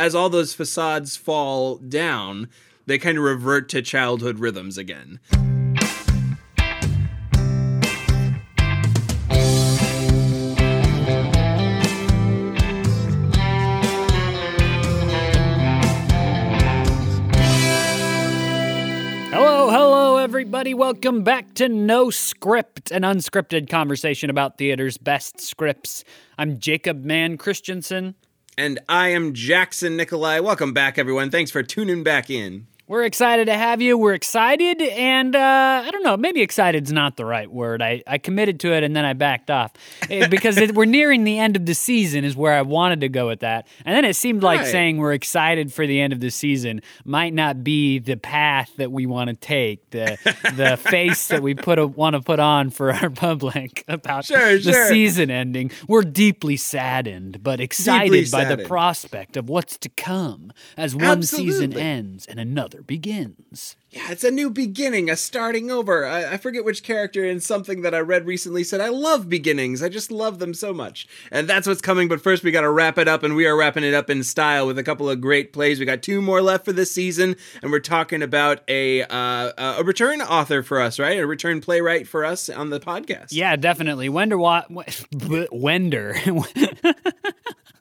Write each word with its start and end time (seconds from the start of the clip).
as 0.00 0.14
all 0.14 0.30
those 0.30 0.54
facades 0.54 1.14
fall 1.14 1.76
down, 1.76 2.48
they 2.86 2.96
kind 2.96 3.18
of 3.18 3.24
revert 3.24 3.68
to 3.68 3.82
childhood 3.82 4.38
rhythms 4.38 4.78
again. 4.78 5.20
Hello, 19.30 19.68
hello, 19.68 20.16
everybody. 20.16 20.72
Welcome 20.72 21.24
back 21.24 21.52
to 21.56 21.68
No 21.68 22.08
Script, 22.08 22.90
an 22.90 23.02
unscripted 23.02 23.68
conversation 23.68 24.30
about 24.30 24.56
theater's 24.56 24.96
best 24.96 25.42
scripts. 25.42 26.04
I'm 26.38 26.58
Jacob 26.58 27.04
Mann 27.04 27.36
Christensen. 27.36 28.14
And 28.58 28.78
I 28.88 29.08
am 29.08 29.32
Jackson 29.32 29.96
Nikolai. 29.96 30.40
Welcome 30.40 30.72
back, 30.72 30.98
everyone. 30.98 31.30
Thanks 31.30 31.50
for 31.50 31.62
tuning 31.62 32.02
back 32.02 32.28
in. 32.28 32.66
We're 32.90 33.04
excited 33.04 33.44
to 33.44 33.54
have 33.54 33.80
you. 33.80 33.96
We're 33.96 34.14
excited, 34.14 34.82
and 34.82 35.36
uh, 35.36 35.84
I 35.86 35.92
don't 35.92 36.02
know, 36.02 36.16
maybe 36.16 36.40
excited's 36.42 36.90
not 36.90 37.16
the 37.16 37.24
right 37.24 37.48
word. 37.48 37.80
I, 37.82 38.02
I 38.04 38.18
committed 38.18 38.58
to 38.60 38.72
it 38.72 38.82
and 38.82 38.96
then 38.96 39.04
I 39.04 39.12
backed 39.12 39.48
off 39.48 39.70
Eh, 40.10 40.26
because 40.28 40.56
it, 40.56 40.74
we're 40.74 40.86
nearing 40.86 41.22
the 41.22 41.38
end 41.38 41.54
of 41.54 41.66
the 41.66 41.74
season, 41.74 42.24
is 42.24 42.34
where 42.34 42.52
I 42.52 42.62
wanted 42.62 43.02
to 43.02 43.08
go 43.08 43.28
with 43.28 43.40
that. 43.40 43.68
And 43.84 43.94
then 43.96 44.04
it 44.04 44.16
seemed 44.16 44.42
like 44.42 44.58
Right. 44.62 44.66
saying 44.72 44.96
we're 44.96 45.12
excited 45.12 45.72
for 45.72 45.86
the 45.86 46.00
end 46.00 46.12
of 46.12 46.18
the 46.18 46.32
season 46.32 46.82
might 47.04 47.32
not 47.32 47.62
be 47.62 48.00
the 48.00 48.16
path 48.16 48.72
that 48.78 48.90
we 48.90 49.06
want 49.06 49.30
to 49.30 49.36
take, 49.36 49.88
the 49.90 50.18
the 50.56 50.76
face 50.76 51.28
that 51.28 51.42
we 51.44 51.54
put 51.54 51.78
want 51.96 52.16
to 52.16 52.20
put 52.22 52.40
on 52.40 52.70
for 52.70 52.92
our 52.92 53.08
public 53.26 53.84
about 53.86 54.24
Sure, 54.24 54.54
the 54.58 54.72
sure. 54.72 54.88
season 54.88 55.30
ending. 55.30 55.70
We're 55.86 56.02
deeply 56.02 56.56
saddened, 56.56 57.44
but 57.44 57.60
excited 57.60 58.32
by 58.32 58.46
the 58.46 58.64
prospect 58.64 59.36
of 59.36 59.48
what's 59.48 59.78
to 59.78 59.88
come 59.90 60.52
as 60.76 60.96
one 60.96 61.22
season 61.22 61.72
ends 61.78 62.26
and 62.26 62.40
another 62.40 62.79
begins. 62.86 63.76
Yeah, 63.90 64.12
it's 64.12 64.22
a 64.22 64.30
new 64.30 64.50
beginning, 64.50 65.10
a 65.10 65.16
starting 65.16 65.70
over. 65.70 66.06
I, 66.06 66.34
I 66.34 66.36
forget 66.36 66.64
which 66.64 66.84
character 66.84 67.24
in 67.24 67.40
something 67.40 67.82
that 67.82 67.94
I 67.94 67.98
read 67.98 68.24
recently 68.24 68.62
said, 68.62 68.80
I 68.80 68.88
love 68.88 69.28
beginnings. 69.28 69.82
I 69.82 69.88
just 69.88 70.12
love 70.12 70.38
them 70.38 70.54
so 70.54 70.72
much. 70.72 71.08
And 71.32 71.48
that's 71.48 71.66
what's 71.66 71.80
coming. 71.80 72.06
But 72.08 72.20
first, 72.20 72.44
we 72.44 72.52
got 72.52 72.60
to 72.60 72.70
wrap 72.70 72.98
it 72.98 73.08
up, 73.08 73.24
and 73.24 73.34
we 73.34 73.46
are 73.46 73.56
wrapping 73.56 73.82
it 73.82 73.94
up 73.94 74.08
in 74.08 74.22
style 74.22 74.66
with 74.66 74.78
a 74.78 74.84
couple 74.84 75.10
of 75.10 75.20
great 75.20 75.52
plays. 75.52 75.80
We 75.80 75.86
got 75.86 76.02
two 76.02 76.22
more 76.22 76.40
left 76.40 76.64
for 76.64 76.72
this 76.72 76.92
season, 76.92 77.34
and 77.62 77.72
we're 77.72 77.80
talking 77.80 78.22
about 78.22 78.60
a 78.68 79.02
uh, 79.02 79.78
a 79.78 79.82
return 79.84 80.22
author 80.22 80.62
for 80.62 80.80
us, 80.80 80.98
right? 81.00 81.18
A 81.18 81.26
return 81.26 81.60
playwright 81.60 82.06
for 82.06 82.24
us 82.24 82.48
on 82.48 82.70
the 82.70 82.78
podcast. 82.78 83.28
Yeah, 83.30 83.56
definitely. 83.56 84.08
Wender 84.08 84.38
wa- 84.38 84.66
Wender. 85.50 86.14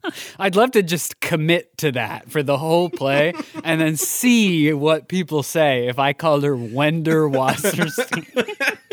I'd 0.40 0.56
love 0.56 0.72
to 0.72 0.84
just 0.84 1.20
commit 1.20 1.78
to 1.80 1.92
that 1.94 2.32
for 2.32 2.44
the 2.44 2.58
whole 2.58 2.90
play 2.90 3.34
and 3.64 3.80
then 3.82 3.98
see 3.98 4.72
what 4.74 5.08
people 5.08 5.44
say 5.44 5.88
if 5.88 6.00
I 6.00 6.14
called 6.14 6.44
her 6.44 6.56
Wender 6.56 7.30
Wasserstein. 7.30 8.78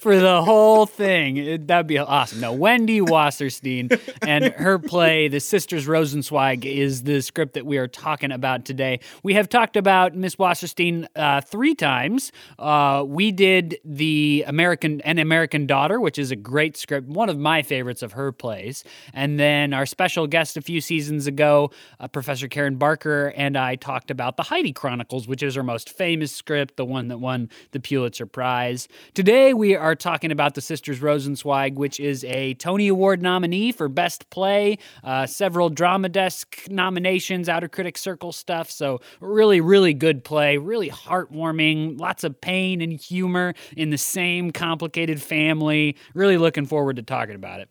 for 0.00 0.16
the 0.18 0.42
whole 0.42 0.86
thing. 0.86 1.36
It- 1.36 1.66
that'd 1.66 1.86
be 1.86 1.98
awesome. 1.98 2.40
No, 2.40 2.52
Wendy 2.52 3.00
Wasserstein 3.00 3.98
and 4.26 4.44
her 4.54 4.78
play, 4.78 5.28
The 5.28 5.40
Sisters 5.40 5.86
Rosenzweig, 5.86 6.64
is 6.64 7.02
the 7.04 7.20
script 7.22 7.54
that 7.54 7.66
we 7.66 7.78
are 7.78 7.88
talking 7.88 8.32
about 8.32 8.64
today. 8.64 9.00
We 9.22 9.34
have 9.34 9.48
talked 9.48 9.76
about 9.76 10.14
Miss 10.14 10.36
Wasserstein 10.36 11.06
uh, 11.16 11.40
three 11.40 11.74
times. 11.74 12.32
Uh, 12.58 13.04
we 13.06 13.32
did 13.32 13.78
the 13.84 14.44
American 14.46 15.00
An 15.02 15.18
American 15.18 15.66
Daughter, 15.66 16.00
which 16.00 16.18
is 16.18 16.30
a 16.30 16.36
great 16.36 16.76
script, 16.76 17.08
one 17.08 17.28
of 17.28 17.38
my 17.38 17.62
favorites 17.62 18.02
of 18.02 18.12
her 18.12 18.32
plays. 18.32 18.84
And 19.12 19.38
then 19.40 19.72
our 19.72 19.86
special 19.86 20.26
guest 20.26 20.56
a 20.56 20.62
few 20.62 20.80
seasons 20.80 21.26
ago, 21.26 21.70
uh, 22.00 22.08
Professor 22.08 22.48
Karen 22.48 22.76
Barker, 22.76 23.32
and 23.36 23.56
I 23.56 23.76
talked 23.76 24.10
about 24.10 24.36
the 24.36 24.42
Heidi 24.44 24.72
Chronicles, 24.72 25.26
which 25.26 25.42
is 25.42 25.54
her 25.54 25.62
most 25.62 25.90
famous 25.90 26.32
script, 26.32 26.76
the 26.76 26.84
one 26.84 27.08
that 27.08 27.18
won 27.18 27.48
the 27.72 27.80
Pulitzer 27.80 28.26
Prize. 28.26 28.88
Today 29.14 29.54
we 29.54 29.63
are 29.72 29.94
talking 29.94 30.30
about 30.30 30.54
The 30.54 30.60
Sisters 30.60 31.00
Rosenzweig, 31.00 31.76
which 31.76 31.98
is 31.98 32.24
a 32.24 32.54
Tony 32.54 32.88
Award 32.88 33.22
nominee 33.22 33.72
for 33.72 33.88
Best 33.88 34.28
Play, 34.28 34.78
uh, 35.02 35.26
several 35.26 35.70
Drama 35.70 36.10
Desk 36.10 36.54
nominations, 36.68 37.48
Outer 37.48 37.68
Critics 37.68 38.02
Circle 38.02 38.32
stuff. 38.32 38.70
So, 38.70 39.00
really, 39.20 39.60
really 39.60 39.94
good 39.94 40.22
play, 40.24 40.58
really 40.58 40.90
heartwarming, 40.90 41.98
lots 41.98 42.24
of 42.24 42.40
pain 42.40 42.82
and 42.82 42.92
humor 43.00 43.54
in 43.76 43.90
the 43.90 43.98
same 43.98 44.50
complicated 44.50 45.22
family. 45.22 45.96
Really 46.12 46.36
looking 46.36 46.66
forward 46.66 46.96
to 46.96 47.02
talking 47.02 47.34
about 47.34 47.60
it. 47.60 47.68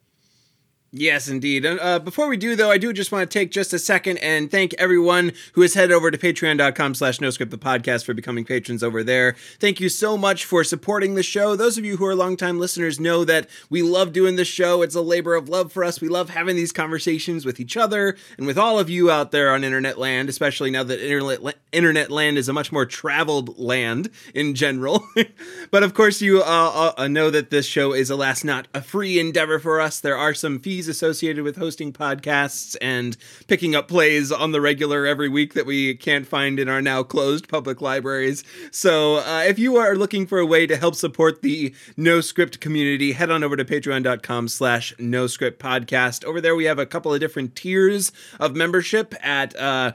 Yes, 0.95 1.27
indeed. 1.27 1.65
Uh, 1.65 1.97
before 1.97 2.27
we 2.27 2.37
do, 2.37 2.55
though, 2.55 2.69
I 2.69 2.77
do 2.77 2.93
just 2.93 3.11
want 3.11 3.27
to 3.27 3.39
take 3.39 3.49
just 3.49 3.73
a 3.73 3.79
second 3.79 4.19
and 4.19 4.51
thank 4.51 4.75
everyone 4.75 5.31
who 5.53 5.61
has 5.61 5.73
headed 5.73 5.91
over 5.91 6.11
to 6.11 6.19
patreon.com 6.19 6.93
slash 6.93 7.17
noscript 7.17 7.49
the 7.49 7.57
podcast 7.57 8.05
for 8.05 8.13
becoming 8.13 8.45
patrons 8.45 8.83
over 8.83 9.03
there. 9.03 9.35
Thank 9.59 9.79
you 9.79 9.89
so 9.89 10.19
much 10.19 10.45
for 10.45 10.63
supporting 10.63 11.15
the 11.15 11.23
show. 11.23 11.55
Those 11.55 11.79
of 11.79 11.83
you 11.83 11.97
who 11.97 12.05
are 12.05 12.13
longtime 12.13 12.59
listeners 12.59 12.99
know 12.99 13.25
that 13.25 13.49
we 13.71 13.81
love 13.81 14.13
doing 14.13 14.35
this 14.35 14.47
show. 14.47 14.83
It's 14.83 14.93
a 14.93 15.01
labor 15.01 15.33
of 15.33 15.49
love 15.49 15.71
for 15.71 15.83
us. 15.83 15.99
We 15.99 16.09
love 16.09 16.29
having 16.29 16.55
these 16.55 16.71
conversations 16.71 17.43
with 17.43 17.59
each 17.59 17.75
other 17.75 18.15
and 18.37 18.45
with 18.45 18.59
all 18.59 18.77
of 18.77 18.87
you 18.87 19.09
out 19.09 19.31
there 19.31 19.51
on 19.51 19.63
internet 19.63 19.97
land, 19.97 20.29
especially 20.29 20.69
now 20.69 20.83
that 20.83 21.03
internet, 21.03 21.55
internet 21.71 22.11
land 22.11 22.37
is 22.37 22.47
a 22.47 22.53
much 22.53 22.71
more 22.71 22.85
traveled 22.85 23.57
land 23.57 24.11
in 24.35 24.53
general. 24.53 25.03
but 25.71 25.81
of 25.81 25.95
course, 25.95 26.21
you 26.21 26.43
uh, 26.43 26.93
uh, 26.95 27.07
know 27.07 27.31
that 27.31 27.49
this 27.49 27.65
show 27.65 27.93
is, 27.93 28.11
alas, 28.11 28.43
not 28.43 28.67
a 28.75 28.81
free 28.83 29.19
endeavor 29.19 29.57
for 29.57 29.81
us. 29.81 29.99
There 29.99 30.15
are 30.15 30.35
some 30.35 30.59
fees 30.59 30.82
associated 30.87 31.43
with 31.43 31.57
hosting 31.57 31.93
podcasts 31.93 32.75
and 32.81 33.17
picking 33.47 33.75
up 33.75 33.87
plays 33.87 34.31
on 34.31 34.51
the 34.51 34.61
regular 34.61 35.05
every 35.05 35.29
week 35.29 35.53
that 35.53 35.65
we 35.65 35.95
can't 35.95 36.27
find 36.27 36.59
in 36.59 36.69
our 36.69 36.81
now 36.81 37.03
closed 37.03 37.47
public 37.47 37.81
libraries. 37.81 38.43
So 38.71 39.17
uh, 39.17 39.43
if 39.47 39.59
you 39.59 39.77
are 39.77 39.95
looking 39.95 40.27
for 40.27 40.39
a 40.39 40.45
way 40.45 40.67
to 40.67 40.77
help 40.77 40.95
support 40.95 41.41
the 41.41 41.73
No 41.97 42.21
Script 42.21 42.59
community, 42.59 43.13
head 43.13 43.29
on 43.29 43.43
over 43.43 43.55
to 43.55 43.65
patreon.com 43.65 44.47
slash 44.47 44.93
no 44.99 45.27
script 45.27 45.61
podcast. 45.61 46.23
Over 46.25 46.41
there 46.41 46.55
we 46.55 46.65
have 46.65 46.79
a 46.79 46.85
couple 46.85 47.13
of 47.13 47.19
different 47.19 47.55
tiers 47.55 48.11
of 48.39 48.55
membership 48.55 49.13
at 49.21 49.55
uh, 49.55 49.93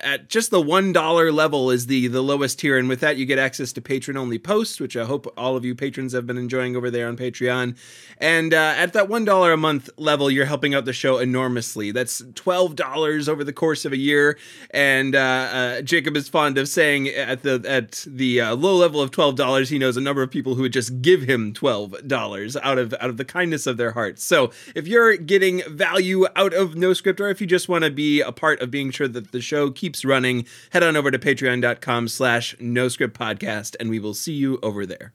at 0.00 0.28
just 0.28 0.50
the 0.50 0.60
one 0.60 0.92
dollar 0.92 1.32
level 1.32 1.70
is 1.70 1.86
the 1.86 2.08
the 2.08 2.22
lowest 2.22 2.58
tier, 2.58 2.78
and 2.78 2.88
with 2.88 3.00
that 3.00 3.16
you 3.16 3.26
get 3.26 3.38
access 3.38 3.72
to 3.72 3.80
patron 3.80 4.16
only 4.16 4.38
posts, 4.38 4.80
which 4.80 4.96
I 4.96 5.04
hope 5.04 5.32
all 5.36 5.56
of 5.56 5.64
you 5.64 5.74
patrons 5.74 6.12
have 6.12 6.26
been 6.26 6.38
enjoying 6.38 6.76
over 6.76 6.90
there 6.90 7.08
on 7.08 7.16
Patreon. 7.16 7.76
And 8.18 8.54
uh, 8.54 8.74
at 8.76 8.92
that 8.92 9.08
one 9.08 9.24
dollar 9.24 9.52
a 9.52 9.56
month 9.56 9.90
level, 9.96 10.29
you're 10.30 10.46
helping 10.46 10.74
out 10.74 10.84
the 10.84 10.92
show 10.92 11.18
enormously. 11.18 11.90
That's 11.92 12.22
twelve 12.34 12.76
dollars 12.76 13.28
over 13.28 13.44
the 13.44 13.52
course 13.52 13.84
of 13.84 13.92
a 13.92 13.96
year, 13.98 14.38
and 14.70 15.14
uh, 15.14 15.18
uh, 15.18 15.82
Jacob 15.82 16.16
is 16.16 16.28
fond 16.28 16.58
of 16.58 16.68
saying 16.68 17.08
at 17.08 17.42
the 17.42 17.62
at 17.66 18.04
the 18.06 18.40
uh, 18.40 18.54
low 18.54 18.76
level 18.76 19.00
of 19.00 19.10
twelve 19.10 19.36
dollars, 19.36 19.68
he 19.68 19.78
knows 19.78 19.96
a 19.96 20.00
number 20.00 20.22
of 20.22 20.30
people 20.30 20.54
who 20.54 20.62
would 20.62 20.72
just 20.72 21.02
give 21.02 21.22
him 21.22 21.52
twelve 21.52 21.94
dollars 22.06 22.56
out 22.56 22.78
of 22.78 22.94
out 22.94 23.10
of 23.10 23.16
the 23.16 23.24
kindness 23.24 23.66
of 23.66 23.76
their 23.76 23.92
hearts. 23.92 24.24
So 24.24 24.50
if 24.74 24.86
you're 24.86 25.16
getting 25.16 25.62
value 25.68 26.26
out 26.36 26.54
of 26.54 26.76
No 26.76 26.92
Script, 26.92 27.20
or 27.20 27.28
if 27.28 27.40
you 27.40 27.46
just 27.46 27.68
want 27.68 27.84
to 27.84 27.90
be 27.90 28.20
a 28.20 28.32
part 28.32 28.60
of 28.60 28.70
being 28.70 28.90
sure 28.90 29.08
that 29.08 29.32
the 29.32 29.40
show 29.40 29.70
keeps 29.70 30.04
running, 30.04 30.46
head 30.70 30.82
on 30.82 30.96
over 30.96 31.10
to 31.10 31.18
patreon.com 31.18 32.08
slash 32.08 32.54
no 32.60 32.88
script 32.88 33.18
podcast, 33.18 33.76
and 33.80 33.90
we 33.90 33.98
will 33.98 34.14
see 34.14 34.32
you 34.32 34.58
over 34.62 34.86
there. 34.86 35.12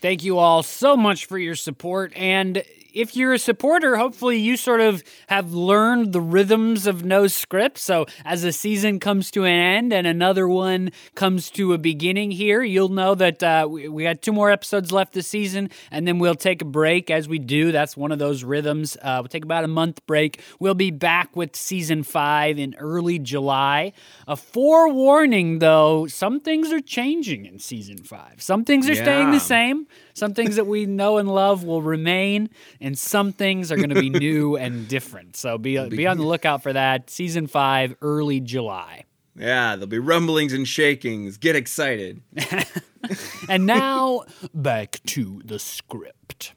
Thank 0.00 0.22
you 0.22 0.38
all 0.38 0.62
so 0.62 0.96
much 0.96 1.26
for 1.26 1.38
your 1.38 1.56
support. 1.56 2.12
And 2.16 2.62
if 2.92 3.16
you're 3.16 3.32
a 3.32 3.38
supporter, 3.38 3.96
hopefully 3.96 4.38
you 4.38 4.56
sort 4.56 4.80
of 4.80 5.02
have 5.28 5.52
learned 5.52 6.12
the 6.12 6.20
rhythms 6.20 6.86
of 6.86 7.04
no 7.04 7.26
script. 7.26 7.78
So 7.78 8.06
as 8.24 8.44
a 8.44 8.52
season 8.52 8.98
comes 9.00 9.30
to 9.32 9.44
an 9.44 9.52
end 9.52 9.92
and 9.92 10.06
another 10.06 10.48
one 10.48 10.90
comes 11.14 11.50
to 11.50 11.72
a 11.72 11.78
beginning 11.78 12.30
here, 12.30 12.62
you'll 12.62 12.88
know 12.88 13.14
that 13.14 13.42
uh, 13.42 13.66
we, 13.70 13.88
we 13.88 14.02
got 14.04 14.22
two 14.22 14.32
more 14.32 14.50
episodes 14.50 14.92
left 14.92 15.12
this 15.12 15.28
season, 15.28 15.70
and 15.90 16.06
then 16.06 16.18
we'll 16.18 16.34
take 16.34 16.62
a 16.62 16.64
break 16.64 17.10
as 17.10 17.28
we 17.28 17.38
do. 17.38 17.72
That's 17.72 17.96
one 17.96 18.12
of 18.12 18.18
those 18.18 18.44
rhythms. 18.44 18.96
Uh, 19.00 19.18
we'll 19.20 19.28
take 19.28 19.44
about 19.44 19.64
a 19.64 19.68
month 19.68 20.04
break. 20.06 20.40
We'll 20.58 20.74
be 20.74 20.90
back 20.90 21.36
with 21.36 21.56
season 21.56 22.02
five 22.02 22.58
in 22.58 22.74
early 22.78 23.18
July. 23.18 23.92
A 24.26 24.36
forewarning, 24.36 25.58
though, 25.58 26.06
some 26.06 26.40
things 26.40 26.72
are 26.72 26.80
changing 26.80 27.46
in 27.46 27.58
season 27.58 27.98
five. 27.98 28.40
Some 28.42 28.64
things 28.64 28.88
are 28.88 28.94
staying 28.94 29.30
the 29.30 29.40
same. 29.40 29.86
Some 30.18 30.34
things 30.34 30.56
that 30.56 30.66
we 30.66 30.86
know 30.86 31.18
and 31.18 31.32
love 31.32 31.64
will 31.64 31.82
remain, 31.82 32.50
and 32.80 32.98
some 32.98 33.32
things 33.32 33.70
are 33.72 33.76
going 33.76 33.90
to 33.90 34.00
be 34.00 34.10
new 34.26 34.56
and 34.56 34.88
different. 34.88 35.36
So 35.36 35.58
be 35.58 35.78
be 35.88 36.06
on 36.06 36.18
the 36.18 36.26
lookout 36.26 36.62
for 36.62 36.72
that. 36.72 37.10
Season 37.10 37.46
five, 37.46 37.94
early 38.02 38.40
July. 38.40 39.04
Yeah, 39.36 39.76
there'll 39.76 39.86
be 39.86 40.00
rumblings 40.00 40.52
and 40.52 40.66
shakings. 40.66 41.36
Get 41.38 41.56
excited. 41.56 42.22
And 43.48 43.64
now 43.64 44.24
back 44.52 45.00
to 45.06 45.40
the 45.44 45.58
script. 45.58 46.54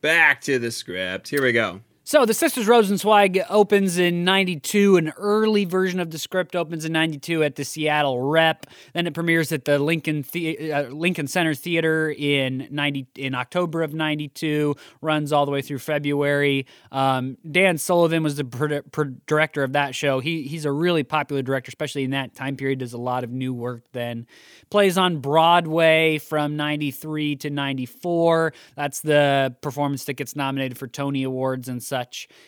Back 0.00 0.40
to 0.42 0.58
the 0.58 0.70
script. 0.70 1.28
Here 1.28 1.42
we 1.42 1.52
go. 1.52 1.80
So 2.10 2.26
the 2.26 2.34
Sisters 2.34 2.66
Rosenzweig 2.66 3.46
opens 3.48 3.96
in 3.96 4.24
92. 4.24 4.96
An 4.96 5.12
early 5.16 5.64
version 5.64 6.00
of 6.00 6.10
the 6.10 6.18
script 6.18 6.56
opens 6.56 6.84
in 6.84 6.90
92 6.90 7.44
at 7.44 7.54
the 7.54 7.64
Seattle 7.64 8.20
Rep. 8.20 8.66
Then 8.94 9.06
it 9.06 9.14
premieres 9.14 9.52
at 9.52 9.64
the 9.64 9.78
Lincoln 9.78 10.24
the- 10.32 10.72
uh, 10.72 10.82
Lincoln 10.88 11.28
Center 11.28 11.54
Theater 11.54 12.10
in 12.10 12.66
90 12.68 13.06
in 13.14 13.36
October 13.36 13.84
of 13.84 13.94
92. 13.94 14.74
Runs 15.00 15.32
all 15.32 15.46
the 15.46 15.52
way 15.52 15.62
through 15.62 15.78
February. 15.78 16.66
Um, 16.90 17.36
Dan 17.48 17.78
Sullivan 17.78 18.24
was 18.24 18.34
the 18.34 19.14
director 19.28 19.62
of 19.62 19.74
that 19.74 19.94
show. 19.94 20.18
He 20.18 20.42
he's 20.42 20.64
a 20.64 20.72
really 20.72 21.04
popular 21.04 21.42
director, 21.42 21.68
especially 21.68 22.02
in 22.02 22.10
that 22.10 22.34
time 22.34 22.56
period. 22.56 22.80
Does 22.80 22.92
a 22.92 22.98
lot 22.98 23.22
of 23.22 23.30
new 23.30 23.54
work. 23.54 23.84
Then 23.92 24.26
plays 24.68 24.98
on 24.98 25.18
Broadway 25.18 26.18
from 26.18 26.56
93 26.56 27.36
to 27.36 27.50
94. 27.50 28.52
That's 28.74 29.00
the 29.00 29.54
performance 29.60 30.06
that 30.06 30.14
gets 30.14 30.34
nominated 30.34 30.76
for 30.76 30.88
Tony 30.88 31.22
Awards 31.22 31.68
and 31.68 31.80
such. 31.80 31.99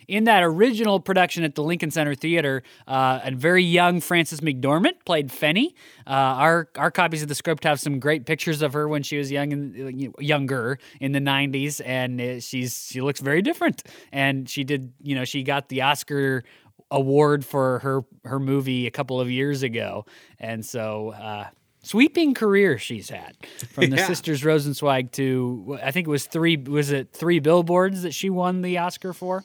In 0.08 0.24
that 0.24 0.42
original 0.42 1.00
production 1.00 1.44
at 1.44 1.54
the 1.54 1.62
Lincoln 1.62 1.90
Center 1.90 2.14
Theater, 2.14 2.62
uh, 2.86 3.20
a 3.24 3.30
very 3.32 3.64
young 3.64 4.00
Frances 4.00 4.40
McDormand 4.40 5.04
played 5.04 5.28
Pfeni. 5.28 5.74
Uh, 6.06 6.10
our 6.10 6.68
our 6.76 6.90
copies 6.90 7.22
of 7.22 7.28
the 7.28 7.34
script 7.34 7.64
have 7.64 7.80
some 7.80 7.98
great 7.98 8.26
pictures 8.26 8.62
of 8.62 8.72
her 8.72 8.88
when 8.88 9.02
she 9.02 9.18
was 9.18 9.30
young 9.30 9.52
and 9.52 10.14
younger 10.18 10.78
in 11.00 11.12
the 11.12 11.20
90s, 11.20 11.80
and 11.84 12.20
uh, 12.20 12.40
she's 12.40 12.86
she 12.90 13.00
looks 13.00 13.20
very 13.20 13.42
different. 13.42 13.82
And 14.12 14.48
she 14.48 14.64
did, 14.64 14.92
you 15.02 15.14
know, 15.14 15.24
she 15.24 15.42
got 15.42 15.68
the 15.68 15.82
Oscar 15.82 16.44
award 16.90 17.44
for 17.44 17.78
her 17.80 18.02
her 18.24 18.38
movie 18.38 18.86
a 18.86 18.90
couple 18.90 19.20
of 19.20 19.30
years 19.30 19.62
ago, 19.62 20.06
and 20.38 20.64
so. 20.64 21.10
Uh, 21.10 21.48
sweeping 21.82 22.34
career 22.34 22.78
she's 22.78 23.10
had 23.10 23.36
from 23.72 23.90
the 23.90 23.96
Yeah. 23.96 24.06
sisters 24.06 24.42
Rosenzweig 24.42 25.10
to 25.12 25.78
I 25.82 25.90
think 25.90 26.06
it 26.06 26.10
was 26.10 26.26
three 26.26 26.56
was 26.56 26.90
it 26.90 27.12
three 27.12 27.38
billboards 27.40 28.02
that 28.02 28.14
she 28.14 28.30
won 28.30 28.62
the 28.62 28.78
Oscar 28.78 29.12
for. 29.12 29.44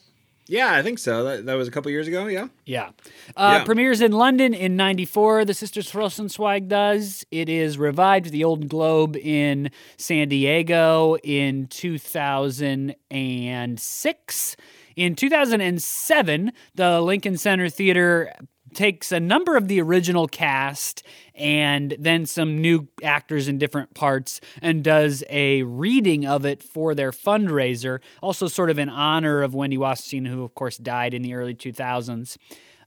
Yeah, 0.49 0.71
I 0.71 0.81
think 0.81 0.97
so. 0.97 1.25
That, 1.25 1.45
that 1.47 1.55
was 1.55 1.67
a 1.67 1.71
couple 1.71 1.91
years 1.91 2.07
ago. 2.07 2.27
Yeah. 2.27 2.47
Yeah. 2.65 2.91
Uh, 3.35 3.57
Yeah. 3.57 3.63
Premieres 3.65 3.99
in 3.99 4.13
London 4.13 4.53
in 4.53 4.77
94. 4.77 5.43
The 5.43 5.53
Sisters 5.53 5.91
Rosenzweig 5.91 6.69
does. 6.69 7.25
It 7.31 7.49
is 7.49 7.77
revived 7.77 8.31
the 8.31 8.45
Old 8.45 8.69
Globe 8.69 9.17
in 9.17 9.71
San 9.97 10.29
Diego 10.29 11.17
in 11.21 11.67
2006. 11.67 14.55
In 14.95 15.15
2007, 15.15 16.51
the 16.75 17.01
Lincoln 17.01 17.37
Center 17.37 17.69
Theater 17.69 18.33
takes 18.77 19.12
a 19.12 19.19
number 19.19 19.57
of 19.57 19.68
the 19.68 19.81
original 19.81 20.27
cast 20.27 21.01
and 21.33 21.95
then 21.97 22.27
some 22.27 22.62
new 22.62 22.88
actors 23.03 23.47
in 23.47 23.57
different 23.57 23.95
parts 23.95 24.39
and 24.62 24.83
does 24.83 25.24
a 25.31 25.63
reading 25.63 26.27
of 26.27 26.45
it 26.45 26.62
for 26.62 26.94
their 26.94 27.12
fundraiser, 27.12 28.00
also 28.21 28.47
sort 28.47 28.69
of 28.69 28.77
in 28.77 28.88
honor 28.88 29.41
of 29.41 29.56
Wendy 29.56 29.77
Wasserstein, 29.77 30.27
who 30.27 30.44
of 30.44 30.53
course 30.53 30.77
died 30.77 31.15
in 31.15 31.24
the 31.24 31.33
early 31.33 31.56
2000s. 31.56 32.38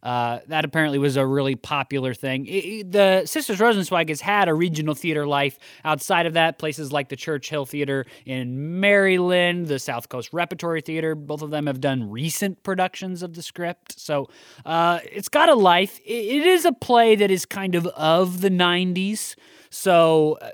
Uh, 0.02 0.38
that 0.48 0.64
apparently 0.64 0.98
was 0.98 1.16
a 1.16 1.26
really 1.26 1.54
popular 1.54 2.14
thing. 2.14 2.46
I- 2.48 2.52
I- 2.52 2.84
the 2.88 3.26
Sisters 3.26 3.58
Rosenzweig 3.58 4.08
has 4.08 4.20
had 4.22 4.48
a 4.48 4.54
regional 4.54 4.94
theater 4.94 5.26
life 5.26 5.58
outside 5.84 6.24
of 6.26 6.32
that. 6.34 6.58
Places 6.58 6.90
like 6.92 7.10
the 7.10 7.16
Churchill 7.16 7.66
Theater 7.66 8.06
in 8.24 8.80
Maryland, 8.80 9.66
the 9.66 9.78
South 9.78 10.08
Coast 10.08 10.30
Repertory 10.32 10.80
Theater, 10.80 11.14
both 11.14 11.42
of 11.42 11.50
them 11.50 11.66
have 11.66 11.80
done 11.80 12.10
recent 12.10 12.62
productions 12.62 13.22
of 13.22 13.34
the 13.34 13.42
script. 13.42 14.00
So 14.00 14.28
uh, 14.64 15.00
it's 15.12 15.28
got 15.28 15.48
a 15.50 15.54
life. 15.54 16.00
I- 16.06 16.12
it 16.12 16.46
is 16.46 16.64
a 16.64 16.72
play 16.72 17.14
that 17.16 17.30
is 17.30 17.44
kind 17.44 17.74
of 17.74 17.86
of 17.88 18.40
the 18.40 18.50
90s. 18.50 19.36
So 19.70 20.38
uh, 20.40 20.50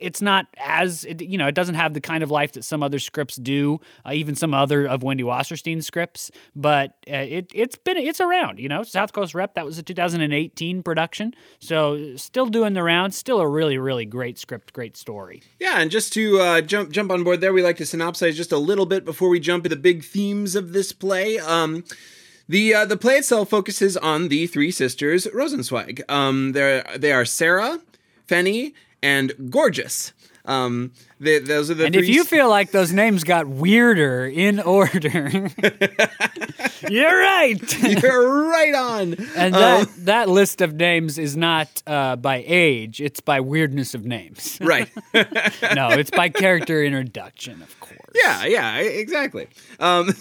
it's 0.00 0.22
not 0.22 0.46
as 0.58 1.04
it, 1.04 1.20
you 1.22 1.38
know 1.38 1.46
it 1.46 1.54
doesn't 1.54 1.74
have 1.74 1.94
the 1.94 2.00
kind 2.00 2.22
of 2.22 2.30
life 2.30 2.52
that 2.52 2.64
some 2.64 2.82
other 2.82 2.98
scripts 2.98 3.36
do 3.36 3.80
uh, 4.06 4.12
even 4.12 4.34
some 4.34 4.54
other 4.54 4.86
of 4.86 5.02
wendy 5.02 5.22
wasserstein's 5.22 5.86
scripts 5.86 6.30
but 6.56 6.96
uh, 7.10 7.16
it, 7.16 7.50
it's 7.54 7.76
been 7.76 7.96
it's 7.96 8.20
around 8.20 8.58
you 8.58 8.68
know 8.68 8.82
south 8.82 9.12
coast 9.12 9.34
rep 9.34 9.54
that 9.54 9.64
was 9.64 9.78
a 9.78 9.82
2018 9.82 10.82
production 10.82 11.34
so 11.58 12.16
still 12.16 12.46
doing 12.46 12.72
the 12.74 12.82
rounds 12.82 13.16
still 13.16 13.40
a 13.40 13.48
really 13.48 13.78
really 13.78 14.04
great 14.04 14.38
script 14.38 14.72
great 14.72 14.96
story 14.96 15.42
Yeah, 15.58 15.80
and 15.80 15.90
just 15.90 16.12
to 16.14 16.40
uh, 16.40 16.60
jump 16.60 16.90
jump 16.90 17.10
on 17.10 17.24
board 17.24 17.40
there, 17.40 17.52
we 17.52 17.62
like 17.62 17.76
to 17.78 17.84
synopsize 17.84 18.34
just 18.34 18.52
a 18.52 18.58
little 18.58 18.86
bit 18.86 19.04
before 19.04 19.28
we 19.28 19.40
jump 19.40 19.64
into 19.64 19.76
the 19.76 19.80
big 19.80 20.04
themes 20.04 20.56
of 20.56 20.72
this 20.72 20.92
play. 20.92 21.38
Um, 21.38 21.84
the 22.48 22.74
uh, 22.74 22.84
the 22.84 22.96
play 22.96 23.16
itself 23.16 23.50
focuses 23.50 23.96
on 23.96 24.28
the 24.28 24.46
three 24.46 24.70
sisters 24.70 25.26
Rosenzweig. 25.26 26.02
Um, 26.08 26.52
they 26.52 26.82
they 26.96 27.12
are 27.12 27.24
Sarah, 27.24 27.80
Pfeni, 28.28 28.72
and 29.02 29.32
Gorgeous. 29.50 30.12
Um, 30.44 30.92
they, 31.20 31.38
those 31.38 31.70
are 31.70 31.74
the 31.74 31.84
and 31.86 31.94
if 31.94 32.08
you 32.08 32.24
feel 32.24 32.48
like 32.48 32.70
those 32.72 32.92
names 32.92 33.24
got 33.24 33.46
weirder 33.46 34.26
in 34.26 34.58
order 34.58 35.50
you're 36.88 37.18
right 37.18 37.82
you're 38.02 38.48
right 38.48 38.74
on. 38.74 39.14
and 39.36 39.54
that 39.54 39.88
that 39.98 40.28
list 40.28 40.60
of 40.60 40.74
names 40.74 41.18
is 41.18 41.36
not 41.36 41.82
uh, 41.86 42.16
by 42.16 42.42
age 42.46 43.00
it's 43.00 43.20
by 43.20 43.40
weirdness 43.40 43.94
of 43.94 44.04
names 44.04 44.58
right. 44.62 44.90
no 45.74 45.90
it's 45.90 46.10
by 46.10 46.28
character 46.28 46.82
introduction 46.82 47.62
of 47.62 47.78
course 47.80 47.96
Yeah, 48.14 48.44
yeah, 48.46 48.78
exactly. 48.78 49.46
Um, 49.78 50.14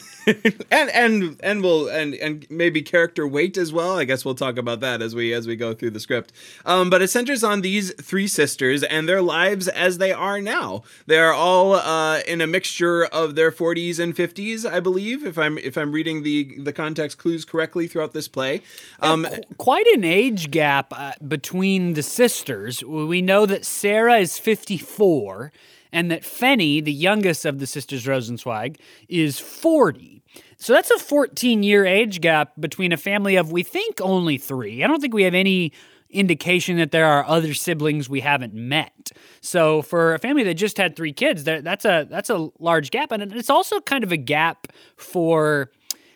and 0.70 0.90
and 0.92 1.40
and 1.42 1.64
we'll 1.64 1.88
and 1.88 2.14
and 2.14 2.46
maybe 2.50 2.84
character 2.84 3.28
weight 3.28 3.58
as 3.58 3.74
well. 3.74 3.98
I 3.98 4.04
guess 4.06 4.24
we'll 4.24 4.36
talk 4.36 4.58
about 4.58 4.80
that 4.82 5.02
as 5.02 5.16
we 5.16 5.34
as 5.34 5.48
we 5.48 5.56
go 5.56 5.74
through 5.74 5.90
the 5.92 6.00
script. 6.00 6.32
Um, 6.66 6.92
but 6.92 7.02
it 7.02 7.08
centers 7.10 7.44
on 7.44 7.62
these 7.62 7.92
three 7.96 8.28
sisters 8.28 8.84
and 8.84 9.10
their 9.10 9.24
lives 9.24 9.68
as 9.68 9.98
they 9.98 10.12
are 10.12 10.40
now. 10.40 10.84
They 11.06 11.18
are 11.20 11.34
all 11.34 11.74
uh, 11.74 12.20
in 12.28 12.42
a 12.42 12.48
mixture 12.48 13.06
of 13.06 13.36
their 13.36 13.52
40s 13.52 14.00
and 14.00 14.16
50s, 14.16 14.70
I 14.70 14.80
believe, 14.80 15.26
if 15.26 15.38
I'm 15.38 15.58
if 15.58 15.78
I'm 15.78 15.92
reading 15.92 16.24
the 16.24 16.60
the 16.60 16.74
context 16.74 17.18
clues 17.18 17.46
correctly 17.46 17.88
throughout 17.88 18.14
this 18.14 18.28
play. 18.28 18.62
Um, 19.00 19.28
quite 19.58 19.88
an 19.88 20.04
age 20.04 20.52
gap 20.52 20.94
uh, 20.96 21.14
between 21.28 21.94
the 21.94 22.04
sisters. 22.04 22.84
We 22.84 23.22
know 23.22 23.46
that 23.46 23.66
Sarah 23.66 24.18
is 24.18 24.38
54 24.38 25.52
and 25.92 26.12
that 26.12 26.22
Pfeni, 26.22 26.84
the 26.84 26.94
youngest 26.94 27.46
of 27.46 27.60
the 27.60 27.68
sisters 27.68 28.06
Rosenzweig, 28.06 28.78
is 29.08 29.40
40. 29.40 30.22
So 30.58 30.74
that's 30.74 30.92
a 30.92 31.00
14 31.00 31.64
year 31.64 31.86
age 31.86 32.22
gap 32.22 32.54
between 32.60 32.92
a 32.92 32.98
family 32.98 33.36
of, 33.36 33.52
we 33.52 33.64
think, 33.64 34.00
only 34.02 34.38
three. 34.38 34.84
I 34.84 34.88
don't 34.88 35.00
think 35.02 35.14
we 35.14 35.24
have 35.24 35.34
any 35.34 35.72
indication 36.10 36.78
that 36.78 36.92
there 36.92 37.06
are 37.06 37.26
other 37.26 37.54
siblings 37.54 38.10
we 38.10 38.22
haven't 38.22 38.54
met. 38.54 39.12
So 39.42 39.82
for 39.82 40.14
a 40.14 40.20
family 40.20 40.44
that 40.44 40.56
just 40.56 40.78
had 40.78 40.96
three 40.96 41.14
kids, 41.14 41.44
that, 41.44 41.64
that's 41.64 41.86
a 41.86 42.08
that's 42.10 42.30
a 42.30 42.50
large 42.60 42.92
gap, 42.92 43.12
and 43.12 43.32
it's 43.34 43.50
also 43.50 43.80
kind 43.80 44.04
of 44.04 44.12
a 44.12 44.18
gap 44.18 44.68
for 44.96 45.72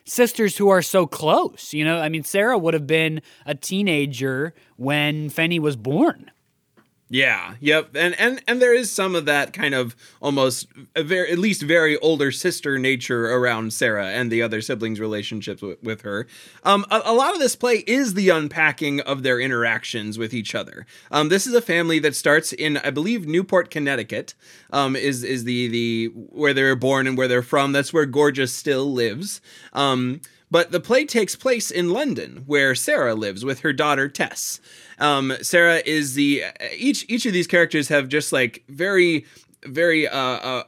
sisters 0.06 0.58
who 0.58 0.70
are 0.70 0.82
so 0.82 1.06
close. 1.08 1.74
You 1.74 1.86
know, 1.86 2.00
I 2.00 2.10
mean, 2.10 2.24
Sarah 2.24 2.58
would 2.58 2.74
have 2.74 2.88
been 2.88 3.22
a 3.46 3.56
teenager 3.56 4.54
when 4.76 5.30
Pfeni 5.30 5.60
was 5.60 5.76
born. 5.76 6.32
Yeah, 7.14 7.58
yep, 7.60 7.96
and 7.96 8.20
and 8.20 8.42
and 8.48 8.60
there 8.60 8.74
is 8.74 8.90
some 8.90 9.14
of 9.14 9.26
that 9.26 9.54
kind 9.54 9.76
of 9.76 9.96
almost 10.20 10.68
very 10.98 11.32
at 11.32 11.38
least 11.38 11.62
very 11.62 11.96
older 11.98 12.32
sister 12.32 12.80
nature 12.80 13.32
around 13.32 13.72
Sarah 13.72 14.08
and 14.08 14.32
the 14.32 14.42
other 14.42 14.62
siblings' 14.62 15.00
relationships 15.00 15.62
with, 15.62 15.78
with 15.84 16.02
her. 16.02 16.26
Um, 16.64 16.88
a, 16.90 17.04
a 17.06 17.14
lot 17.14 17.36
of 17.36 17.40
this 17.40 17.56
play 17.56 17.84
is 17.86 18.16
the 18.16 18.30
unpacking 18.30 19.00
of 19.02 19.22
their 19.22 19.40
interactions 19.40 20.18
with 20.18 20.34
each 20.34 20.56
other. 20.56 20.88
Um, 21.12 21.30
this 21.30 21.46
is 21.46 21.54
a 21.54 21.62
family 21.62 22.00
that 22.00 22.16
starts 22.16 22.52
in, 22.52 22.78
I 22.78 22.90
believe, 22.90 23.28
Newport, 23.28 23.70
Connecticut. 23.70 24.34
Um, 24.72 24.96
is 24.96 25.24
is 25.24 25.44
the 25.44 25.68
the 25.68 26.06
where 26.16 26.56
they 26.56 26.64
were 26.64 26.76
born 26.76 27.06
and 27.06 27.16
where 27.16 27.28
they're 27.28 27.44
from. 27.44 27.74
That's 27.74 27.94
where 27.94 28.08
Gorgeous 28.08 28.56
still 28.56 28.92
lives. 28.92 29.40
Um, 29.72 30.22
but 30.50 30.72
the 30.72 30.80
play 30.80 31.06
takes 31.06 31.36
place 31.36 31.72
in 31.72 31.90
London, 31.90 32.44
where 32.46 32.76
Sarah 32.76 33.16
lives 33.16 33.44
with 33.44 33.62
her 33.62 33.74
daughter 33.74 34.08
Tess. 34.08 34.60
Um, 35.04 35.34
Sarah 35.42 35.82
is 35.86 36.14
the 36.14 36.46
each 36.78 37.06
each 37.10 37.26
of 37.26 37.34
these 37.34 37.46
characters 37.46 37.90
have 37.90 38.08
just 38.08 38.32
like 38.32 38.64
very 38.70 39.26
very 39.66 40.08
uh, 40.08 40.18
uh 40.18 40.64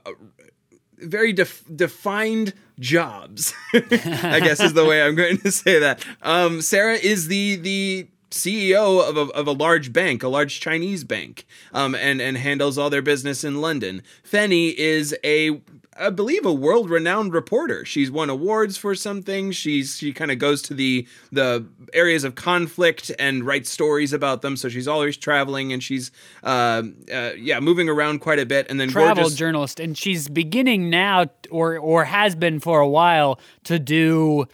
very 0.97 1.31
def- 1.31 1.63
defined 1.73 2.53
jobs. 2.77 3.53
I 3.73 4.41
guess 4.41 4.59
is 4.59 4.73
the 4.73 4.85
way 4.85 5.01
I'm 5.01 5.15
going 5.15 5.37
to 5.37 5.51
say 5.51 5.79
that. 5.79 6.05
Um, 6.21 6.61
Sarah 6.61 6.95
is 6.95 7.27
the 7.27 7.55
the 7.55 8.07
CEO 8.29 9.07
of 9.07 9.15
a, 9.15 9.31
of 9.31 9.47
a 9.47 9.51
large 9.53 9.93
bank, 9.93 10.21
a 10.21 10.27
large 10.27 10.59
Chinese 10.59 11.05
bank, 11.05 11.45
um, 11.73 11.95
and 11.95 12.21
and 12.21 12.37
handles 12.37 12.77
all 12.77 12.89
their 12.89 13.01
business 13.01 13.45
in 13.45 13.61
London. 13.61 14.03
Pfeni 14.29 14.73
is 14.73 15.15
a 15.23 15.61
I 15.97 16.09
believe 16.09 16.45
a 16.45 16.51
world-renowned 16.51 17.33
reporter. 17.33 17.85
She's 17.85 18.11
won 18.11 18.29
awards 18.29 18.75
for 18.75 18.95
some 18.95 19.21
things. 19.21 19.55
She's 19.55 19.97
she 19.97 20.11
kind 20.11 20.29
of 20.29 20.39
goes 20.39 20.61
to 20.63 20.73
the 20.73 21.07
the 21.31 21.65
areas 21.93 22.23
of 22.25 22.35
conflict 22.35 23.11
and 23.17 23.45
writes 23.45 23.69
stories 23.69 24.11
about 24.11 24.41
them. 24.41 24.57
So 24.57 24.67
she's 24.67 24.87
always 24.87 25.15
traveling 25.15 25.71
and 25.71 25.81
she's 25.81 26.11
uh, 26.43 26.83
uh, 27.13 27.31
yeah 27.37 27.61
moving 27.61 27.87
around 27.87 28.19
quite 28.19 28.39
a 28.39 28.45
bit. 28.45 28.67
And 28.69 28.79
then 28.79 28.89
Travel 28.89 29.15
Gorgeous, 29.15 29.35
journalist, 29.35 29.79
and 29.79 29.97
she's 29.97 30.27
beginning 30.27 30.89
now, 30.89 31.27
or 31.49 31.77
or 31.77 32.03
has 32.03 32.35
been 32.35 32.59
for 32.59 32.81
a 32.81 32.87
while, 32.87 33.39
to 33.63 33.79
do 33.79 34.47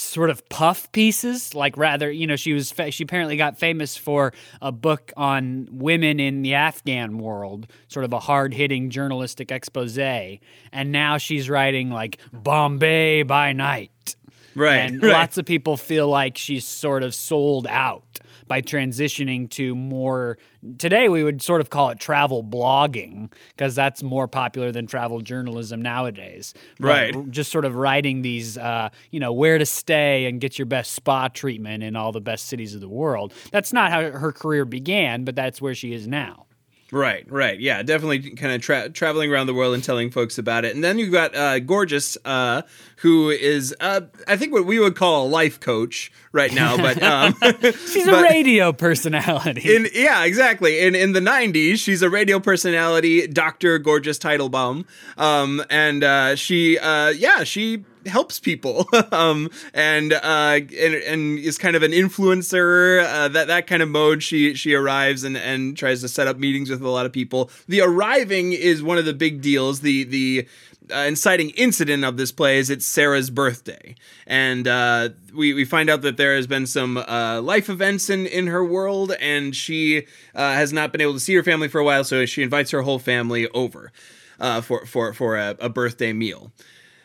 sort 0.00 0.30
of 0.30 0.48
puff 0.48 0.90
pieces 0.92 1.54
like 1.54 1.76
rather 1.76 2.10
you 2.10 2.26
know 2.26 2.36
she 2.36 2.52
was 2.52 2.70
fa- 2.70 2.90
she 2.90 3.04
apparently 3.04 3.36
got 3.36 3.58
famous 3.58 3.96
for 3.96 4.32
a 4.62 4.72
book 4.72 5.12
on 5.16 5.68
women 5.70 6.18
in 6.18 6.42
the 6.42 6.54
afghan 6.54 7.18
world 7.18 7.66
sort 7.88 8.04
of 8.04 8.12
a 8.12 8.20
hard-hitting 8.20 8.90
journalistic 8.90 9.50
expose. 9.50 9.90
And 9.98 10.92
now 10.92 11.18
she's 11.18 11.50
writing 11.50 11.90
like 11.90 12.18
bombay 12.32 13.22
by 13.22 13.52
night. 13.52 14.16
Right, 14.54 14.78
and 14.78 15.02
right. 15.02 15.12
lots 15.12 15.38
of 15.38 15.46
people 15.46 15.76
feel 15.76 16.08
like 16.08 16.36
she's 16.36 16.64
sort 16.64 17.02
of 17.02 17.14
sold 17.14 17.66
out 17.66 18.19
by 18.50 18.60
transitioning 18.60 19.48
to 19.48 19.76
more 19.76 20.36
today 20.76 21.08
we 21.08 21.22
would 21.22 21.40
sort 21.40 21.60
of 21.60 21.70
call 21.70 21.88
it 21.90 22.00
travel 22.00 22.42
blogging 22.42 23.32
because 23.56 23.76
that's 23.76 24.02
more 24.02 24.26
popular 24.26 24.72
than 24.72 24.88
travel 24.88 25.20
journalism 25.20 25.80
nowadays. 25.80 26.52
But 26.80 26.86
Right. 26.88 27.30
just 27.30 27.52
sort 27.52 27.64
of 27.64 27.76
writing 27.76 28.22
these 28.22 28.58
uh, 28.58 28.88
you 29.12 29.20
know 29.20 29.32
where 29.32 29.56
to 29.56 29.64
stay 29.64 30.26
and 30.26 30.40
get 30.40 30.58
your 30.58 30.66
best 30.66 30.94
spa 30.94 31.28
treatment 31.28 31.84
in 31.84 31.94
all 31.94 32.10
the 32.10 32.20
best 32.20 32.46
cities 32.46 32.74
of 32.74 32.80
the 32.80 32.88
world. 32.88 33.32
That's 33.52 33.72
not 33.72 33.92
how 33.92 34.10
her 34.10 34.32
career 34.32 34.64
began 34.64 35.22
but 35.22 35.36
that's 35.36 35.62
where 35.62 35.74
she 35.76 35.92
is 35.92 36.08
now 36.08 36.46
Right, 36.92 37.24
right. 37.30 37.58
Yeah, 37.58 37.82
definitely 37.82 38.30
kind 38.30 38.52
of 38.52 38.60
tra- 38.62 38.88
traveling 38.88 39.32
around 39.32 39.46
the 39.46 39.54
world 39.54 39.74
and 39.74 39.84
telling 39.84 40.10
folks 40.10 40.38
about 40.38 40.64
it. 40.64 40.74
And 40.74 40.82
then 40.82 40.98
you've 40.98 41.12
got 41.12 41.34
uh, 41.36 41.60
Gorgeous, 41.60 42.18
uh, 42.24 42.62
who 42.96 43.30
is, 43.30 43.74
uh, 43.80 44.02
I 44.26 44.36
think, 44.36 44.52
what 44.52 44.66
we 44.66 44.80
would 44.80 44.96
call 44.96 45.26
a 45.26 45.28
life 45.28 45.60
coach 45.60 46.10
right 46.32 46.52
now. 46.52 46.76
But 46.76 47.02
um, 47.02 47.36
she's 47.62 48.06
a 48.06 48.22
radio 48.22 48.72
personality 48.72 49.74
in 49.74 49.88
yeah, 49.94 50.24
exactly. 50.24 50.80
In 50.80 50.94
in 50.94 51.12
the 51.12 51.20
'90s, 51.20 51.78
she's 51.78 52.02
a 52.02 52.10
radio 52.10 52.40
personality, 52.40 53.26
Doctor 53.26 53.78
Gorgeous 53.78 54.18
Teitelbaum, 54.18 54.84
um, 55.16 55.62
and 55.70 56.02
uh, 56.02 56.34
she, 56.34 56.78
uh, 56.78 57.10
yeah, 57.10 57.44
she 57.44 57.84
helps 58.06 58.40
people, 58.40 58.86
um, 59.12 59.50
and 59.74 60.12
uh, 60.12 60.60
and 60.60 60.94
and 60.94 61.38
is 61.38 61.58
kind 61.58 61.76
of 61.76 61.82
an 61.82 61.92
influencer. 61.92 63.04
Uh, 63.04 63.28
that 63.28 63.48
that 63.48 63.66
kind 63.66 63.82
of 63.82 63.88
mode. 63.88 64.22
She 64.22 64.54
she 64.54 64.74
arrives 64.74 65.24
and 65.24 65.36
and 65.36 65.76
tries 65.76 66.00
to 66.02 66.08
set 66.08 66.26
up 66.26 66.38
meetings 66.38 66.70
with 66.70 66.82
a 66.82 66.88
lot 66.88 67.06
of 67.06 67.12
people. 67.12 67.50
The 67.68 67.80
arriving 67.80 68.52
is 68.52 68.82
one 68.82 68.98
of 68.98 69.04
the 69.04 69.14
big 69.14 69.40
deals. 69.40 69.80
The 69.80 70.04
the 70.04 70.48
uh, 70.92 71.04
inciting 71.06 71.50
incident 71.50 72.04
of 72.04 72.16
this 72.16 72.32
play 72.32 72.58
is 72.58 72.70
it's 72.70 72.86
Sarah's 72.86 73.30
birthday, 73.30 73.94
and 74.26 74.66
uh, 74.66 75.10
we 75.34 75.54
we 75.54 75.64
find 75.64 75.90
out 75.90 76.02
that 76.02 76.16
there 76.16 76.34
has 76.36 76.46
been 76.46 76.66
some 76.66 76.96
uh, 76.96 77.40
life 77.40 77.68
events 77.68 78.10
in 78.10 78.26
in 78.26 78.46
her 78.48 78.64
world, 78.64 79.12
and 79.20 79.54
she 79.54 80.06
uh, 80.34 80.52
has 80.52 80.72
not 80.72 80.92
been 80.92 81.00
able 81.00 81.14
to 81.14 81.20
see 81.20 81.34
her 81.34 81.42
family 81.42 81.68
for 81.68 81.80
a 81.80 81.84
while, 81.84 82.04
so 82.04 82.26
she 82.26 82.42
invites 82.42 82.70
her 82.70 82.82
whole 82.82 82.98
family 82.98 83.48
over 83.48 83.92
uh, 84.38 84.60
for 84.60 84.86
for 84.86 85.12
for 85.12 85.36
a, 85.36 85.56
a 85.60 85.68
birthday 85.68 86.12
meal. 86.12 86.52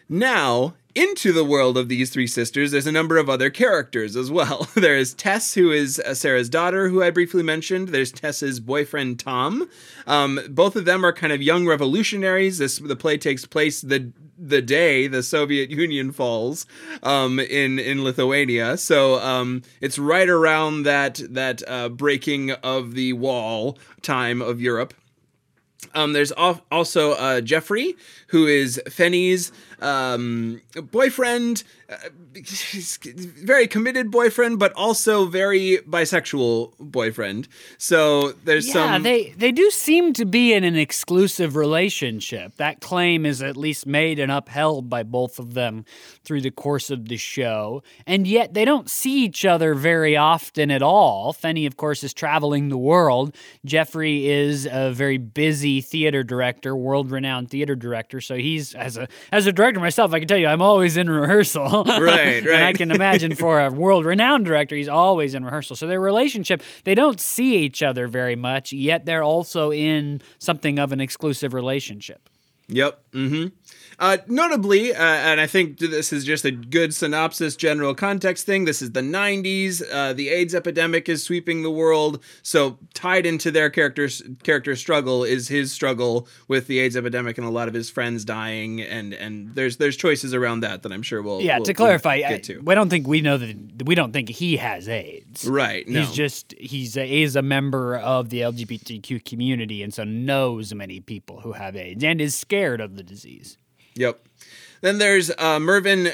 Now, 0.08 0.76
into 0.96 1.34
the 1.34 1.44
world 1.44 1.78
of 1.78 1.90
these 1.90 2.10
three 2.10 2.26
sisters, 2.26 2.72
there's 2.72 2.88
a 2.88 2.92
number 2.92 3.18
of 3.18 3.30
other 3.30 3.50
characters 3.50 4.16
as 4.16 4.32
well. 4.32 4.70
there 4.76 4.96
is 4.96 5.14
Tess, 5.14 5.54
who 5.54 5.72
is 5.72 6.00
uh, 6.00 6.14
Sarah's 6.14 6.50
daughter, 6.50 6.88
who 6.88 7.04
I 7.04 7.12
briefly 7.12 7.44
mentioned. 7.44 7.90
There's 7.90 8.12
Tess's 8.12 8.60
boyfriend, 8.62 9.20
Tom. 9.20 9.70
Um, 10.08 10.40
both 10.50 10.76
of 10.76 10.86
them 10.86 11.06
are 11.06 11.14
kind 11.14 11.34
of 11.34 11.42
young 11.42 11.68
revolutionaries. 11.68 12.58
This 12.58 12.80
the 12.80 12.96
play 12.96 13.18
takes 13.18 13.46
place 13.46 13.82
the 13.82 14.14
the 14.38 14.62
day 14.62 15.08
the 15.08 15.24
Soviet 15.24 15.70
Union 15.86 16.12
falls 16.12 16.66
um, 17.04 17.40
in 17.40 17.78
in 17.78 18.04
Lithuania. 18.04 18.78
So 18.78 19.20
um, 19.20 19.64
it's 19.82 20.00
right 20.00 20.30
around 20.30 20.84
that 20.84 21.22
that 21.30 21.62
uh, 21.68 21.90
breaking 21.90 22.52
of 22.52 22.94
the 22.94 23.14
wall 23.14 23.78
time 24.02 24.42
of 24.42 24.62
Europe. 24.62 24.94
Um, 25.94 26.14
there's 26.14 26.32
al- 26.34 26.64
also 26.72 27.14
uh, 27.14 27.42
Jeffrey, 27.42 27.96
who 28.28 28.48
is 28.48 28.82
Pfeni's 28.88 29.52
um, 29.82 30.62
boyfriend, 30.92 31.64
uh, 31.90 31.98
very 33.44 33.68
committed 33.68 34.12
boyfriend, 34.12 34.60
but 34.60 34.74
also 34.74 35.26
very 35.26 35.80
bisexual 35.88 36.74
boyfriend. 36.80 37.48
So 37.78 38.32
there's 38.44 38.68
yeah, 38.68 38.74
some. 38.74 39.04
they 39.04 39.34
they 39.38 39.52
do 39.52 39.70
seem 39.70 40.14
to 40.14 40.26
be 40.26 40.54
in 40.54 40.64
an 40.64 40.76
exclusive 40.76 41.56
relationship. 41.56 42.56
That 42.58 42.82
claim 42.82 43.26
is 43.26 43.42
at 43.42 43.58
least 43.58 43.86
made 43.86 44.20
and 44.20 44.32
upheld 44.32 44.90
by 44.90 45.04
both 45.04 45.40
of 45.40 45.54
them 45.54 45.86
through 46.24 46.42
the 46.42 46.52
course 46.52 46.90
of 46.90 47.08
the 47.08 47.18
show, 47.18 47.84
and 48.08 48.26
yet 48.26 48.54
they 48.54 48.66
don't 48.66 48.90
see 48.90 49.24
each 49.24 49.46
other 49.46 49.74
very 49.74 50.18
often 50.18 50.72
at 50.72 50.82
all. 50.82 51.34
Pfeni, 51.34 51.68
of 51.68 51.78
course, 51.78 52.04
is 52.04 52.14
traveling 52.14 52.70
the 52.70 52.78
world. 52.78 53.36
Jeffrey 53.66 54.28
is 54.28 54.68
a 54.72 54.92
very 54.92 55.18
busy 55.18 55.82
theater 55.82 56.24
director, 56.24 56.76
world-renowned 56.76 57.50
theater 57.50 57.76
director. 57.76 58.22
So 58.22 58.36
he's 58.36 58.74
as 58.74 58.98
a 58.98 59.08
as 59.32 59.46
a 59.46 59.52
director 59.52 59.65
myself, 59.74 60.14
I 60.14 60.20
can 60.20 60.28
tell 60.28 60.38
you, 60.38 60.48
I'm 60.48 60.62
always 60.62 60.98
in 60.98 61.10
rehearsal. 61.10 61.84
Right, 62.06 62.46
and 62.46 62.64
I 62.64 62.74
can 62.74 62.92
imagine 62.92 63.36
for 63.44 63.60
a 63.60 63.72
world-renowned 63.72 64.46
director, 64.46 64.76
he's 64.76 64.88
always 64.88 65.34
in 65.34 65.44
rehearsal. 65.44 65.76
So 65.76 65.88
their 65.88 66.00
relationship, 66.00 66.62
they 66.84 66.94
don't 66.94 67.20
see 67.20 67.58
each 67.58 67.82
other 67.82 68.08
very 68.08 68.36
much, 68.36 68.72
yet 68.74 69.06
they're 69.06 69.24
also 69.24 69.72
in 69.72 70.22
something 70.40 70.78
of 70.78 70.92
an 70.92 71.02
exclusive 71.02 71.54
relationship. 71.54 72.30
Yep. 72.68 73.02
Mm-hmm. 73.12 73.48
Uh, 73.98 74.18
notably, 74.28 74.94
uh, 74.94 75.02
and 75.02 75.40
I 75.40 75.48
think 75.48 75.78
this 75.80 76.12
is 76.12 76.26
just 76.26 76.44
a 76.44 76.52
good 76.52 76.94
synopsis, 76.94 77.56
general 77.56 77.96
context 77.96 78.46
thing. 78.46 78.66
This 78.66 78.82
is 78.82 78.92
the 78.92 79.00
'90s. 79.02 79.82
Uh, 79.90 80.12
the 80.12 80.28
AIDS 80.30 80.54
epidemic 80.54 81.08
is 81.08 81.24
sweeping 81.24 81.64
the 81.64 81.72
world. 81.72 82.22
So 82.44 82.78
tied 82.94 83.26
into 83.26 83.52
their 83.52 83.70
character's 83.70 84.22
character 84.44 84.76
struggle 84.76 85.24
is 85.24 85.48
his 85.48 85.72
struggle 85.72 86.28
with 86.50 86.68
the 86.68 86.80
AIDS 86.80 86.98
epidemic 86.98 87.38
and 87.38 87.48
a 87.48 87.50
lot 87.52 87.70
of 87.70 87.74
his 87.74 87.90
friends 87.90 88.26
dying. 88.26 88.82
And 88.82 89.14
and 89.14 89.56
there's 89.56 89.78
there's 89.78 89.96
choices 89.96 90.34
around 90.34 90.60
that 90.62 90.84
that 90.84 90.92
I'm 90.92 91.04
sure 91.04 91.22
we'll 91.22 91.42
Yeah, 91.42 91.58
we'll- 91.58 91.66
to 91.66 91.74
clarify, 91.74 92.18
we'll 92.18 92.26
I, 92.26 92.30
get 92.30 92.44
to. 92.46 92.60
we 92.60 92.76
don't 92.76 92.90
think 92.90 93.08
we 93.08 93.22
know 93.22 93.38
that 93.38 93.84
we 93.86 93.96
don't 93.96 94.12
think 94.12 94.28
he 94.30 94.58
has 94.58 94.90
AIDS. 94.90 95.46
Right. 95.48 95.88
No. 95.88 96.02
He's 96.02 96.12
just 96.12 96.54
he's 96.58 96.98
a, 96.98 97.22
is 97.22 97.38
a 97.38 97.42
member 97.42 97.96
of 97.98 98.30
the 98.30 98.42
LGBTQ 98.42 99.24
community 99.24 99.84
and 99.84 99.94
so 99.94 100.04
knows 100.04 100.74
many 100.74 101.00
people 101.00 101.40
who 101.40 101.54
have 101.54 101.78
AIDS 101.78 102.04
and 102.04 102.20
is 102.20 102.36
scared 102.36 102.55
of 102.64 102.96
the 102.96 103.04
disease. 103.04 103.58
Yep. 103.96 104.26
Then 104.82 104.98
there's 104.98 105.32
uh, 105.38 105.60
Mervyn 105.60 106.14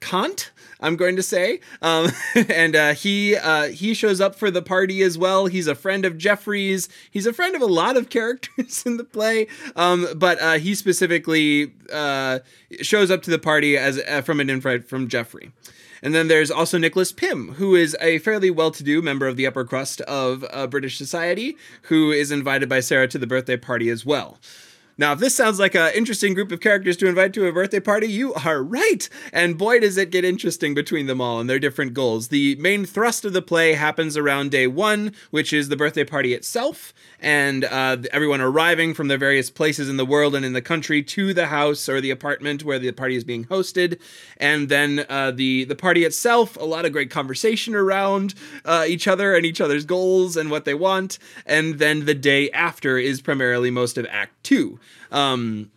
Kant. 0.00 0.50
I'm 0.82 0.96
going 0.96 1.16
to 1.16 1.22
say, 1.22 1.60
um, 1.82 2.10
and 2.34 2.74
uh, 2.74 2.94
he 2.94 3.36
uh, 3.36 3.64
he 3.64 3.92
shows 3.92 4.20
up 4.20 4.34
for 4.34 4.50
the 4.50 4.62
party 4.62 5.02
as 5.02 5.18
well. 5.18 5.46
He's 5.46 5.66
a 5.66 5.74
friend 5.74 6.06
of 6.06 6.16
Jeffrey's. 6.16 6.88
He's 7.10 7.26
a 7.26 7.34
friend 7.34 7.54
of 7.54 7.60
a 7.60 7.66
lot 7.66 7.98
of 7.98 8.08
characters 8.10 8.82
in 8.86 8.96
the 8.96 9.04
play, 9.04 9.46
um, 9.76 10.06
but 10.16 10.40
uh, 10.40 10.54
he 10.54 10.74
specifically 10.74 11.72
uh, 11.92 12.38
shows 12.80 13.10
up 13.10 13.22
to 13.24 13.30
the 13.30 13.38
party 13.38 13.76
as 13.76 13.98
uh, 14.08 14.22
from 14.22 14.40
an 14.40 14.48
invite 14.48 14.88
from 14.88 15.08
Jeffrey. 15.08 15.52
And 16.02 16.14
then 16.14 16.28
there's 16.28 16.50
also 16.50 16.78
Nicholas 16.78 17.12
Pym, 17.12 17.54
who 17.54 17.74
is 17.74 17.94
a 18.00 18.18
fairly 18.20 18.50
well-to-do 18.50 19.02
member 19.02 19.26
of 19.26 19.36
the 19.36 19.46
upper 19.46 19.64
crust 19.64 20.00
of 20.02 20.44
uh, 20.50 20.66
British 20.66 20.96
society, 20.96 21.58
who 21.82 22.10
is 22.10 22.30
invited 22.30 22.70
by 22.70 22.80
Sarah 22.80 23.08
to 23.08 23.18
the 23.18 23.26
birthday 23.26 23.58
party 23.58 23.90
as 23.90 24.06
well. 24.06 24.38
Now, 25.00 25.14
if 25.14 25.18
this 25.18 25.34
sounds 25.34 25.58
like 25.58 25.74
an 25.74 25.92
interesting 25.94 26.34
group 26.34 26.52
of 26.52 26.60
characters 26.60 26.94
to 26.98 27.06
invite 27.08 27.32
to 27.32 27.46
a 27.46 27.52
birthday 27.52 27.80
party, 27.80 28.06
you 28.06 28.34
are 28.34 28.62
right. 28.62 29.08
And 29.32 29.56
boy, 29.56 29.80
does 29.80 29.96
it 29.96 30.10
get 30.10 30.26
interesting 30.26 30.74
between 30.74 31.06
them 31.06 31.22
all 31.22 31.40
and 31.40 31.48
their 31.48 31.58
different 31.58 31.94
goals. 31.94 32.28
The 32.28 32.54
main 32.56 32.84
thrust 32.84 33.24
of 33.24 33.32
the 33.32 33.40
play 33.40 33.72
happens 33.72 34.18
around 34.18 34.50
day 34.50 34.66
one, 34.66 35.14
which 35.30 35.54
is 35.54 35.70
the 35.70 35.76
birthday 35.76 36.04
party 36.04 36.34
itself, 36.34 36.92
and 37.18 37.64
uh, 37.64 37.96
everyone 38.12 38.42
arriving 38.42 38.92
from 38.92 39.08
their 39.08 39.16
various 39.16 39.48
places 39.48 39.88
in 39.88 39.96
the 39.96 40.04
world 40.04 40.34
and 40.34 40.44
in 40.44 40.52
the 40.52 40.60
country 40.60 41.02
to 41.02 41.32
the 41.32 41.46
house 41.46 41.88
or 41.88 42.02
the 42.02 42.10
apartment 42.10 42.62
where 42.62 42.78
the 42.78 42.92
party 42.92 43.16
is 43.16 43.24
being 43.24 43.46
hosted. 43.46 43.98
And 44.36 44.68
then 44.68 45.06
uh, 45.08 45.30
the 45.30 45.64
the 45.64 45.76
party 45.76 46.04
itself, 46.04 46.58
a 46.58 46.64
lot 46.64 46.84
of 46.84 46.92
great 46.92 47.10
conversation 47.10 47.74
around 47.74 48.34
uh, 48.66 48.84
each 48.86 49.08
other 49.08 49.34
and 49.34 49.46
each 49.46 49.62
other's 49.62 49.86
goals 49.86 50.36
and 50.36 50.50
what 50.50 50.66
they 50.66 50.74
want. 50.74 51.18
And 51.46 51.78
then 51.78 52.04
the 52.04 52.14
day 52.14 52.50
after 52.50 52.98
is 52.98 53.22
primarily 53.22 53.70
most 53.70 53.96
of 53.96 54.06
Act 54.10 54.34
Two. 54.42 54.78
Um, 55.10 55.70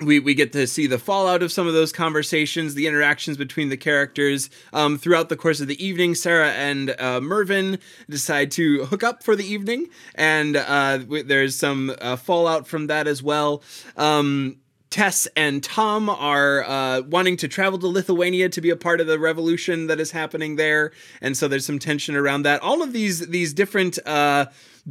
we, 0.00 0.18
we 0.18 0.34
get 0.34 0.52
to 0.52 0.66
see 0.66 0.86
the 0.86 0.98
fallout 0.98 1.42
of 1.42 1.52
some 1.52 1.66
of 1.66 1.74
those 1.74 1.92
conversations, 1.92 2.74
the 2.74 2.86
interactions 2.86 3.36
between 3.36 3.68
the 3.68 3.76
characters. 3.76 4.50
Um, 4.72 4.98
throughout 4.98 5.28
the 5.28 5.36
course 5.36 5.60
of 5.60 5.68
the 5.68 5.84
evening, 5.84 6.14
Sarah 6.14 6.50
and 6.50 6.94
uh, 6.98 7.20
Mervyn 7.20 7.78
decide 8.08 8.50
to 8.52 8.84
hook 8.86 9.02
up 9.02 9.22
for 9.22 9.36
the 9.36 9.44
evening, 9.44 9.88
and 10.14 10.56
uh, 10.56 10.98
there's 11.24 11.56
some 11.56 11.94
uh, 12.00 12.16
fallout 12.16 12.66
from 12.66 12.88
that 12.88 13.06
as 13.06 13.22
well. 13.22 13.62
Um, 13.96 14.56
Tess 14.90 15.26
and 15.36 15.64
Tom 15.64 16.10
are 16.10 16.64
uh, 16.64 17.00
wanting 17.02 17.38
to 17.38 17.48
travel 17.48 17.78
to 17.78 17.86
Lithuania 17.86 18.50
to 18.50 18.60
be 18.60 18.68
a 18.68 18.76
part 18.76 19.00
of 19.00 19.06
the 19.06 19.18
revolution 19.18 19.86
that 19.86 19.98
is 19.98 20.10
happening 20.10 20.56
there, 20.56 20.92
and 21.22 21.34
so 21.34 21.48
there's 21.48 21.64
some 21.64 21.78
tension 21.78 22.14
around 22.14 22.42
that. 22.42 22.60
All 22.60 22.82
of 22.82 22.92
these 22.92 23.28
these 23.28 23.54
different 23.54 23.98
uh, 24.06 24.46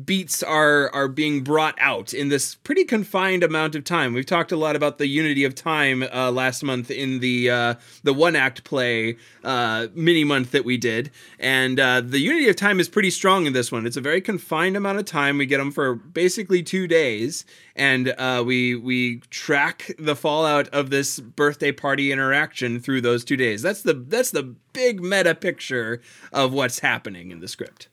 beats 0.05 0.41
are 0.41 0.89
are 0.93 1.09
being 1.09 1.43
brought 1.43 1.75
out 1.77 2.13
in 2.13 2.29
this 2.29 2.55
pretty 2.55 2.85
confined 2.85 3.43
amount 3.43 3.75
of 3.75 3.83
time. 3.83 4.13
We've 4.13 4.25
talked 4.25 4.51
a 4.51 4.55
lot 4.55 4.75
about 4.75 4.97
the 4.97 5.07
unity 5.07 5.43
of 5.43 5.53
time 5.53 6.03
uh, 6.03 6.31
last 6.31 6.63
month 6.63 6.89
in 6.89 7.19
the 7.19 7.49
uh, 7.49 7.75
the 8.03 8.13
one 8.13 8.35
act 8.35 8.63
play 8.63 9.17
uh, 9.43 9.87
mini 9.93 10.23
month 10.23 10.51
that 10.51 10.63
we 10.63 10.77
did, 10.77 11.11
and 11.39 11.79
uh, 11.79 11.99
the 12.01 12.19
unity 12.19 12.47
of 12.47 12.55
time 12.55 12.79
is 12.79 12.87
pretty 12.87 13.09
strong 13.09 13.45
in 13.45 13.53
this 13.53 13.71
one. 13.71 13.85
It's 13.85 13.97
a 13.97 14.01
very 14.01 14.21
confined 14.21 14.77
amount 14.77 14.99
of 14.99 15.05
time. 15.05 15.37
We 15.37 15.45
get 15.45 15.57
them 15.57 15.71
for 15.71 15.95
basically 15.95 16.63
two 16.63 16.87
days, 16.87 17.43
and 17.75 18.09
uh, 18.17 18.43
we 18.45 18.75
we 18.75 19.17
track 19.29 19.91
the 19.99 20.15
fallout 20.15 20.69
of 20.69 20.89
this 20.89 21.19
birthday 21.19 21.73
party 21.73 22.13
interaction 22.13 22.79
through 22.79 23.01
those 23.01 23.25
two 23.25 23.37
days. 23.37 23.61
That's 23.61 23.81
the 23.81 23.93
that's 23.93 24.31
the 24.31 24.55
big 24.71 25.01
meta 25.01 25.35
picture 25.35 26.01
of 26.31 26.53
what's 26.53 26.79
happening 26.79 27.31
in 27.31 27.41
the 27.41 27.49
script. 27.49 27.89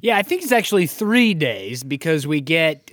Yeah, 0.00 0.16
I 0.16 0.22
think 0.22 0.42
it's 0.42 0.52
actually 0.52 0.86
three 0.86 1.34
days 1.34 1.82
because 1.82 2.26
we 2.26 2.40
get 2.40 2.90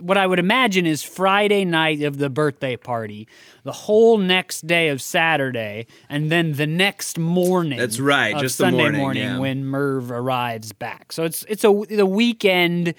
what 0.00 0.16
I 0.16 0.26
would 0.26 0.38
imagine 0.38 0.86
is 0.86 1.02
Friday 1.02 1.64
night 1.64 2.02
of 2.02 2.18
the 2.18 2.30
birthday 2.30 2.76
party, 2.76 3.28
the 3.62 3.72
whole 3.72 4.18
next 4.18 4.66
day 4.66 4.88
of 4.88 5.00
Saturday, 5.00 5.86
and 6.08 6.30
then 6.30 6.52
the 6.52 6.66
next 6.66 7.18
morning. 7.18 7.78
That's 7.78 8.00
right, 8.00 8.36
just 8.38 8.56
Sunday 8.56 8.82
morning, 8.82 9.00
morning 9.00 9.22
yeah. 9.22 9.38
when 9.38 9.64
Merv 9.64 10.10
arrives 10.10 10.72
back. 10.72 11.12
So 11.12 11.24
it's 11.24 11.44
it's 11.48 11.64
a 11.64 11.82
the 11.88 12.06
weekend 12.06 12.94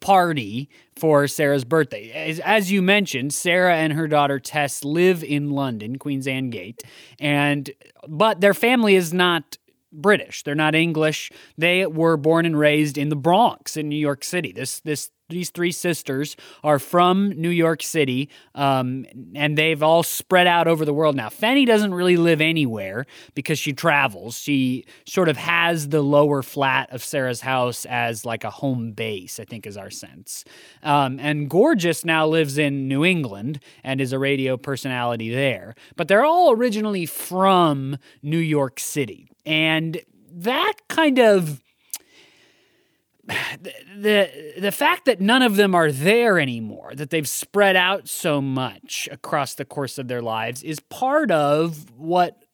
party 0.00 0.68
for 0.96 1.28
Sarah's 1.28 1.64
birthday. 1.64 2.10
As, 2.10 2.40
as, 2.40 2.70
you 2.72 2.82
mentioned, 2.82 3.32
Sarah 3.32 3.76
and 3.76 3.92
her 3.92 4.08
daughter 4.08 4.40
Tess 4.40 4.84
live 4.84 5.22
in 5.22 5.50
London, 5.50 5.96
Queen 5.98 6.26
Anne's 6.26 6.52
Gate, 6.52 6.82
and 7.20 7.70
but 8.06 8.40
their 8.40 8.54
family 8.54 8.96
is 8.96 9.14
not 9.14 9.56
British. 9.92 10.42
They're 10.42 10.54
not 10.54 10.74
English. 10.74 11.30
They 11.56 11.86
were 11.86 12.16
born 12.16 12.46
and 12.46 12.58
raised 12.58 12.98
in 12.98 13.08
the 13.08 13.16
Bronx 13.16 13.76
in 13.76 13.88
New 13.88 13.96
York 13.96 14.24
City. 14.24 14.52
This 14.52 14.80
this 14.80 15.10
these 15.30 15.50
three 15.50 15.72
sisters 15.72 16.36
are 16.64 16.78
from 16.78 17.30
New 17.30 17.50
York 17.50 17.82
City, 17.82 18.30
um, 18.54 19.04
and 19.34 19.58
they've 19.58 19.82
all 19.82 20.02
spread 20.02 20.46
out 20.46 20.66
over 20.66 20.84
the 20.84 20.94
world 20.94 21.16
now. 21.16 21.28
Fanny 21.28 21.66
doesn't 21.66 21.92
really 21.92 22.16
live 22.16 22.40
anywhere 22.40 23.04
because 23.34 23.58
she 23.58 23.72
travels. 23.72 24.38
She 24.38 24.84
sort 25.06 25.28
of 25.28 25.36
has 25.36 25.90
the 25.90 26.00
lower 26.00 26.42
flat 26.42 26.90
of 26.92 27.04
Sarah's 27.04 27.42
house 27.42 27.84
as 27.84 28.24
like 28.24 28.42
a 28.42 28.50
home 28.50 28.92
base, 28.92 29.38
I 29.38 29.44
think 29.44 29.66
is 29.66 29.76
our 29.76 29.90
sense. 29.90 30.44
Um, 30.82 31.18
and 31.20 31.50
Gorgeous 31.50 32.04
now 32.04 32.26
lives 32.26 32.56
in 32.56 32.88
New 32.88 33.04
England 33.04 33.60
and 33.84 34.00
is 34.00 34.12
a 34.12 34.18
radio 34.18 34.56
personality 34.56 35.30
there. 35.30 35.74
But 35.96 36.08
they're 36.08 36.24
all 36.24 36.52
originally 36.52 37.04
from 37.04 37.98
New 38.22 38.38
York 38.38 38.80
City. 38.80 39.28
And 39.48 40.02
that 40.30 40.74
kind 40.88 41.18
of 41.18 41.62
the 43.96 44.54
the 44.58 44.72
fact 44.72 45.06
that 45.06 45.22
none 45.22 45.40
of 45.42 45.56
them 45.56 45.74
are 45.74 45.90
there 45.90 46.38
anymore, 46.38 46.92
that 46.94 47.08
they've 47.08 47.28
spread 47.28 47.74
out 47.74 48.08
so 48.08 48.42
much 48.42 49.08
across 49.10 49.54
the 49.54 49.64
course 49.64 49.96
of 49.96 50.06
their 50.08 50.20
lives, 50.20 50.62
is 50.62 50.80
part 50.80 51.30
of 51.30 51.90
what 51.96 52.44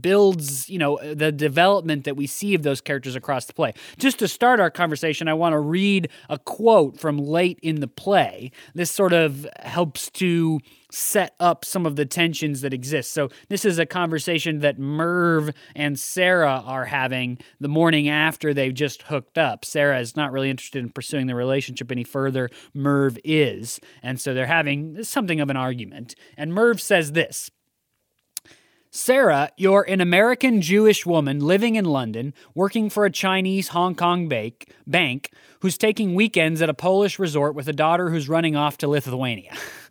builds, 0.00 0.68
you 0.68 0.78
know, 0.78 1.00
the 1.14 1.32
development 1.32 2.04
that 2.04 2.14
we 2.14 2.26
see 2.26 2.54
of 2.54 2.62
those 2.62 2.80
characters 2.80 3.16
across 3.16 3.46
the 3.46 3.54
play. 3.54 3.72
Just 3.98 4.18
to 4.18 4.28
start 4.28 4.60
our 4.60 4.70
conversation, 4.70 5.28
I 5.28 5.34
want 5.34 5.54
to 5.54 5.58
read 5.58 6.10
a 6.28 6.38
quote 6.38 7.00
from 7.00 7.18
late 7.18 7.58
in 7.62 7.80
the 7.80 7.88
play. 7.88 8.52
This 8.74 8.90
sort 8.90 9.12
of 9.12 9.46
helps 9.60 10.10
to 10.12 10.60
set 10.96 11.34
up 11.38 11.64
some 11.64 11.84
of 11.84 11.96
the 11.96 12.06
tensions 12.06 12.62
that 12.62 12.72
exist. 12.72 13.12
So, 13.12 13.28
this 13.48 13.64
is 13.64 13.78
a 13.78 13.86
conversation 13.86 14.60
that 14.60 14.78
Merv 14.78 15.50
and 15.74 15.98
Sarah 15.98 16.62
are 16.64 16.86
having 16.86 17.38
the 17.60 17.68
morning 17.68 18.08
after 18.08 18.54
they've 18.54 18.74
just 18.74 19.02
hooked 19.02 19.38
up. 19.38 19.64
Sarah 19.64 20.00
is 20.00 20.16
not 20.16 20.32
really 20.32 20.50
interested 20.50 20.82
in 20.82 20.90
pursuing 20.90 21.26
the 21.26 21.34
relationship 21.34 21.92
any 21.92 22.04
further. 22.04 22.48
Merv 22.74 23.18
is. 23.24 23.78
And 24.02 24.20
so 24.20 24.32
they're 24.32 24.46
having 24.46 25.04
something 25.04 25.40
of 25.40 25.50
an 25.50 25.56
argument. 25.56 26.14
And 26.36 26.54
Merv 26.54 26.80
says 26.80 27.12
this 27.12 27.50
Sarah, 28.90 29.50
you're 29.58 29.82
an 29.82 30.00
American 30.00 30.62
Jewish 30.62 31.04
woman 31.04 31.40
living 31.40 31.74
in 31.74 31.84
London, 31.84 32.32
working 32.54 32.88
for 32.88 33.04
a 33.04 33.10
Chinese 33.10 33.68
Hong 33.68 33.94
Kong 33.94 34.26
bank, 34.26 34.70
bank 34.86 35.30
who's 35.66 35.76
taking 35.76 36.14
weekends 36.14 36.62
at 36.62 36.68
a 36.68 36.74
Polish 36.74 37.18
resort 37.18 37.56
with 37.56 37.66
a 37.66 37.72
daughter 37.72 38.08
who's 38.08 38.28
running 38.28 38.54
off 38.54 38.78
to 38.78 38.86
Lithuania. 38.86 39.52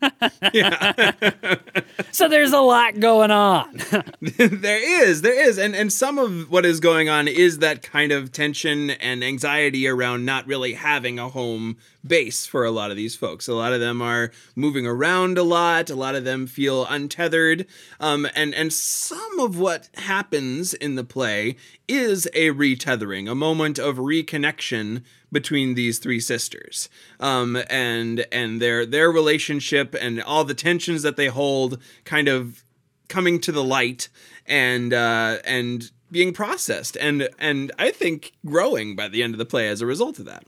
so 2.12 2.28
there's 2.30 2.54
a 2.54 2.60
lot 2.60 2.98
going 2.98 3.30
on. 3.30 3.76
there 4.38 5.02
is, 5.02 5.20
there 5.20 5.38
is, 5.38 5.58
and 5.58 5.76
and 5.76 5.92
some 5.92 6.18
of 6.18 6.50
what 6.50 6.64
is 6.64 6.80
going 6.80 7.10
on 7.10 7.28
is 7.28 7.58
that 7.58 7.82
kind 7.82 8.10
of 8.10 8.32
tension 8.32 8.88
and 8.90 9.22
anxiety 9.22 9.86
around 9.86 10.24
not 10.24 10.46
really 10.46 10.72
having 10.72 11.18
a 11.18 11.28
home 11.28 11.76
base 12.06 12.46
for 12.46 12.64
a 12.64 12.70
lot 12.70 12.90
of 12.90 12.96
these 12.96 13.14
folks. 13.14 13.46
A 13.46 13.54
lot 13.54 13.74
of 13.74 13.80
them 13.80 14.00
are 14.00 14.30
moving 14.54 14.86
around 14.86 15.36
a 15.36 15.42
lot. 15.42 15.90
A 15.90 15.94
lot 15.94 16.14
of 16.14 16.24
them 16.24 16.46
feel 16.46 16.86
untethered, 16.86 17.66
um, 18.00 18.26
and 18.34 18.54
and 18.54 18.72
some 18.72 19.40
of 19.40 19.58
what 19.58 19.90
happens 19.94 20.72
in 20.72 20.94
the 20.94 21.04
play 21.04 21.56
is 21.86 22.26
a 22.32 22.48
retethering, 22.50 23.30
a 23.30 23.34
moment 23.34 23.78
of 23.78 23.96
reconnection 23.96 25.02
between 25.32 25.74
these 25.74 25.98
three 25.98 26.20
sisters 26.20 26.88
um, 27.20 27.56
and 27.68 28.26
and 28.30 28.60
their 28.60 28.86
their 28.86 29.10
relationship 29.10 29.94
and 30.00 30.22
all 30.22 30.44
the 30.44 30.54
tensions 30.54 31.02
that 31.02 31.16
they 31.16 31.26
hold 31.26 31.78
kind 32.04 32.28
of 32.28 32.64
coming 33.08 33.40
to 33.40 33.52
the 33.52 33.64
light 33.64 34.08
and 34.46 34.92
uh, 34.92 35.38
and 35.44 35.90
being 36.10 36.32
processed 36.32 36.96
and 36.96 37.28
and 37.38 37.72
I 37.78 37.90
think 37.90 38.32
growing 38.44 38.94
by 38.94 39.08
the 39.08 39.22
end 39.22 39.34
of 39.34 39.38
the 39.38 39.46
play 39.46 39.68
as 39.68 39.80
a 39.80 39.86
result 39.86 40.18
of 40.18 40.24
that. 40.26 40.44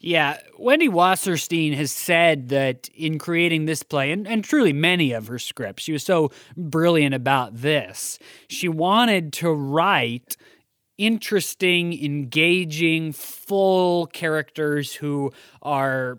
Yeah, 0.00 0.38
Wendy 0.58 0.88
Wasserstein 0.88 1.74
has 1.74 1.92
said 1.92 2.48
that 2.48 2.88
in 2.94 3.18
creating 3.18 3.66
this 3.66 3.82
play, 3.82 4.10
and, 4.10 4.26
and 4.26 4.44
truly 4.44 4.72
many 4.72 5.12
of 5.12 5.26
her 5.28 5.38
scripts, 5.38 5.84
she 5.84 5.92
was 5.92 6.02
so 6.02 6.30
brilliant 6.56 7.14
about 7.14 7.56
this. 7.56 8.18
She 8.48 8.68
wanted 8.68 9.32
to 9.34 9.50
write 9.50 10.36
interesting, 10.98 11.92
engaging, 12.04 13.12
full 13.12 14.06
characters 14.06 14.94
who 14.94 15.32
are 15.62 16.18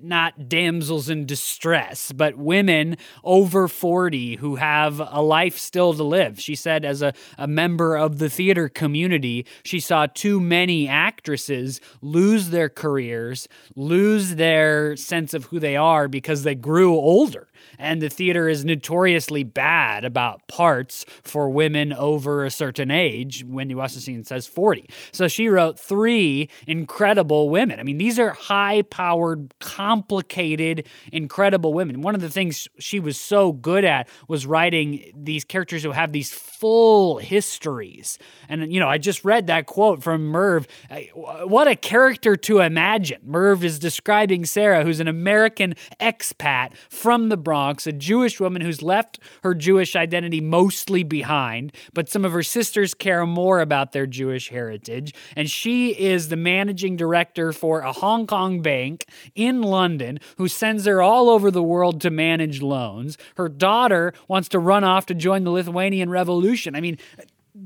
not 0.00 0.48
damsels 0.48 1.08
in 1.08 1.26
distress, 1.26 2.12
but 2.12 2.36
women 2.36 2.96
over 3.24 3.68
40 3.68 4.36
who 4.36 4.56
have 4.56 5.00
a 5.00 5.22
life 5.22 5.58
still 5.58 5.94
to 5.94 6.02
live. 6.02 6.40
She 6.40 6.54
said, 6.54 6.84
as 6.84 7.02
a, 7.02 7.12
a 7.38 7.46
member 7.46 7.96
of 7.96 8.18
the 8.18 8.28
theater 8.28 8.68
community, 8.68 9.46
she 9.64 9.80
saw 9.80 10.06
too 10.06 10.40
many 10.40 10.88
actresses 10.88 11.80
lose 12.02 12.50
their 12.50 12.68
careers, 12.68 13.48
lose 13.74 14.36
their 14.36 14.96
sense 14.96 15.34
of 15.34 15.46
who 15.46 15.58
they 15.58 15.76
are 15.76 16.08
because 16.08 16.42
they 16.42 16.54
grew 16.54 16.94
older 16.94 17.48
and 17.78 18.00
the 18.02 18.08
theater 18.08 18.48
is 18.48 18.64
notoriously 18.64 19.44
bad 19.44 20.04
about 20.04 20.46
parts 20.48 21.04
for 21.22 21.48
women 21.48 21.92
over 21.92 22.44
a 22.44 22.50
certain 22.50 22.90
age. 22.90 23.44
Wendy 23.46 23.74
Wasserstein 23.74 24.26
says 24.26 24.46
40. 24.46 24.88
So 25.12 25.28
she 25.28 25.48
wrote 25.48 25.78
three 25.78 26.48
incredible 26.66 27.50
women. 27.50 27.80
I 27.80 27.82
mean, 27.82 27.98
these 27.98 28.18
are 28.18 28.30
high 28.30 28.82
powered, 28.82 29.54
complicated, 29.60 30.86
incredible 31.12 31.74
women. 31.74 32.02
One 32.02 32.14
of 32.14 32.20
the 32.20 32.30
things 32.30 32.68
she 32.78 33.00
was 33.00 33.18
so 33.18 33.52
good 33.52 33.84
at 33.84 34.08
was 34.28 34.46
writing 34.46 35.12
these 35.14 35.44
characters 35.44 35.82
who 35.82 35.92
have 35.92 36.12
these 36.12 36.32
full 36.32 37.18
histories. 37.18 38.18
And, 38.48 38.72
you 38.72 38.80
know, 38.80 38.88
I 38.88 38.98
just 38.98 39.24
read 39.24 39.46
that 39.48 39.66
quote 39.66 40.02
from 40.02 40.26
Merv. 40.26 40.66
What 41.14 41.68
a 41.68 41.76
character 41.76 42.36
to 42.36 42.60
imagine. 42.60 43.20
Merv 43.24 43.64
is 43.64 43.78
describing 43.78 44.44
Sarah, 44.44 44.84
who's 44.84 45.00
an 45.00 45.08
American 45.08 45.74
expat 46.00 46.74
from 46.88 47.28
the 47.28 47.36
Bronx, 47.46 47.86
a 47.86 47.92
Jewish 47.92 48.40
woman 48.40 48.60
who's 48.60 48.82
left 48.82 49.20
her 49.44 49.54
Jewish 49.54 49.94
identity 49.94 50.40
mostly 50.40 51.04
behind, 51.04 51.72
but 51.94 52.08
some 52.08 52.24
of 52.24 52.32
her 52.32 52.42
sisters 52.42 52.92
care 52.92 53.24
more 53.24 53.60
about 53.60 53.92
their 53.92 54.04
Jewish 54.04 54.48
heritage. 54.48 55.14
And 55.36 55.48
she 55.48 55.90
is 55.90 56.28
the 56.28 56.34
managing 56.34 56.96
director 56.96 57.52
for 57.52 57.82
a 57.82 57.92
Hong 57.92 58.26
Kong 58.26 58.62
bank 58.62 59.06
in 59.36 59.62
London 59.62 60.18
who 60.38 60.48
sends 60.48 60.86
her 60.86 61.00
all 61.00 61.30
over 61.30 61.52
the 61.52 61.62
world 61.62 62.00
to 62.00 62.10
manage 62.10 62.60
loans. 62.62 63.16
Her 63.36 63.48
daughter 63.48 64.12
wants 64.26 64.48
to 64.48 64.58
run 64.58 64.82
off 64.82 65.06
to 65.06 65.14
join 65.14 65.44
the 65.44 65.52
Lithuanian 65.52 66.10
Revolution 66.10 66.74
I 66.74 66.80
mean, 66.80 66.98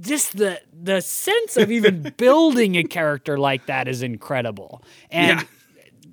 just 0.01 0.37
the 0.37 0.61
the 0.73 1.01
sense 1.01 1.57
of 1.57 1.71
even 1.71 2.03
building 2.19 2.77
a 2.77 2.85
character 2.85 3.39
like 3.39 3.65
that 3.67 3.89
is 3.89 4.03
incredible. 4.03 4.83
And 5.11 5.41
yeah. 5.41 5.47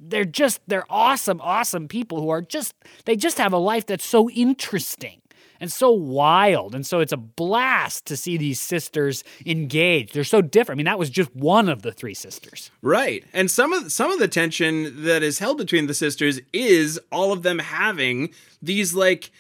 They're 0.10 0.26
just 0.26 0.62
they're 0.68 0.86
awesome, 0.90 1.40
awesome 1.42 1.88
people 1.88 2.22
who 2.22 2.30
are 2.30 2.42
just 2.42 2.74
they 3.06 3.16
just 3.16 3.38
have 3.38 3.54
a 3.54 3.58
life 3.58 3.86
that's 3.86 4.06
so 4.06 4.30
interesting 4.30 5.22
and 5.60 5.72
so 5.72 5.92
wild. 5.92 6.76
And 6.76 6.86
so 6.86 7.00
it's 7.00 7.12
a 7.12 7.18
blast 7.18 8.06
to 8.08 8.18
see 8.18 8.38
these 8.38 8.60
sisters 8.60 9.24
engaged. 9.46 10.14
They're 10.14 10.24
so 10.24 10.42
different. 10.42 10.78
I 10.78 10.80
mean, 10.80 10.86
that 10.86 11.00
was 11.00 11.10
just 11.10 11.36
one 11.36 11.70
of 11.70 11.82
the 11.82 11.92
three 11.92 12.14
sisters. 12.14 12.72
Right. 12.82 13.24
And 13.34 13.50
some 13.50 13.74
of 13.74 13.92
some 13.92 14.12
of 14.12 14.20
the 14.20 14.28
tension 14.28 15.04
that 15.04 15.24
is 15.24 15.40
held 15.40 15.58
between 15.58 15.88
the 15.88 15.94
sisters 15.94 16.40
is 16.54 17.00
all 17.12 17.32
of 17.32 17.44
them 17.44 17.60
having 17.60 18.30
these 18.62 18.94
like 18.94 19.32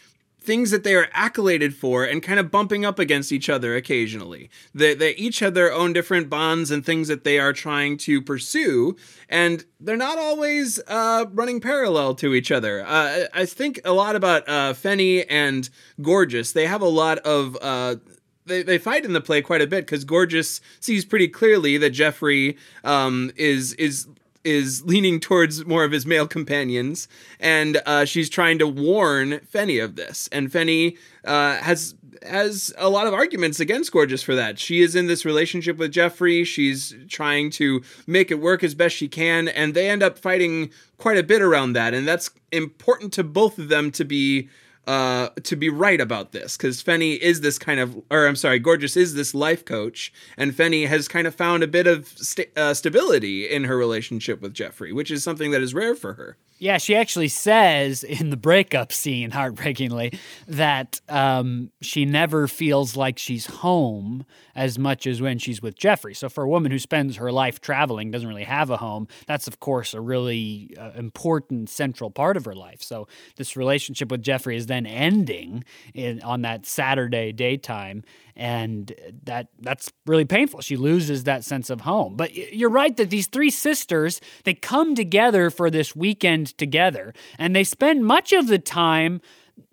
things 0.47 0.71
that 0.71 0.85
they 0.85 0.95
are 0.95 1.09
accoladed 1.13 1.73
for 1.75 2.05
and 2.05 2.23
kind 2.23 2.39
of 2.39 2.49
bumping 2.49 2.85
up 2.85 2.97
against 2.97 3.33
each 3.33 3.49
other 3.49 3.75
occasionally. 3.75 4.49
They, 4.73 4.95
they 4.95 5.11
each 5.15 5.39
have 5.39 5.53
their 5.53 5.73
own 5.73 5.91
different 5.91 6.29
bonds 6.29 6.71
and 6.71 6.85
things 6.85 7.09
that 7.09 7.25
they 7.25 7.37
are 7.37 7.51
trying 7.51 7.97
to 7.97 8.21
pursue, 8.21 8.95
and 9.27 9.65
they're 9.79 9.97
not 9.97 10.17
always 10.17 10.79
uh, 10.87 11.25
running 11.33 11.59
parallel 11.59 12.15
to 12.15 12.33
each 12.33 12.49
other. 12.49 12.83
Uh, 12.87 13.25
I 13.33 13.45
think 13.45 13.81
a 13.83 13.91
lot 13.91 14.15
about 14.15 14.47
uh, 14.47 14.73
Pfeni 14.73 15.25
and 15.29 15.69
Gorgeous. 16.01 16.53
They 16.53 16.65
have 16.65 16.81
a 16.81 16.87
lot 16.87 17.19
of. 17.19 17.57
Uh, 17.61 17.97
they, 18.45 18.63
they 18.63 18.77
fight 18.77 19.03
in 19.03 19.11
the 19.11 19.19
play 19.19 19.41
quite 19.41 19.61
a 19.61 19.67
bit 19.67 19.85
because 19.85 20.05
Gorgeous 20.05 20.61
sees 20.79 21.03
pretty 21.03 21.27
clearly 21.27 21.77
that 21.77 21.89
Jeffrey 21.89 22.55
um, 22.85 23.31
is 23.35 23.73
is 23.73 24.07
is 24.47 24.83
leaning 24.85 25.19
towards 25.19 25.65
more 25.65 25.83
of 25.83 25.91
his 25.91 26.05
male 26.05 26.25
companions, 26.25 27.07
and 27.39 27.81
uh, 27.85 28.05
she's 28.05 28.29
trying 28.29 28.57
to 28.59 28.67
warn 28.67 29.41
Pfeni 29.53 29.83
of 29.83 29.97
this. 29.97 30.29
And 30.31 30.49
Pfeni 30.49 30.97
uh, 31.25 31.57
has 31.57 31.95
has 32.23 32.73
a 32.77 32.89
lot 32.89 33.05
of 33.05 33.13
arguments 33.13 33.59
against 33.59 33.91
Gorgeous 33.91 34.23
for 34.23 34.35
that. 34.35 34.57
She 34.57 34.81
is 34.81 34.95
in 34.95 35.07
this 35.07 35.25
relationship 35.25 35.77
with 35.77 35.91
Jeffrey. 35.91 36.43
She's 36.43 36.95
trying 37.09 37.51
to 37.51 37.83
make 38.07 38.31
it 38.31 38.39
work 38.39 38.63
as 38.63 38.73
best 38.73 38.95
she 38.95 39.07
can, 39.07 39.49
and 39.49 39.73
they 39.73 39.89
end 39.89 40.01
up 40.01 40.17
fighting 40.17 40.71
quite 40.97 41.17
a 41.17 41.23
bit 41.23 41.41
around 41.41 41.73
that. 41.73 41.93
And 41.93 42.07
that's 42.07 42.29
important 42.51 43.13
to 43.13 43.23
both 43.23 43.59
of 43.59 43.69
them 43.69 43.91
to 43.91 44.05
be 44.05 44.49
uh, 44.87 45.29
to 45.43 45.55
be 45.55 45.69
right 45.69 45.99
about 45.99 46.31
this 46.31 46.55
because 46.55 46.81
Pfeni 46.81 47.17
is 47.19 47.41
this 47.41 47.59
kind 47.59 47.79
of, 47.79 48.01
or 48.09 48.25
I'm 48.25 48.37
sorry, 48.37 48.57
Gorgeous 48.57 48.95
is 48.95 49.13
this 49.13 49.35
life 49.35 49.65
coach, 49.65 50.13
and 50.37 50.53
Pfeni 50.53 50.87
has 50.87 51.09
kind 51.09 51.27
of 51.27 51.35
found 51.35 51.61
a 51.61 51.67
bit 51.67 51.87
of 51.87 52.07
st- 52.07 52.57
uh, 52.57 52.73
stability 52.73 53.49
in 53.49 53.65
her 53.65 53.77
relationship 53.77 54.41
with 54.41 54.53
Jeffrey, 54.53 54.93
which 54.93 55.11
is 55.11 55.23
something 55.23 55.51
that 55.51 55.61
is 55.61 55.73
rare 55.73 55.93
for 55.93 56.13
her. 56.13 56.37
Yeah, 56.59 56.79
she 56.79 56.95
actually 56.95 57.27
says 57.27 58.03
in 58.03 58.31
the 58.31 58.37
breakup 58.37 58.91
scene, 58.91 59.31
heartbreakingly, 59.37 60.17
that 60.47 60.99
um, 61.07 61.71
she 61.81 62.05
never 62.05 62.47
feels 62.47 62.95
like 62.95 63.19
she's 63.19 63.45
home 63.45 64.25
as 64.55 64.79
much 64.79 65.05
as 65.05 65.21
when 65.21 65.37
she's 65.37 65.61
with 65.61 65.77
Jeffrey. 65.77 66.15
So, 66.15 66.29
for 66.29 66.43
a 66.43 66.49
woman 66.49 66.71
who 66.71 66.79
spends 66.79 67.17
her 67.17 67.31
life 67.31 67.61
traveling, 67.61 68.09
doesn't 68.09 68.27
really 68.27 68.43
have 68.43 68.71
a 68.71 68.77
home, 68.77 69.07
that's, 69.27 69.47
of 69.47 69.59
course, 69.59 69.93
a 69.93 70.01
really 70.01 70.73
uh, 70.79 70.91
important 70.95 71.69
central 71.69 72.09
part 72.09 72.37
of 72.37 72.45
her 72.45 72.55
life. 72.55 72.81
So, 72.81 73.07
this 73.35 73.55
relationship 73.55 74.09
with 74.09 74.23
Jeffrey 74.23 74.57
is 74.57 74.65
then 74.65 74.76
ending 74.85 75.63
in, 75.93 76.21
on 76.21 76.41
that 76.41 76.65
Saturday 76.65 77.31
daytime 77.31 78.03
and 78.37 78.93
that 79.23 79.47
that's 79.59 79.91
really 80.05 80.23
painful. 80.23 80.61
She 80.61 80.77
loses 80.77 81.23
that 81.23 81.43
sense 81.43 81.69
of 81.69 81.81
home. 81.81 82.15
But 82.15 82.35
you're 82.35 82.69
right 82.69 82.95
that 82.95 83.09
these 83.09 83.27
three 83.27 83.49
sisters 83.49 84.21
they 84.43 84.53
come 84.53 84.93
together 84.93 85.49
for 85.49 85.69
this 85.69 85.95
weekend 85.95 86.57
together, 86.57 87.13
and 87.39 87.55
they 87.55 87.63
spend 87.63 88.05
much 88.05 88.31
of 88.31 88.47
the 88.47 88.59
time 88.59 89.21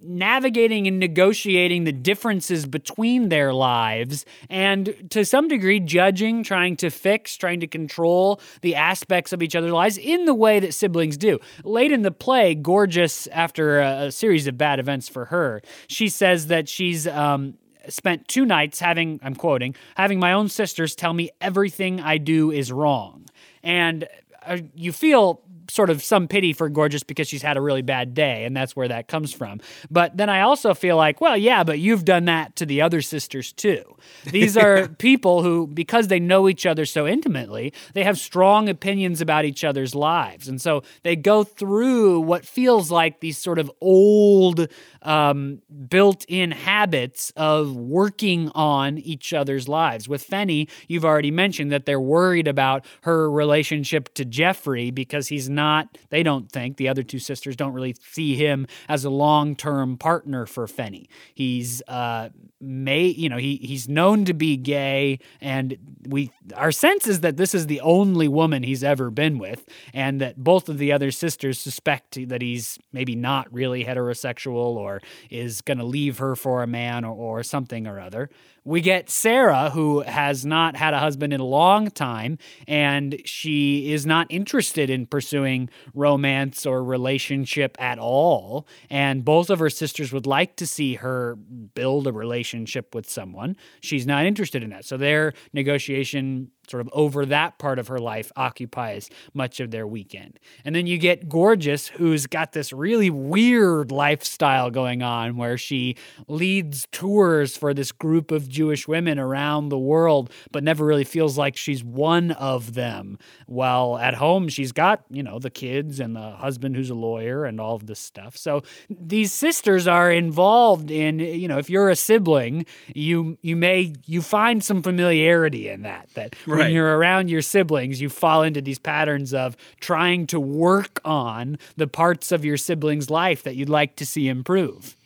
navigating 0.01 0.87
and 0.87 0.99
negotiating 0.99 1.85
the 1.85 1.93
differences 1.93 2.67
between 2.67 3.29
their 3.29 3.53
lives 3.53 4.25
and 4.51 5.11
to 5.11 5.25
some 5.25 5.49
degree 5.49 5.81
judging, 5.81 6.43
trying 6.43 6.77
to 6.77 6.91
fix, 6.91 7.37
trying 7.37 7.61
to 7.61 7.67
control 7.67 8.41
the 8.61 8.75
aspects 8.75 9.33
of 9.33 9.43
each 9.43 9.57
other's 9.57 9.73
lives 9.73 9.97
in 9.97 10.25
the 10.25 10.35
way 10.35 10.61
that 10.61 10.75
siblings 10.75 11.17
do. 11.17 11.39
Late 11.65 11.93
in 11.93 12.03
the 12.03 12.11
play, 12.11 12.55
Gorgeous, 12.55 13.27
after 13.29 13.81
a, 13.81 14.07
a 14.07 14.13
series 14.13 14.47
of 14.47 14.59
bad 14.59 14.79
events 14.79 15.09
for 15.09 15.27
her, 15.27 15.63
she 15.87 16.09
says 16.09 16.49
that 16.49 16.69
she's 16.69 17.07
um, 17.07 17.55
spent 17.89 18.29
two 18.29 18.45
nights 18.45 18.81
having, 18.81 19.21
I'm 19.23 19.35
quoting, 19.35 19.75
having 19.97 20.19
my 20.19 20.33
own 20.33 20.49
sisters 20.49 20.95
tell 20.95 21.15
me 21.15 21.31
everything 21.41 22.01
I 22.01 22.19
do 22.19 22.51
is 22.51 22.73
wrong. 22.73 23.27
And 23.63 24.07
uh, 24.47 24.59
you 24.75 24.93
feel 24.93 25.41
sort 25.71 25.91
of 25.91 26.03
some 26.03 26.29
pity 26.29 26.53
for 26.53 26.69
Gorgeous 26.69 27.03
because 27.03 27.29
she's 27.29 27.43
had 27.43 27.57
a 27.57 27.61
really 27.61 27.83
bad 27.83 28.15
day, 28.15 28.45
and 28.45 28.57
that's 28.57 28.75
where 28.77 28.89
that 28.89 29.09
comes 29.09 29.33
from. 29.33 29.61
But 29.91 30.17
then 30.17 30.29
I 30.29 30.41
also 30.41 30.75
feel 30.75 30.97
like, 30.97 31.21
well, 31.21 31.37
yeah, 31.37 31.65
but 31.65 31.79
you've 31.79 32.05
done 32.05 32.27
that 32.27 32.57
to 32.57 32.67
the 32.67 32.83
other 32.83 33.03
sisters 33.03 33.53
too. 33.53 33.97
These 34.25 34.57
are 34.57 34.89
people 34.99 35.43
who, 35.43 35.67
because 35.67 36.09
they 36.09 36.21
know 36.21 36.49
each 36.49 36.67
other 36.67 36.85
so 36.85 37.07
intimately, 37.07 37.73
they 37.95 38.05
have 38.05 38.19
strong 38.19 38.69
opinions 38.69 39.21
about 39.21 39.45
each 39.45 39.65
other's 39.65 39.95
lives. 39.95 40.49
And 40.49 40.61
so 40.61 40.83
they 41.03 41.17
go 41.17 41.45
through 41.45 42.21
what 42.21 42.45
feels 42.45 42.91
like 42.91 43.21
these 43.21 43.39
sort 43.39 43.59
of 43.59 43.71
old, 43.81 44.69
um, 45.03 45.61
built 45.89 46.25
in 46.29 46.51
habits 46.51 47.33
of 47.37 47.77
working 47.77 48.51
on 48.55 48.99
each 48.99 49.33
other's 49.33 49.69
lives. 49.69 50.09
With 50.09 50.27
Fenny, 50.27 50.69
you've 50.89 51.05
already 51.05 51.31
mentioned 51.31 51.73
that 51.73 51.87
they're 51.87 52.01
worried 52.01 52.49
about 52.49 52.85
her 53.03 53.31
relationship 53.31 54.13
to 54.15 54.25
Jeffrey 54.25 54.91
because 54.91 55.29
he's 55.29 55.49
not, 55.55 55.97
they 56.11 56.23
don't 56.23 56.51
think, 56.51 56.77
the 56.77 56.89
other 56.89 57.03
two 57.03 57.19
sisters 57.19 57.57
don't 57.57 57.73
really 57.73 57.95
see 58.03 58.35
him 58.35 58.67
as 58.89 59.05
a 59.05 59.11
long 59.11 59.57
term 59.57 59.97
partner 59.97 60.47
for 60.47 60.67
Pfeni. 60.67 61.07
He's, 61.35 61.83
uh, 61.89 62.31
may, 62.61 63.07
you 63.07 63.29
know, 63.29 63.37
he, 63.37 63.57
he's 63.57 63.89
known 63.89 64.25
to 64.25 64.35
be 64.35 64.57
gay, 64.57 65.19
and 65.41 65.77
we, 66.07 66.31
our 66.57 66.73
sense 66.73 67.07
is 67.07 67.21
that 67.21 67.37
this 67.37 67.55
is 67.55 67.67
the 67.67 67.81
only 67.81 68.29
woman 68.29 68.63
he's 68.63 68.85
ever 68.85 69.11
been 69.11 69.39
with, 69.39 69.67
and 69.93 70.21
that 70.21 70.43
both 70.43 70.69
of 70.69 70.79
the 70.79 70.93
other 70.93 71.11
sisters 71.11 71.59
suspect 71.59 72.29
that 72.29 72.43
he's 72.43 72.79
maybe 72.93 73.15
not 73.15 73.53
really 73.53 73.85
heterosexual 73.85 74.77
or 74.77 75.01
is 75.31 75.61
going 75.61 75.79
to 75.79 75.85
leave 75.85 76.19
her 76.19 76.37
for 76.37 76.63
a 76.63 76.67
man 76.67 77.05
or, 77.05 77.15
or 77.15 77.43
something 77.43 77.87
or 77.87 78.01
other. 78.01 78.31
We 78.67 78.81
get 78.81 79.11
Sarah, 79.11 79.69
who 79.71 80.01
has 80.01 80.47
not 80.47 80.75
had 80.75 80.95
a 80.95 80.99
husband 80.99 81.35
in 81.35 81.41
a 81.41 81.45
long 81.45 81.91
time, 81.91 82.39
and 82.67 83.21
she 83.27 83.93
is 83.93 84.07
not 84.07 84.27
interested 84.31 84.89
in 84.89 85.07
pursuing 85.07 85.69
romance 85.93 86.65
or 86.65 86.83
relationship 86.83 87.77
at 87.79 87.99
all. 87.99 88.67
And 88.89 89.23
both 89.23 89.51
of 89.51 89.59
her 89.59 89.69
sisters 89.69 90.13
would 90.13 90.27
like 90.27 90.57
to 90.57 90.67
see 90.67 90.95
her 90.95 91.37
build 91.75 92.07
a 92.07 92.13
relationship 92.13 92.95
with 92.95 93.09
someone. 93.09 93.57
She's 93.83 94.07
not 94.07 94.25
interested 94.25 94.63
in 94.63 94.71
that. 94.71 94.87
So 94.87 94.97
their 94.97 95.35
negotiation 95.53 96.51
sort 96.69 96.81
of 96.81 96.89
over 96.93 97.27
that 97.27 97.59
part 97.59 97.79
of 97.79 97.89
her 97.89 97.99
life 97.99 98.33
occupies 98.37 99.11
much 99.33 99.61
of 99.61 99.71
their 99.71 99.87
weekend. 99.87 100.39
And 100.65 100.75
then 100.75 100.87
you 100.87 100.99
get 100.99 101.29
Gorgeous, 101.29 101.89
who's 101.89 102.27
got 102.27 102.53
this 102.53 102.73
really 102.73 103.11
weird 103.11 103.91
lifestyle 103.91 104.71
going 104.71 105.03
on 105.03 105.37
where 105.37 105.59
she 105.59 105.97
leads 106.29 106.87
tours 106.93 107.57
for 107.57 107.75
this 107.75 107.93
group 107.93 108.31
of 108.31 108.49
Jewish 108.49 108.87
women 108.89 109.19
around 109.19 109.69
the 109.69 109.79
world, 109.79 110.31
but 110.53 110.65
never 110.65 110.85
really 110.85 111.05
feels 111.05 111.37
like 111.39 111.57
she's 111.57 111.85
one 111.85 112.33
of 112.33 112.75
them. 112.75 113.19
While 113.47 113.99
at 113.99 114.15
home, 114.15 114.49
she's 114.49 114.73
got, 114.73 115.05
you 115.11 115.23
know, 115.23 115.39
the 115.39 115.51
kids 115.51 116.01
and 116.01 116.17
the 116.17 116.33
husband 116.33 116.77
who's 116.77 116.91
a 116.91 116.95
lawyer 116.95 117.45
and 117.45 117.61
all 117.61 117.75
of 117.75 117.87
this 117.87 118.01
stuff. 118.01 118.37
So 118.37 118.63
these 118.89 119.33
sisters 119.33 119.87
are 119.87 120.11
involved 120.11 120.91
in, 120.91 121.19
you 121.19 121.49
know, 121.49 121.59
if 121.59 121.69
you're 121.69 121.91
a 121.91 121.97
sibling, 121.97 122.67
you 122.95 123.39
you 123.43 123.57
may 123.57 123.95
you 124.07 124.23
find 124.23 124.63
some 124.63 124.83
familiarity 124.83 125.69
in 125.69 125.83
that 125.83 126.09
that 126.15 126.35
right. 126.47 126.54
When 126.57 126.73
you're 126.73 126.97
around 126.97 127.31
your 127.31 127.43
siblings, 127.43 128.01
you 128.01 128.09
fall 128.09 128.43
into 128.43 128.61
these 128.61 128.79
patterns 128.79 129.33
of 129.35 129.57
trying 129.81 130.27
to 130.29 130.41
work 130.41 131.01
on 131.05 131.59
the 131.77 131.87
parts 131.87 132.33
of 132.33 132.45
your 132.45 132.57
sibling's 132.57 133.11
life 133.11 133.43
that 133.43 133.57
you'd 133.57 133.69
like 133.69 133.97
to 133.97 134.07
see 134.07 134.29
improve. 134.29 134.97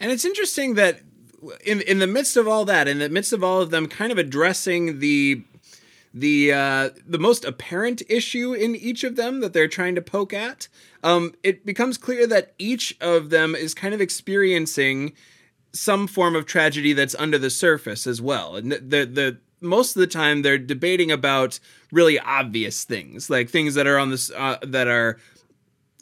And 0.00 0.12
it's 0.12 0.24
interesting 0.24 0.74
that 0.74 1.00
in 1.64 1.80
in 1.82 1.98
the 1.98 2.06
midst 2.06 2.36
of 2.36 2.48
all 2.48 2.64
that, 2.64 2.88
in 2.88 2.98
the 2.98 3.08
midst 3.08 3.32
of 3.32 3.44
all 3.44 3.60
of 3.60 3.70
them 3.70 3.86
kind 3.86 4.12
of 4.12 4.18
addressing 4.18 5.00
the 5.00 5.42
the 6.14 6.52
uh, 6.52 6.90
the 7.06 7.18
most 7.18 7.44
apparent 7.44 8.02
issue 8.08 8.52
in 8.52 8.74
each 8.74 9.04
of 9.04 9.16
them 9.16 9.40
that 9.40 9.52
they're 9.52 9.68
trying 9.68 9.94
to 9.94 10.02
poke 10.02 10.32
at, 10.32 10.68
um, 11.02 11.34
it 11.42 11.66
becomes 11.66 11.98
clear 11.98 12.26
that 12.26 12.54
each 12.58 12.96
of 13.00 13.30
them 13.30 13.54
is 13.54 13.74
kind 13.74 13.94
of 13.94 14.00
experiencing 14.00 15.12
some 15.72 16.06
form 16.06 16.34
of 16.34 16.46
tragedy 16.46 16.92
that's 16.92 17.14
under 17.16 17.38
the 17.38 17.50
surface 17.50 18.06
as 18.06 18.20
well. 18.20 18.56
And 18.56 18.72
the 18.72 19.04
the 19.04 19.38
most 19.60 19.96
of 19.96 20.00
the 20.00 20.06
time 20.06 20.42
they're 20.42 20.58
debating 20.58 21.10
about 21.10 21.58
really 21.92 22.18
obvious 22.18 22.84
things, 22.84 23.30
like 23.30 23.48
things 23.48 23.74
that 23.74 23.86
are 23.86 23.98
on 23.98 24.10
this 24.10 24.30
uh, 24.30 24.58
that 24.62 24.88
are 24.88 25.18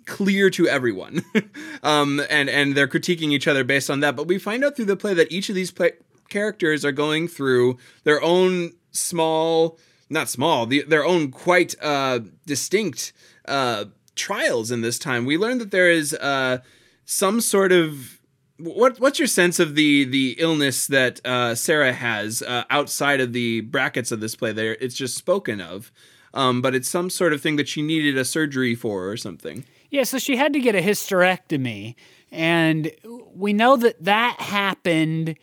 clear 0.06 0.50
to 0.50 0.68
everyone, 0.68 1.24
um, 1.82 2.22
and 2.30 2.48
and 2.48 2.74
they're 2.74 2.88
critiquing 2.88 3.32
each 3.32 3.48
other 3.48 3.64
based 3.64 3.90
on 3.90 4.00
that. 4.00 4.16
But 4.16 4.26
we 4.28 4.38
find 4.38 4.64
out 4.64 4.76
through 4.76 4.86
the 4.86 4.96
play 4.96 5.14
that 5.14 5.30
each 5.30 5.48
of 5.48 5.54
these 5.54 5.70
play- 5.70 5.92
characters 6.28 6.84
are 6.84 6.92
going 6.92 7.28
through 7.28 7.78
their 8.04 8.22
own 8.22 8.72
small, 8.92 9.78
not 10.08 10.28
small, 10.28 10.66
the, 10.66 10.82
their 10.82 11.04
own 11.04 11.30
quite 11.30 11.74
uh, 11.82 12.20
distinct 12.46 13.12
uh, 13.46 13.86
trials 14.14 14.70
in 14.70 14.80
this 14.80 14.98
time. 14.98 15.24
We 15.24 15.38
learn 15.38 15.58
that 15.58 15.70
there 15.70 15.90
is 15.90 16.14
uh, 16.14 16.58
some 17.04 17.40
sort 17.40 17.72
of 17.72 18.15
what 18.58 18.98
what's 19.00 19.18
your 19.18 19.28
sense 19.28 19.58
of 19.58 19.74
the 19.74 20.04
the 20.04 20.36
illness 20.38 20.86
that 20.86 21.24
uh, 21.24 21.54
Sarah 21.54 21.92
has 21.92 22.42
uh, 22.42 22.64
outside 22.70 23.20
of 23.20 23.32
the 23.32 23.60
brackets 23.62 24.12
of 24.12 24.20
this 24.20 24.34
play? 24.34 24.52
There, 24.52 24.76
it's 24.80 24.94
just 24.94 25.16
spoken 25.16 25.60
of, 25.60 25.92
um, 26.32 26.62
but 26.62 26.74
it's 26.74 26.88
some 26.88 27.10
sort 27.10 27.32
of 27.32 27.40
thing 27.40 27.56
that 27.56 27.68
she 27.68 27.82
needed 27.82 28.16
a 28.16 28.24
surgery 28.24 28.74
for 28.74 29.08
or 29.08 29.16
something. 29.16 29.64
Yeah, 29.90 30.04
so 30.04 30.18
she 30.18 30.36
had 30.36 30.52
to 30.52 30.60
get 30.60 30.74
a 30.74 30.80
hysterectomy, 30.80 31.94
and 32.30 32.90
we 33.34 33.52
know 33.52 33.76
that 33.76 34.02
that 34.02 34.40
happened 34.40 35.36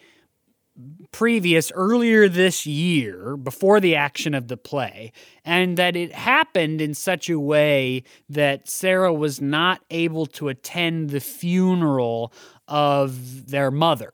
previous 1.12 1.72
earlier 1.76 2.28
this 2.28 2.66
year 2.66 3.38
before 3.38 3.80
the 3.80 3.96
action 3.96 4.34
of 4.34 4.48
the 4.48 4.58
play 4.58 5.12
and 5.46 5.78
that 5.78 5.96
it 5.96 6.12
happened 6.12 6.82
in 6.82 6.96
such 6.96 7.30
a 7.30 7.40
way 7.40 8.04
that 8.28 8.68
Sarah 8.68 9.14
was 9.14 9.40
not 9.40 9.82
able 9.92 10.26
to 10.28 10.50
attend 10.50 11.12
the 11.12 11.20
funeral 11.20 12.34
of 12.68 13.50
their 13.50 13.72
mother. 13.72 14.12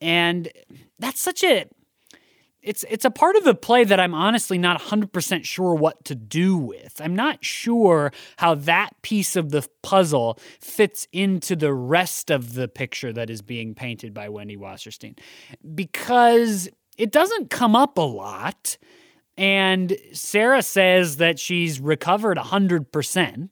And 0.00 0.48
that's 0.98 1.20
such 1.20 1.42
a 1.42 1.66
it's 2.60 2.84
it's 2.90 3.04
a 3.04 3.10
part 3.10 3.36
of 3.36 3.44
the 3.44 3.54
play 3.54 3.84
that 3.84 4.00
I'm 4.00 4.14
honestly 4.14 4.58
not 4.58 4.80
100% 4.80 5.44
sure 5.44 5.74
what 5.74 6.04
to 6.06 6.14
do 6.14 6.56
with. 6.56 7.00
I'm 7.02 7.14
not 7.14 7.44
sure 7.44 8.12
how 8.36 8.56
that 8.56 8.90
piece 9.02 9.36
of 9.36 9.50
the 9.50 9.66
puzzle 9.82 10.38
fits 10.60 11.06
into 11.12 11.54
the 11.54 11.72
rest 11.72 12.30
of 12.30 12.54
the 12.54 12.68
picture 12.68 13.12
that 13.12 13.30
is 13.30 13.42
being 13.42 13.74
painted 13.74 14.12
by 14.12 14.28
Wendy 14.28 14.56
Wasserstein 14.56 15.18
because 15.74 16.68
it 16.96 17.12
doesn't 17.12 17.48
come 17.48 17.76
up 17.76 17.96
a 17.96 18.02
lot 18.02 18.76
and 19.38 19.96
Sarah 20.12 20.62
says 20.62 21.18
that 21.18 21.38
she's 21.38 21.78
recovered 21.78 22.36
100%. 22.36 23.48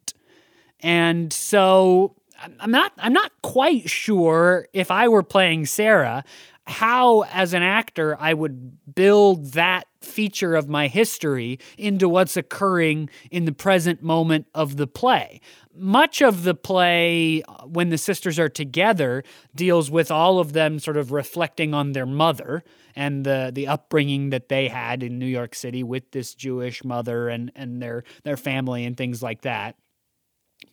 And 0.81 1.33
so 1.33 2.17
I'm 2.61 2.71
not 2.71 2.93
I'm 2.99 3.13
not 3.13 3.33
quite 3.43 3.89
sure 3.89 4.67
if 4.73 4.91
I 4.91 5.09
were 5.09 5.23
playing 5.23 5.67
Sarah 5.67 6.25
how, 6.67 7.23
as 7.33 7.55
an 7.55 7.63
actor, 7.63 8.17
I 8.19 8.35
would 8.35 8.95
build 8.95 9.53
that 9.53 9.87
feature 10.01 10.57
of 10.57 10.69
my 10.69 10.89
history 10.89 11.59
into 11.79 12.09
what's 12.09 12.37
occurring 12.37 13.09
in 13.31 13.45
the 13.45 13.53
present 13.53 14.03
moment 14.03 14.47
of 14.55 14.77
the 14.77 14.87
play. 14.87 15.41
Much 15.75 16.21
of 16.23 16.43
the 16.43 16.55
play, 16.55 17.43
uh, 17.43 17.67
when 17.67 17.91
the 17.91 17.99
sisters 17.99 18.39
are 18.39 18.49
together, 18.49 19.23
deals 19.55 19.91
with 19.91 20.11
all 20.11 20.39
of 20.41 20.55
them 20.55 20.79
sort 20.79 20.97
of 20.97 21.13
reflecting 21.13 21.73
on 21.73 21.93
their 21.93 22.07
mother 22.07 22.65
and 22.97 23.25
the 23.25 23.51
the 23.55 23.69
upbringing 23.69 24.31
that 24.31 24.49
they 24.49 24.69
had 24.69 25.03
in 25.03 25.19
New 25.19 25.27
York 25.27 25.55
City 25.55 25.83
with 25.85 26.11
this 26.13 26.35
Jewish 26.35 26.83
mother 26.83 27.29
and 27.29 27.53
and 27.55 27.81
their 27.81 28.05
their 28.25 28.37
family 28.37 28.85
and 28.85 28.97
things 28.97 29.23
like 29.23 29.43
that. 29.43 29.77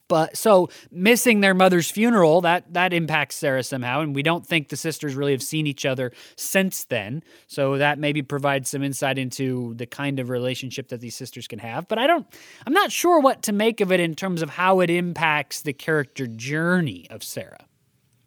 But 0.07 0.37
so 0.37 0.69
missing 0.91 1.39
their 1.41 1.53
mother's 1.53 1.89
funeral 1.89 2.41
that 2.41 2.73
that 2.73 2.93
impacts 2.93 3.35
Sarah 3.35 3.63
somehow, 3.63 4.01
and 4.01 4.13
we 4.13 4.21
don't 4.21 4.45
think 4.45 4.69
the 4.69 4.75
sisters 4.75 5.15
really 5.15 5.31
have 5.31 5.41
seen 5.41 5.65
each 5.65 5.85
other 5.85 6.11
since 6.35 6.83
then. 6.83 7.23
So 7.47 7.77
that 7.77 7.97
maybe 7.99 8.21
provides 8.21 8.69
some 8.69 8.83
insight 8.83 9.17
into 9.17 9.73
the 9.75 9.85
kind 9.85 10.19
of 10.19 10.29
relationship 10.29 10.89
that 10.89 10.99
these 10.99 11.15
sisters 11.15 11.47
can 11.47 11.59
have. 11.59 11.87
But 11.87 11.99
I 11.99 12.07
don't, 12.07 12.27
I'm 12.67 12.73
not 12.73 12.91
sure 12.91 13.19
what 13.19 13.41
to 13.43 13.53
make 13.53 13.81
of 13.81 13.91
it 13.91 13.99
in 13.99 14.13
terms 14.13 14.41
of 14.41 14.51
how 14.51 14.81
it 14.81 14.89
impacts 14.89 15.61
the 15.61 15.73
character 15.73 16.27
journey 16.27 17.07
of 17.09 17.23
Sarah. 17.23 17.65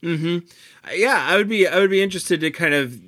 Hmm. 0.02 0.38
Yeah, 0.92 1.24
I 1.26 1.36
would 1.36 1.48
be 1.48 1.66
I 1.66 1.78
would 1.78 1.90
be 1.90 2.02
interested 2.02 2.40
to 2.40 2.50
kind 2.50 2.74
of 2.74 3.00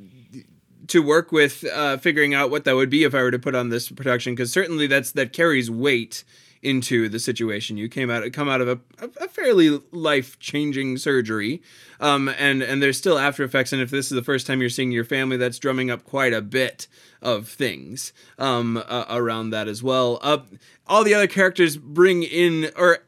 to 0.88 1.02
work 1.02 1.32
with 1.32 1.64
uh, 1.64 1.98
figuring 1.98 2.34
out 2.34 2.50
what 2.50 2.64
that 2.64 2.74
would 2.74 2.90
be 2.90 3.04
if 3.04 3.14
I 3.14 3.22
were 3.22 3.30
to 3.30 3.38
put 3.38 3.54
on 3.54 3.68
this 3.68 3.90
production 3.90 4.34
because 4.34 4.52
certainly 4.52 4.86
that's 4.86 5.12
that 5.12 5.32
carries 5.32 5.70
weight 5.70 6.24
into 6.62 7.08
the 7.08 7.18
situation. 7.18 7.76
You 7.76 7.88
came 7.88 8.10
out 8.10 8.30
come 8.32 8.48
out 8.48 8.60
of 8.60 8.68
a, 8.68 8.78
a 9.20 9.28
fairly 9.28 9.80
life 9.92 10.38
changing 10.38 10.96
surgery, 10.96 11.62
um, 12.00 12.28
and 12.28 12.62
and 12.62 12.82
there's 12.82 12.98
still 12.98 13.18
after 13.18 13.44
effects. 13.44 13.72
And 13.72 13.82
if 13.82 13.90
this 13.90 14.06
is 14.06 14.16
the 14.16 14.22
first 14.22 14.46
time 14.46 14.60
you're 14.60 14.70
seeing 14.70 14.92
your 14.92 15.04
family, 15.04 15.36
that's 15.36 15.58
drumming 15.58 15.90
up 15.90 16.04
quite 16.04 16.32
a 16.32 16.42
bit 16.42 16.86
of 17.22 17.48
things 17.48 18.12
um, 18.38 18.76
uh, 18.76 19.04
around 19.08 19.50
that 19.50 19.68
as 19.68 19.82
well. 19.82 20.18
Uh, 20.22 20.38
all 20.86 21.04
the 21.04 21.14
other 21.14 21.26
characters 21.26 21.76
bring 21.76 22.22
in, 22.22 22.70
or 22.76 22.98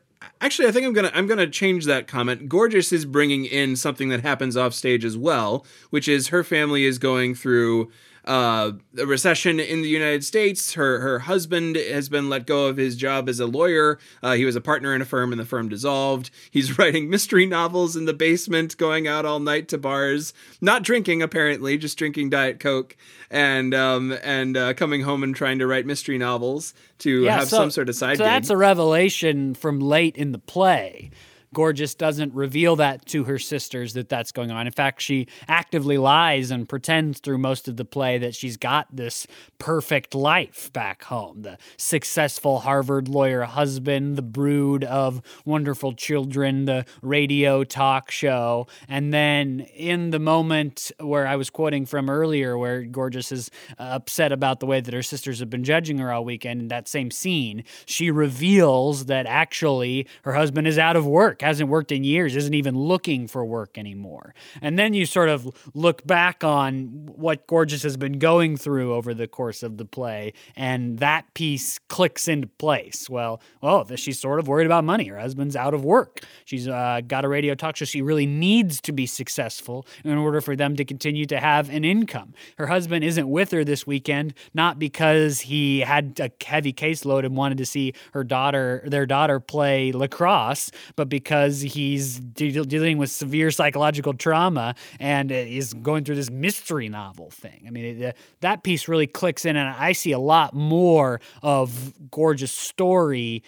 actually, 0.40 0.68
I 0.68 0.72
think 0.72 0.86
I'm 0.86 0.92
gonna 0.92 1.12
I'm 1.14 1.26
gonna 1.26 1.48
change 1.48 1.86
that 1.86 2.06
comment. 2.06 2.48
Gorgeous 2.48 2.92
is 2.92 3.04
bringing 3.04 3.44
in 3.44 3.76
something 3.76 4.08
that 4.10 4.20
happens 4.20 4.56
off 4.56 4.74
stage 4.74 5.04
as 5.04 5.16
well, 5.16 5.64
which 5.90 6.08
is 6.08 6.28
her 6.28 6.44
family 6.44 6.84
is 6.84 6.98
going 6.98 7.34
through 7.34 7.90
uh, 8.30 8.70
a 8.96 9.06
recession 9.06 9.58
in 9.58 9.82
the 9.82 9.88
United 9.88 10.24
States. 10.24 10.74
Her 10.74 11.00
her 11.00 11.18
husband 11.18 11.74
has 11.74 12.08
been 12.08 12.28
let 12.28 12.46
go 12.46 12.66
of 12.66 12.76
his 12.76 12.94
job 12.94 13.28
as 13.28 13.40
a 13.40 13.46
lawyer. 13.46 13.98
Uh, 14.22 14.34
he 14.34 14.44
was 14.44 14.54
a 14.54 14.60
partner 14.60 14.94
in 14.94 15.02
a 15.02 15.04
firm, 15.04 15.32
and 15.32 15.40
the 15.40 15.44
firm 15.44 15.68
dissolved. 15.68 16.30
He's 16.48 16.78
writing 16.78 17.10
mystery 17.10 17.44
novels 17.44 17.96
in 17.96 18.04
the 18.04 18.14
basement, 18.14 18.76
going 18.76 19.08
out 19.08 19.26
all 19.26 19.40
night 19.40 19.66
to 19.70 19.78
bars, 19.78 20.32
not 20.60 20.84
drinking 20.84 21.22
apparently, 21.22 21.76
just 21.76 21.98
drinking 21.98 22.30
diet 22.30 22.60
coke, 22.60 22.96
and 23.32 23.74
um, 23.74 24.16
and 24.22 24.56
uh, 24.56 24.74
coming 24.74 25.02
home 25.02 25.24
and 25.24 25.34
trying 25.34 25.58
to 25.58 25.66
write 25.66 25.84
mystery 25.84 26.16
novels 26.16 26.72
to 26.98 27.24
yeah, 27.24 27.38
have 27.38 27.48
so, 27.48 27.56
some 27.56 27.70
sort 27.72 27.88
of 27.88 27.96
side. 27.96 28.18
So 28.18 28.22
gig. 28.22 28.30
that's 28.30 28.50
a 28.50 28.56
revelation 28.56 29.54
from 29.54 29.80
late 29.80 30.16
in 30.16 30.30
the 30.30 30.38
play 30.38 31.10
Gorgeous 31.52 31.96
doesn't 31.96 32.32
reveal 32.32 32.76
that 32.76 33.06
to 33.06 33.24
her 33.24 33.38
sisters 33.38 33.94
that 33.94 34.08
that's 34.08 34.30
going 34.30 34.52
on. 34.52 34.66
In 34.66 34.72
fact, 34.72 35.02
she 35.02 35.26
actively 35.48 35.98
lies 35.98 36.52
and 36.52 36.68
pretends 36.68 37.18
through 37.18 37.38
most 37.38 37.66
of 37.66 37.76
the 37.76 37.84
play 37.84 38.18
that 38.18 38.36
she's 38.36 38.56
got 38.56 38.86
this 38.94 39.26
perfect 39.58 40.14
life 40.14 40.72
back 40.72 41.04
home 41.04 41.42
the 41.42 41.58
successful 41.76 42.60
Harvard 42.60 43.08
lawyer 43.08 43.42
husband, 43.42 44.16
the 44.16 44.22
brood 44.22 44.84
of 44.84 45.22
wonderful 45.44 45.92
children, 45.92 46.66
the 46.66 46.84
radio 47.02 47.64
talk 47.64 48.10
show. 48.10 48.66
And 48.88 49.12
then 49.12 49.60
in 49.74 50.10
the 50.10 50.18
moment 50.18 50.92
where 50.98 51.26
I 51.26 51.36
was 51.36 51.50
quoting 51.50 51.86
from 51.86 52.10
earlier, 52.10 52.56
where 52.56 52.82
Gorgeous 52.82 53.32
is 53.32 53.50
uh, 53.78 53.82
upset 53.82 54.32
about 54.32 54.60
the 54.60 54.66
way 54.66 54.80
that 54.80 54.94
her 54.94 55.02
sisters 55.02 55.40
have 55.40 55.50
been 55.50 55.64
judging 55.64 55.98
her 55.98 56.12
all 56.12 56.24
weekend, 56.24 56.60
in 56.60 56.68
that 56.68 56.88
same 56.88 57.10
scene, 57.10 57.64
she 57.86 58.10
reveals 58.10 59.06
that 59.06 59.26
actually 59.26 60.06
her 60.22 60.34
husband 60.34 60.66
is 60.66 60.78
out 60.78 60.96
of 60.96 61.06
work 61.06 61.39
work, 61.40 61.46
hasn't 61.46 61.68
worked 61.68 61.92
in 61.92 62.04
years, 62.04 62.36
isn't 62.36 62.54
even 62.54 62.76
looking 62.76 63.26
for 63.26 63.44
work 63.44 63.78
anymore. 63.78 64.34
And 64.62 64.78
then 64.78 64.94
you 64.94 65.06
sort 65.06 65.28
of 65.28 65.48
look 65.74 66.06
back 66.06 66.44
on 66.44 67.08
what 67.16 67.46
Gorgeous 67.46 67.82
has 67.82 67.96
been 67.96 68.18
going 68.18 68.56
through 68.56 68.94
over 68.94 69.14
the 69.14 69.26
course 69.26 69.62
of 69.62 69.76
the 69.76 69.84
play, 69.84 70.32
and 70.56 70.98
that 70.98 71.32
piece 71.34 71.78
clicks 71.88 72.28
into 72.28 72.46
place. 72.46 73.08
Well, 73.08 73.40
oh, 73.62 73.84
she's 73.96 74.20
sort 74.20 74.38
of 74.40 74.48
worried 74.48 74.66
about 74.66 74.84
money. 74.84 75.06
Her 75.06 75.18
husband's 75.18 75.56
out 75.56 75.74
of 75.74 75.84
work. 75.84 76.20
She's 76.44 76.68
uh, 76.68 77.00
got 77.06 77.24
a 77.24 77.28
radio 77.28 77.54
talk 77.54 77.76
show. 77.76 77.84
She 77.84 78.02
really 78.02 78.26
needs 78.26 78.80
to 78.82 78.92
be 78.92 79.06
successful 79.06 79.86
in 80.04 80.16
order 80.16 80.40
for 80.40 80.56
them 80.56 80.76
to 80.76 80.84
continue 80.84 81.26
to 81.26 81.38
have 81.40 81.70
an 81.70 81.84
income. 81.84 82.34
Her 82.58 82.66
husband 82.66 83.04
isn't 83.04 83.28
with 83.28 83.50
her 83.52 83.64
this 83.64 83.86
weekend, 83.86 84.34
not 84.54 84.78
because 84.78 85.40
he 85.40 85.80
had 85.80 86.20
a 86.20 86.30
heavy 86.44 86.72
caseload 86.72 87.24
and 87.24 87.36
wanted 87.36 87.58
to 87.58 87.66
see 87.66 87.94
her 88.12 88.24
daughter, 88.24 88.82
their 88.86 89.06
daughter, 89.06 89.40
play 89.40 89.92
lacrosse, 89.92 90.70
but 90.96 91.08
because 91.08 91.29
because 91.30 91.60
he's 91.60 92.18
de- 92.18 92.64
dealing 92.64 92.98
with 92.98 93.08
severe 93.08 93.52
psychological 93.52 94.12
trauma 94.12 94.74
and 94.98 95.30
is 95.30 95.72
going 95.74 96.02
through 96.02 96.16
this 96.16 96.28
mystery 96.28 96.88
novel 96.88 97.30
thing. 97.30 97.62
I 97.68 97.70
mean, 97.70 98.02
it, 98.02 98.04
uh, 98.04 98.12
that 98.40 98.64
piece 98.64 98.88
really 98.88 99.06
clicks 99.06 99.44
in, 99.44 99.54
and 99.54 99.68
I 99.68 99.92
see 99.92 100.10
a 100.10 100.18
lot 100.18 100.54
more 100.54 101.20
of 101.40 101.94
Gorgeous 102.10 102.50
story 102.50 103.44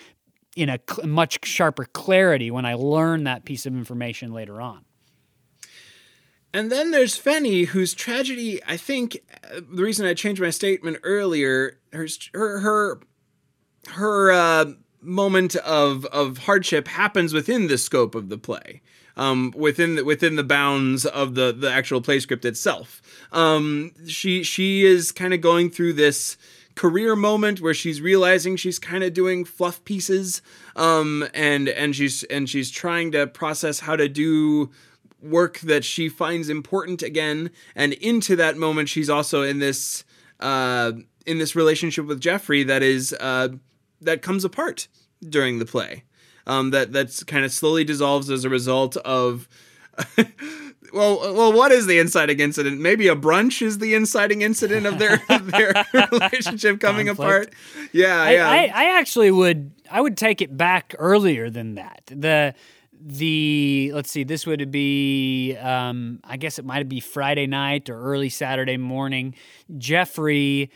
in 0.55 0.69
a 0.69 0.79
cl- 0.89 1.09
much 1.09 1.45
sharper 1.45 1.87
clarity 1.87 2.53
when 2.53 2.65
I 2.65 2.75
learn 2.75 3.25
that 3.25 3.45
piece 3.45 3.67
of 3.67 3.75
information 3.75 4.33
later 4.33 4.61
on. 4.61 4.85
And 6.55 6.71
then 6.71 6.93
there's 6.93 7.19
Pfeni, 7.19 7.67
whose 7.67 7.95
tragedy, 7.95 8.61
I 8.65 8.77
think, 8.77 9.19
uh, 9.43 9.61
the 9.73 9.83
reason 9.83 10.07
I 10.07 10.15
changed 10.15 10.41
my 10.41 10.51
statement 10.51 10.99
earlier, 11.03 11.81
her 11.93 12.07
her 12.33 12.61
her, 12.61 13.01
her 13.89 14.31
uh, 14.31 14.65
moment 15.03 15.57
of 15.57 16.05
of 16.07 16.39
hardship 16.39 16.89
happens 16.89 17.33
within 17.33 17.67
the 17.67 17.79
scope 17.79 18.15
of 18.15 18.29
the 18.29 18.39
play. 18.39 18.83
Um, 19.15 19.53
within 19.55 19.97
the, 19.97 20.07
within 20.07 20.37
the 20.37 20.45
bounds 20.45 21.05
of 21.05 21.35
the 21.35 21.53
the 21.53 21.71
actual 21.71 22.01
play 22.01 22.19
script 22.19 22.47
itself. 22.47 23.03
Um, 23.31 23.93
she 24.07 24.43
she 24.43 24.85
is 24.85 25.13
kind 25.13 25.35
of 25.35 25.43
going 25.43 25.69
through 25.71 25.95
this 25.95 26.39
career 26.75 27.15
moment 27.15 27.61
where 27.61 27.75
she's 27.75 28.01
realizing 28.01 28.57
she's 28.57 28.79
kind 28.79 29.05
of 29.05 29.13
doing 29.13 29.45
fluff 29.45 29.85
pieces 29.85 30.43
um, 30.77 31.29
and 31.35 31.69
and 31.69 31.95
she's 31.95 32.23
and 32.25 32.49
she's 32.49 32.71
trying 32.71 33.13
to 33.13 33.27
process 33.27 33.81
how 33.81 33.97
to 33.97 34.09
do 34.09 34.71
work 35.21 35.61
that 35.61 35.85
she 35.85 36.09
finds 36.09 36.49
important 36.49 37.03
again 37.03 37.51
and 37.77 37.93
into 37.95 38.35
that 38.35 38.57
moment 38.57 38.89
she's 38.89 39.11
also 39.11 39.43
in 39.43 39.59
this 39.59 40.05
uh, 40.41 40.93
in 41.27 41.39
this 41.39 41.55
relationship 41.55 42.07
with 42.07 42.21
Jeffrey 42.21 42.65
that 42.65 42.83
is 42.83 43.15
uh, 43.21 43.49
that 44.03 44.23
comes 44.23 44.45
apart 44.45 44.89
during 45.27 45.59
the 45.59 45.67
play. 45.67 46.05
Um, 46.47 46.71
that 46.71 46.93
that's 46.93 47.23
kind 47.25 47.45
of 47.45 47.53
slowly 47.53 47.85
dissolves 47.85 48.31
as 48.31 48.45
a 48.45 48.49
result 48.49 48.97
of. 48.99 49.49
well, 50.93 51.35
well, 51.35 51.53
what 51.53 51.71
is 51.71 51.87
the 51.87 51.99
inciting 51.99 52.41
incident? 52.41 52.81
Maybe 52.81 53.09
a 53.09 53.15
brunch 53.15 53.63
is 53.63 53.79
the 53.79 53.95
inciting 53.95 54.43
incident 54.43 54.87
of 54.87 54.99
their 54.99 55.23
their 55.29 55.73
relationship 56.11 56.81
coming 56.81 57.07
Conflict. 57.07 57.55
apart. 57.55 57.55
Yeah, 57.93 58.23
I, 58.23 58.31
yeah. 58.33 58.49
I, 58.49 58.57
I 58.75 58.99
actually 58.99 59.31
would 59.31 59.73
I 59.91 60.01
would 60.01 60.17
take 60.17 60.41
it 60.43 60.57
back 60.57 60.95
earlier 60.99 61.51
than 61.51 61.75
that. 61.77 62.03
The 62.07 62.55
the 63.05 63.93
let's 63.95 64.11
see, 64.11 64.25
this 64.25 64.47
would 64.47 64.71
be 64.71 65.57
um, 65.57 66.21
I 66.25 66.37
guess 66.37 66.59
it 66.59 66.65
might 66.65 66.89
be 66.89 67.01
Friday 67.01 67.47
night 67.47 67.91
or 67.91 68.01
early 68.01 68.29
Saturday 68.29 68.77
morning. 68.77 69.35
Jeffrey 69.77 70.71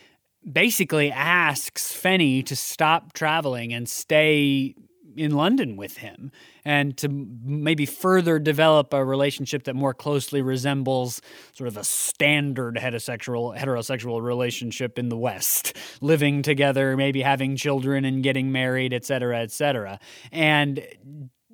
basically 0.50 1.10
asks 1.10 1.92
Pfeni 1.92 2.44
to 2.46 2.56
stop 2.56 3.12
traveling 3.12 3.72
and 3.72 3.88
stay 3.88 4.74
in 5.16 5.32
London 5.32 5.76
with 5.76 5.96
him 5.96 6.30
and 6.64 6.96
to 6.98 7.08
maybe 7.08 7.86
further 7.86 8.38
develop 8.38 8.92
a 8.92 9.04
relationship 9.04 9.64
that 9.64 9.74
more 9.74 9.94
closely 9.94 10.42
resembles 10.42 11.22
sort 11.52 11.68
of 11.68 11.76
a 11.76 11.84
standard 11.84 12.76
heterosexual 12.76 13.56
heterosexual 13.56 14.22
relationship 14.22 14.98
in 14.98 15.08
the 15.08 15.16
West, 15.16 15.76
living 16.00 16.42
together, 16.42 16.96
maybe 16.96 17.22
having 17.22 17.56
children 17.56 18.04
and 18.04 18.22
getting 18.22 18.52
married, 18.52 18.92
et 18.92 19.04
cetera, 19.04 19.38
et 19.38 19.50
cetera. 19.50 19.98
And 20.32 20.86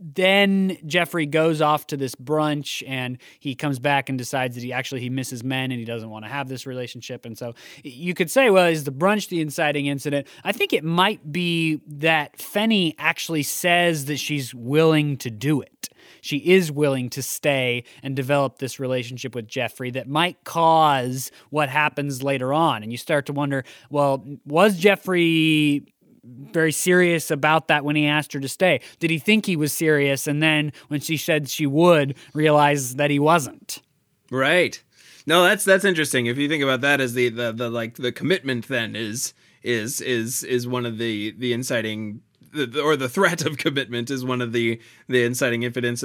then 0.03 0.77
Jeffrey 0.87 1.27
goes 1.27 1.61
off 1.61 1.87
to 1.89 1.97
this 1.97 2.15
brunch 2.15 2.83
and 2.87 3.19
he 3.39 3.55
comes 3.55 3.79
back 3.79 4.09
and 4.09 4.19
decides 4.19 4.57
that 4.57 4.65
he 4.65 4.73
actually 4.73 5.01
he 5.01 5.11
misses 5.11 5.45
men 5.45 5.71
and 5.71 5.79
he 5.79 5.85
doesn't 5.85 6.11
want 6.11 6.25
to 6.25 6.31
have 6.31 6.49
this 6.49 6.67
relationship. 6.67 7.25
And 7.25 7.39
so 7.39 7.55
you 7.83 8.15
could 8.15 8.31
say 8.31 8.51
well 8.51 8.67
is 8.67 8.85
the 8.85 8.93
brunch 8.93 9.29
the 9.29 9.41
inciting 9.41 9.87
incident? 9.87 10.27
I 10.45 10.53
think 10.53 10.73
it 10.73 10.85
might 10.85 11.33
be 11.33 11.81
that 11.87 12.39
Pfeni 12.39 12.95
actually 12.99 13.45
says 13.45 14.07
that 14.07 14.17
she's 14.17 14.55
willing 14.55 15.17
to 15.19 15.31
do 15.31 15.61
it. 15.61 15.89
She 16.21 16.39
is 16.39 16.71
willing 16.71 17.11
to 17.11 17.23
stay 17.23 17.85
and 18.03 18.15
develop 18.15 18.59
this 18.59 18.79
relationship 18.81 19.35
with 19.35 19.47
Jeffrey 19.47 19.91
that 19.93 20.09
might 20.09 20.45
cause 20.45 21.31
what 21.51 21.69
happens 21.69 22.23
later 22.23 22.53
on. 22.53 22.83
And 22.83 22.93
you 22.93 22.99
start 22.99 23.27
to 23.27 23.33
wonder 23.33 23.65
well 23.91 24.25
was 24.45 24.77
Jeffrey 24.77 25.85
very 26.25 26.73
serious 26.73 27.31
about 27.31 27.69
that 27.69 27.85
when 27.85 27.97
he 27.97 28.07
asked 28.07 28.33
her 28.33 28.41
to 28.41 28.49
stay? 28.49 28.81
Did 28.99 29.11
he 29.11 29.19
think 29.19 29.47
he 29.47 29.57
was 29.57 29.73
serious 29.73 30.27
and 30.27 30.43
then 30.43 30.73
when 30.89 31.01
she 31.01 31.17
said 31.17 31.49
she 31.49 31.67
would 31.67 32.17
realize 32.35 32.97
that 32.97 33.11
he 33.11 33.19
wasn't? 33.19 33.83
Right. 34.31 34.83
No, 35.27 35.45
that's 35.45 35.65
that's 35.65 35.85
interesting. 35.85 36.27
If 36.27 36.39
you 36.39 36.49
think 36.49 36.63
about 36.63 36.81
that 36.81 37.01
as 37.01 37.15
the 37.15 37.29
the, 37.29 37.53
the 37.53 37.71
like 37.71 37.97
the 37.97 38.13
commitment 38.13 38.69
then 38.69 38.97
is 38.97 39.35
is 39.63 40.01
is 40.01 40.43
is 40.43 40.67
one 40.67 40.87
of 40.87 40.99
the 40.99 41.33
the 41.33 41.53
inciting 41.53 42.23
or 42.55 42.97
the 42.97 43.09
threat 43.09 43.45
of 43.45 43.57
commitment 43.57 44.11
is 44.11 44.25
one 44.25 44.41
of 44.41 44.53
the 44.53 44.81
the 45.09 45.25
inciting 45.25 45.63
incidents 45.63 46.03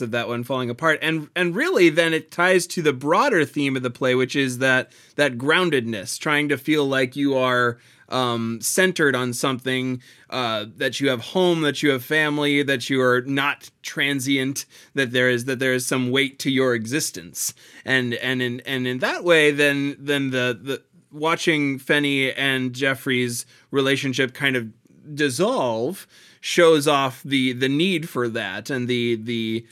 of 0.00 0.10
that 0.10 0.28
one 0.28 0.44
falling 0.44 0.70
apart. 0.70 0.98
And 1.02 1.28
and 1.36 1.54
really 1.54 1.88
then 1.88 2.12
it 2.14 2.30
ties 2.30 2.66
to 2.68 2.82
the 2.82 2.92
broader 2.92 3.44
theme 3.44 3.76
of 3.76 3.82
the 3.82 3.90
play 3.90 4.14
which 4.14 4.36
is 4.36 4.58
that 4.58 4.92
that 5.16 5.38
groundedness 5.38 6.18
trying 6.18 6.48
to 6.48 6.58
feel 6.58 6.86
like 6.86 7.16
you 7.16 7.36
are 7.36 7.78
um, 8.08 8.60
centered 8.60 9.14
on 9.14 9.32
something 9.32 10.02
uh, 10.30 10.66
that 10.76 11.00
you 11.00 11.10
have 11.10 11.20
home, 11.20 11.60
that 11.62 11.82
you 11.82 11.90
have 11.90 12.04
family, 12.04 12.62
that 12.62 12.88
you 12.88 13.02
are 13.02 13.20
not 13.22 13.70
transient, 13.82 14.64
that 14.94 15.12
there 15.12 15.28
is 15.28 15.44
that 15.44 15.58
there 15.58 15.74
is 15.74 15.86
some 15.86 16.10
weight 16.10 16.38
to 16.40 16.50
your 16.50 16.74
existence, 16.74 17.54
and 17.84 18.14
and 18.14 18.40
in 18.40 18.60
and 18.60 18.86
in 18.86 18.98
that 19.00 19.24
way, 19.24 19.50
then 19.50 19.96
then 19.98 20.30
the 20.30 20.58
the 20.60 20.82
watching 21.10 21.78
Pfeni 21.78 22.32
and 22.36 22.72
Jeffrey's 22.72 23.46
relationship 23.70 24.34
kind 24.34 24.56
of 24.56 24.68
dissolve 25.14 26.06
shows 26.40 26.86
off 26.86 27.22
the 27.22 27.52
the 27.52 27.68
need 27.68 28.08
for 28.08 28.28
that 28.28 28.70
and 28.70 28.88
the 28.88 29.16
the 29.16 29.66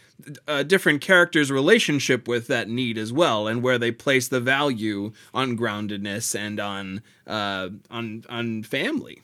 uh, 0.49 0.63
different 0.63 1.01
characters' 1.01 1.51
relationship 1.51 2.27
with 2.27 2.47
that 2.47 2.69
need 2.69 2.99
as 2.99 3.13
well, 3.13 3.47
and 3.47 3.63
where 3.63 3.79
they 3.79 3.93
place 3.93 4.29
the 4.29 4.41
value 4.41 5.13
on 5.35 5.57
groundedness 5.57 6.39
and 6.39 6.59
on 6.59 7.03
uh, 7.27 7.69
on 7.91 8.25
on 8.29 8.63
family. 8.63 9.23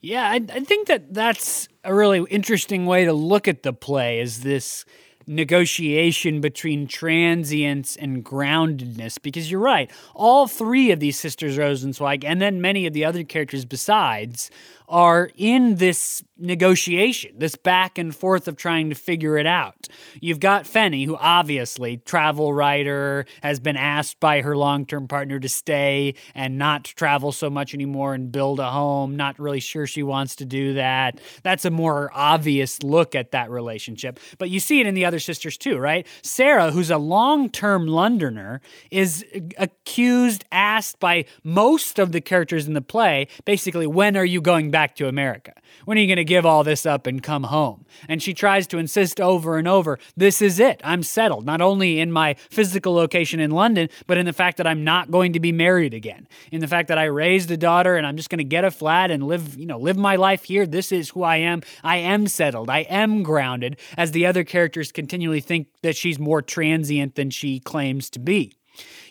Yeah, 0.00 0.28
I, 0.28 0.34
I 0.34 0.60
think 0.60 0.88
that 0.88 1.14
that's 1.14 1.68
a 1.82 1.94
really 1.94 2.24
interesting 2.30 2.84
way 2.84 3.04
to 3.04 3.12
look 3.12 3.48
at 3.48 3.62
the 3.62 3.72
play. 3.72 4.20
Is 4.20 4.42
this 4.42 4.84
negotiation 5.26 6.40
between 6.40 6.86
transience 6.86 7.96
and 7.96 8.22
groundedness 8.22 9.16
because 9.22 9.50
you're 9.50 9.60
right 9.60 9.90
all 10.14 10.46
three 10.46 10.90
of 10.90 11.00
these 11.00 11.18
sisters 11.18 11.56
Rosensweig 11.56 12.24
and 12.24 12.42
then 12.42 12.60
many 12.60 12.86
of 12.86 12.92
the 12.92 13.06
other 13.06 13.24
characters 13.24 13.64
besides 13.64 14.50
are 14.88 15.30
in 15.36 15.76
this 15.76 16.22
negotiation, 16.36 17.32
this 17.38 17.56
back 17.56 17.96
and 17.96 18.14
forth 18.14 18.48
of 18.48 18.56
trying 18.56 18.88
to 18.88 18.94
figure 18.94 19.38
it 19.38 19.46
out. 19.46 19.88
You've 20.20 20.40
got 20.40 20.64
Pfeni, 20.64 21.06
who 21.06 21.16
obviously, 21.16 21.98
travel 21.98 22.52
writer, 22.52 23.24
has 23.42 23.60
been 23.60 23.76
asked 23.76 24.20
by 24.20 24.42
her 24.42 24.56
long 24.56 24.84
term 24.84 25.08
partner 25.08 25.38
to 25.40 25.48
stay 25.48 26.14
and 26.34 26.58
not 26.58 26.84
travel 26.84 27.32
so 27.32 27.48
much 27.48 27.72
anymore 27.72 28.14
and 28.14 28.32
build 28.32 28.60
a 28.60 28.70
home. 28.70 29.16
Not 29.16 29.38
really 29.38 29.60
sure 29.60 29.86
she 29.86 30.02
wants 30.02 30.36
to 30.36 30.44
do 30.44 30.74
that. 30.74 31.20
That's 31.42 31.64
a 31.64 31.70
more 31.70 32.10
obvious 32.12 32.82
look 32.82 33.14
at 33.14 33.30
that 33.30 33.50
relationship. 33.50 34.18
But 34.38 34.50
you 34.50 34.60
see 34.60 34.80
it 34.80 34.86
in 34.86 34.94
the 34.94 35.04
other 35.04 35.20
sisters 35.20 35.56
too, 35.56 35.78
right? 35.78 36.06
Sarah, 36.22 36.70
who's 36.70 36.90
a 36.90 36.98
long 36.98 37.48
term 37.48 37.86
Londoner, 37.86 38.60
is 38.90 39.24
accused, 39.56 40.44
asked 40.50 40.98
by 40.98 41.24
most 41.42 41.98
of 41.98 42.12
the 42.12 42.20
characters 42.20 42.66
in 42.66 42.74
the 42.74 42.82
play, 42.82 43.28
basically, 43.44 43.86
when 43.86 44.16
are 44.16 44.24
you 44.24 44.40
going 44.40 44.70
back 44.74 44.96
to 44.96 45.06
America? 45.06 45.52
When 45.84 45.96
are 45.96 46.00
you 46.00 46.08
going 46.08 46.16
to 46.16 46.24
give 46.24 46.44
all 46.44 46.64
this 46.64 46.84
up 46.84 47.06
and 47.06 47.22
come 47.22 47.44
home? 47.44 47.86
And 48.08 48.20
she 48.20 48.34
tries 48.34 48.66
to 48.66 48.78
insist 48.78 49.20
over 49.20 49.56
and 49.56 49.68
over 49.68 50.00
this 50.16 50.42
is 50.42 50.58
it. 50.58 50.80
I'm 50.82 51.04
settled, 51.04 51.46
not 51.46 51.60
only 51.60 52.00
in 52.00 52.10
my 52.10 52.34
physical 52.50 52.92
location 52.92 53.38
in 53.38 53.52
London, 53.52 53.88
but 54.08 54.18
in 54.18 54.26
the 54.26 54.32
fact 54.32 54.56
that 54.56 54.66
I'm 54.66 54.82
not 54.82 55.12
going 55.12 55.32
to 55.34 55.38
be 55.38 55.52
married 55.52 55.94
again. 55.94 56.26
In 56.50 56.60
the 56.60 56.66
fact 56.66 56.88
that 56.88 56.98
I 56.98 57.04
raised 57.04 57.52
a 57.52 57.56
daughter 57.56 57.94
and 57.94 58.04
I'm 58.04 58.16
just 58.16 58.30
going 58.30 58.38
to 58.38 58.44
get 58.44 58.64
a 58.64 58.70
flat 58.72 59.12
and 59.12 59.22
live, 59.28 59.56
you 59.56 59.66
know, 59.66 59.78
live 59.78 59.96
my 59.96 60.16
life 60.16 60.42
here. 60.42 60.66
This 60.66 60.90
is 60.90 61.10
who 61.10 61.22
I 61.22 61.36
am. 61.36 61.62
I 61.84 61.98
am 61.98 62.26
settled. 62.26 62.68
I 62.68 62.80
am 62.80 63.22
grounded, 63.22 63.78
as 63.96 64.10
the 64.10 64.26
other 64.26 64.42
characters 64.42 64.90
continually 64.90 65.40
think 65.40 65.68
that 65.82 65.94
she's 65.94 66.18
more 66.18 66.42
transient 66.42 67.14
than 67.14 67.30
she 67.30 67.60
claims 67.60 68.10
to 68.10 68.18
be. 68.18 68.58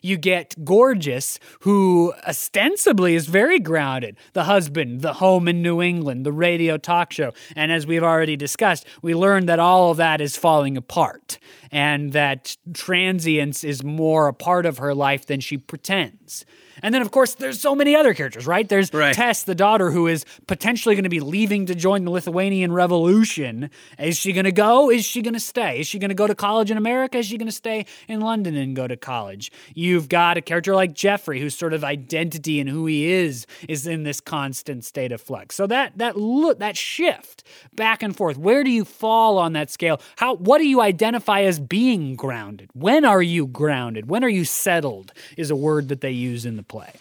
You 0.02 0.17
get 0.17 0.65
Gorgeous, 0.65 1.39
who 1.62 2.13
ostensibly 2.28 3.15
is 3.15 3.28
very 3.28 3.60
grounded. 3.60 4.17
The 4.34 4.43
husband, 4.43 5.02
the 5.02 5.13
home 5.13 5.47
in 5.47 5.62
New 5.62 5.82
England, 5.82 6.26
the 6.26 6.34
radio 6.34 6.78
talk 6.78 7.13
show. 7.13 7.32
And 7.56 7.71
as 7.71 7.88
we've 7.88 8.04
already 8.04 8.36
discussed, 8.36 8.86
we 9.02 9.15
learn 9.15 9.45
that 9.45 9.60
all 9.60 9.91
of 9.91 9.97
that 9.97 10.19
is 10.19 10.36
falling 10.36 10.76
apart 10.76 11.39
and 11.71 12.12
that 12.13 12.58
transience 12.73 13.63
is 13.63 13.84
more 13.84 14.28
a 14.28 14.34
part 14.34 14.65
of 14.65 14.78
her 14.80 14.93
life 14.93 15.26
than 15.26 15.39
she 15.39 15.58
pretends. 15.58 16.45
And 16.81 16.93
then, 16.93 17.01
of 17.01 17.12
course, 17.12 17.36
there's 17.36 17.62
so 17.62 17.75
many 17.75 17.95
other 17.95 18.13
characters, 18.13 18.47
right? 18.47 18.67
There's 18.67 18.93
right. 18.93 19.13
Tess, 19.13 19.43
the 19.43 19.55
daughter, 19.55 19.91
who 19.91 20.07
is 20.07 20.25
potentially 20.47 20.95
going 20.95 21.03
to 21.03 21.09
be 21.09 21.19
leaving 21.19 21.65
to 21.67 21.75
join 21.75 22.05
the 22.05 22.12
Lithuanian 22.12 22.71
Revolution. 22.71 23.69
Is 23.99 24.17
she 24.17 24.33
going 24.33 24.45
to 24.45 24.51
go? 24.51 24.89
Is 24.89 25.05
she 25.05 25.21
going 25.21 25.33
to 25.33 25.39
stay? 25.39 25.79
Is 25.79 25.88
she 25.88 25.99
going 25.99 26.09
to 26.09 26.15
go 26.15 26.27
to 26.27 26.36
college 26.36 26.71
in 26.71 26.77
America? 26.77 27.17
Is 27.17 27.27
she 27.27 27.38
going 27.38 27.47
to 27.47 27.51
stay 27.51 27.86
in 28.07 28.21
London 28.21 28.55
and 28.55 28.75
go 28.75 28.88
to 28.88 28.97
college? 28.97 29.51
You've 29.75 30.09
got 30.09 30.38
a 30.38 30.41
character 30.41 30.75
like 30.75 30.93
Jeffrey, 30.93 31.39
whose 31.39 31.55
sort 31.55 31.73
of 31.73 31.83
identity 31.83 32.59
and 32.59 32.69
who 32.69 32.86
he 32.86 33.12
is 33.12 33.45
is 33.67 33.86
in 33.86 34.03
this 34.03 34.19
constant 34.19 34.86
state 34.86 35.12
of 35.12 35.21
flux. 35.21 35.55
So 35.55 35.67
that 35.67 35.97
that 35.97 36.17
look 36.17 36.59
that 36.59 36.77
shift 36.77 37.43
back 37.73 38.01
and 38.03 38.15
forth. 38.15 38.38
Where 38.38 38.63
do 38.63 38.71
you 38.71 38.86
fall 38.86 39.38
on 39.38 39.53
that 39.53 39.69
scale? 39.69 40.01
How 40.15 40.36
what 40.36 40.57
do 40.59 40.67
you 40.67 40.81
identify 40.81 41.41
as 41.41 41.59
being 41.59 42.15
grounded? 42.15 42.69
When 42.73 43.05
are 43.05 43.21
you 43.21 43.47
grounded? 43.47 44.09
When 44.09 44.23
are 44.23 44.29
you 44.29 44.45
settled? 44.45 45.12
Is 45.38 45.49
a 45.49 45.55
word 45.55 45.89
that 45.89 46.01
they 46.01 46.12
use 46.12 46.45
in 46.45 46.55
the 46.55 46.62
play. 46.63 46.93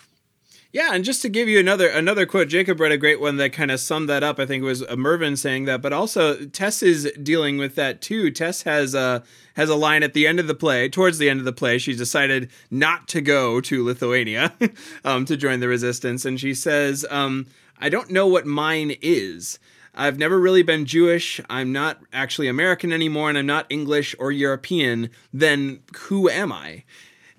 Yeah, 0.73 0.95
and 0.95 1.05
just 1.05 1.21
to 1.21 1.29
give 1.29 1.51
you 1.51 1.61
another 1.61 1.89
another 1.89 2.25
quote, 2.25 2.49
Jacob 2.49 2.81
read 2.81 2.93
a 2.93 2.97
great 2.97 3.21
one 3.21 3.37
that 3.37 3.53
kind 3.53 3.71
of 3.71 3.79
summed 3.79 4.09
that 4.09 4.23
up. 4.23 4.39
I 4.39 4.47
think 4.47 4.63
it 4.63 4.67
was 4.67 4.83
Mervin 4.97 5.37
saying 5.37 5.67
that, 5.67 5.83
but 5.83 5.93
also 5.93 6.47
Tess 6.47 6.83
is 6.83 7.13
dealing 7.23 7.59
with 7.59 7.75
that 7.75 8.01
too. 8.01 8.31
Tess 8.31 8.63
has 8.63 8.95
a 8.95 9.23
has 9.55 9.69
a 9.69 9.75
line 9.75 10.03
at 10.03 10.15
the 10.15 10.27
end 10.27 10.41
of 10.41 10.47
the 10.47 10.55
play, 10.55 10.89
towards 10.89 11.19
the 11.19 11.29
end 11.29 11.41
of 11.41 11.45
the 11.45 11.53
play. 11.53 11.77
She's 11.77 11.99
decided 11.99 12.51
not 12.71 13.07
to 13.09 13.21
go 13.21 13.61
to 13.61 13.85
Lithuania 13.85 14.55
um, 15.05 15.27
to 15.27 15.37
join 15.37 15.61
the 15.61 15.69
resistance, 15.69 16.25
and 16.25 16.41
she 16.41 16.55
says, 16.55 17.05
um, 17.11 17.49
"I 17.79 17.91
don't 17.91 18.11
know 18.11 18.27
what 18.27 18.47
mine 18.47 18.97
is." 19.03 19.59
I've 19.95 20.19
never 20.19 20.41
really 20.41 20.63
been 20.63 20.87
Jewish. 20.87 21.39
I'm 21.51 21.71
not 21.71 21.99
actually 22.15 22.49
American 22.49 22.95
anymore, 22.95 23.29
and 23.29 23.37
I'm 23.37 23.45
not 23.45 23.67
English 23.69 24.15
or 24.19 24.33
European. 24.33 25.11
Then 25.35 25.81
who 26.05 26.31
am 26.31 26.51
I? 26.51 26.85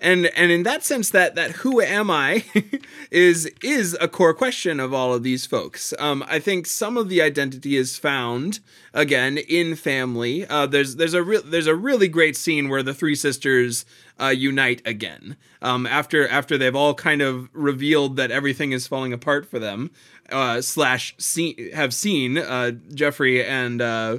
And 0.04 0.26
and 0.36 0.52
in 0.52 0.64
that 0.64 0.84
sense 0.84 1.08
that 1.10 1.34
that 1.34 1.52
who 1.52 1.80
am 1.80 2.10
i 2.10 2.44
is 3.10 3.46
is 3.62 3.96
a 4.02 4.06
core 4.06 4.34
question 4.34 4.78
of 4.78 4.92
all 4.92 5.14
of 5.14 5.22
these 5.22 5.46
folks. 5.46 5.94
Um, 5.98 6.22
i 6.28 6.38
think 6.38 6.66
some 6.66 6.98
of 6.98 7.08
the 7.08 7.22
identity 7.22 7.76
is 7.76 7.96
found 7.96 8.60
again 8.92 9.38
in 9.38 9.74
family. 9.74 10.46
Uh, 10.46 10.66
there's 10.66 10.96
there's 10.96 11.14
a 11.14 11.22
re- 11.22 11.42
there's 11.42 11.66
a 11.66 11.74
really 11.74 12.08
great 12.08 12.36
scene 12.36 12.68
where 12.68 12.82
the 12.82 12.92
three 12.92 13.14
sisters 13.14 13.86
uh, 14.20 14.26
unite 14.26 14.82
again. 14.84 15.38
Um, 15.62 15.86
after 15.86 16.28
after 16.28 16.58
they've 16.58 16.76
all 16.76 16.94
kind 16.94 17.22
of 17.22 17.48
revealed 17.54 18.16
that 18.16 18.30
everything 18.30 18.72
is 18.72 18.86
falling 18.86 19.14
apart 19.14 19.46
for 19.46 19.58
them 19.58 19.90
uh, 20.30 20.60
slash 20.60 21.14
see, 21.18 21.70
have 21.72 21.94
seen 21.94 22.36
uh, 22.36 22.72
jeffrey 22.92 23.42
and 23.42 23.80
uh, 23.80 24.18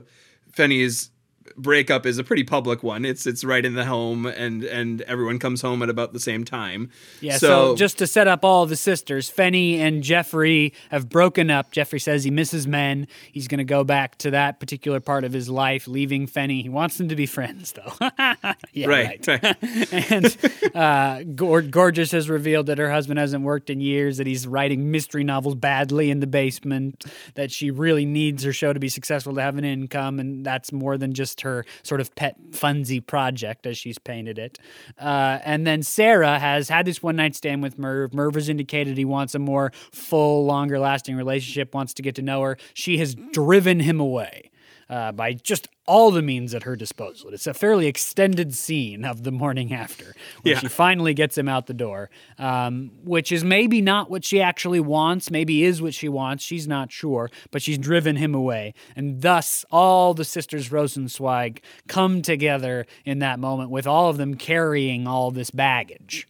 Pfeni's 0.52 1.12
breakup 1.58 2.06
is 2.06 2.18
a 2.18 2.24
pretty 2.24 2.44
public 2.44 2.84
one. 2.84 3.06
It's 3.06 3.26
it's 3.26 3.44
right 3.44 3.63
in 3.63 3.74
the 3.74 3.86
home, 3.86 4.26
and 4.26 4.63
and 4.63 5.02
everyone 5.04 5.39
comes 5.39 5.62
home 5.62 5.82
at 5.82 5.89
about 5.89 6.13
the 6.13 6.20
same 6.20 6.44
time. 6.44 6.89
Yeah. 7.22 7.38
So, 7.38 7.48
So, 7.48 7.76
just 7.76 7.98
to 8.00 8.08
set 8.08 8.28
up 8.28 8.44
all 8.44 8.65
the 8.65 8.76
sisters, 8.76 9.32
Pfeni 9.32 9.78
and 9.80 10.04
Jeffrey 10.04 10.74
have 10.89 11.10
broken 11.10 11.50
up. 11.50 11.72
Jeffrey 11.72 12.00
says 12.00 12.24
he 12.24 12.32
misses 12.32 12.68
men. 12.68 13.08
He's 13.32 13.48
going 13.48 13.60
to 13.60 13.63
go 13.63 13.84
back 13.84 14.18
to 14.20 14.32
that 14.32 14.60
particular 14.60 15.00
part 15.00 15.24
of 15.24 15.34
his 15.34 15.50
life, 15.50 15.88
leaving 15.88 16.28
Pfeni. 16.28 16.62
He 16.62 16.70
wants 16.70 16.98
them 16.98 17.10
to 17.10 17.15
be 17.15 17.26
friends, 17.26 17.74
though. 17.74 17.94
yeah, 18.74 18.88
right, 18.88 19.26
right. 19.28 19.56
and 20.12 20.38
uh, 20.76 21.24
Gor- 21.36 21.62
Gorgeous 21.62 22.12
has 22.12 22.30
revealed 22.30 22.68
that 22.68 22.78
her 22.78 22.91
husband 22.91 23.20
hasn't 23.20 23.44
worked 23.44 23.70
in 23.70 23.80
years, 23.80 24.18
that 24.18 24.28
he's 24.28 24.48
writing 24.48 24.91
mystery 24.91 25.24
novels 25.24 25.56
badly 25.56 26.10
in 26.10 26.20
the 26.20 26.28
basement, 26.28 27.06
that 27.36 27.52
she 27.52 27.72
really 27.72 28.06
needs 28.06 28.44
her 28.44 28.54
show 28.54 28.74
to 28.74 28.80
be 28.80 28.89
successful 28.89 29.34
to 29.36 29.41
have 29.41 29.58
an 29.58 29.65
income, 29.65 30.20
and 30.20 30.46
that's 30.46 30.72
more 30.72 30.98
than 30.98 31.13
just 31.13 31.41
her 31.45 31.65
sort 31.81 32.01
of 32.01 32.13
pet 32.15 32.36
funsy 32.51 33.05
project, 33.05 33.65
as 33.65 33.77
she's 33.77 33.97
painted 33.97 34.38
it. 34.38 34.60
Uh, 34.99 35.39
and 35.45 35.65
then 35.65 35.81
Sarah 35.81 36.38
has 36.39 36.67
had 36.67 36.86
this 36.86 37.01
one 37.01 37.15
night 37.15 37.36
stand 37.36 37.63
with 37.63 37.79
Merv. 37.79 38.13
Merv 38.13 38.36
has 38.36 38.49
indicated 38.49 38.97
he 38.97 39.05
wants 39.05 39.34
a 39.34 39.39
more 39.39 39.71
full, 39.91 40.45
longer 40.45 40.77
lasting 40.77 41.15
relationship, 41.15 41.73
wants 41.73 41.93
to 41.93 42.01
get 42.01 42.15
to 42.15 42.21
know 42.21 42.41
her. 42.41 42.58
She 42.73 42.97
has 42.97 43.15
driven 43.15 43.79
him 43.79 44.01
away 44.01 44.51
uh, 44.89 45.12
by 45.12 45.34
just 45.34 45.67
all 45.88 46.12
the 46.12 46.21
means 46.21 46.54
at 46.56 46.63
her 46.63 46.76
disposal. 46.76 47.30
It's 47.32 47.45
a 47.48 47.54
fairly 47.54 47.88
extended 47.88 48.54
scene 48.56 49.06
of 49.06 49.24
the 49.24 49.32
morning 49.32 49.74
after, 49.74 50.15
where 50.41 50.54
Yeah. 50.56 50.60
she 50.60 50.67
finally 50.67 51.13
gets 51.13 51.38
him 51.38 51.48
out 51.48 51.67
the 51.67 51.74
door, 51.74 52.10
um, 52.39 52.91
which 53.04 53.32
is 53.32 53.43
maybe 53.43 53.82
not 53.82 54.10
what 54.10 54.24
she 54.26 54.41
actually 54.41 54.80
wants, 54.80 55.30
maybe 55.30 55.63
is 55.63 55.82
what 55.82 55.93
she 55.93 56.10
wants. 56.10 56.43
She's 56.43 56.67
not 56.67 56.91
sure, 56.91 57.30
but 57.52 57.62
she's 57.62 57.78
driven 57.78 58.15
him 58.15 58.34
away. 58.34 58.74
And 58.95 59.21
thus, 59.21 59.63
all 59.71 60.13
the 60.13 60.26
sisters 60.26 60.69
Rosensweig 60.69 61.60
come 61.88 62.21
together 62.21 62.86
in 63.06 63.19
that 63.19 63.39
moment, 63.39 63.69
with 63.69 63.86
all 63.88 64.10
of 64.10 64.17
them 64.17 64.36
carrying 64.36 65.08
all 65.08 65.30
this 65.32 65.52
baggage. 65.52 66.27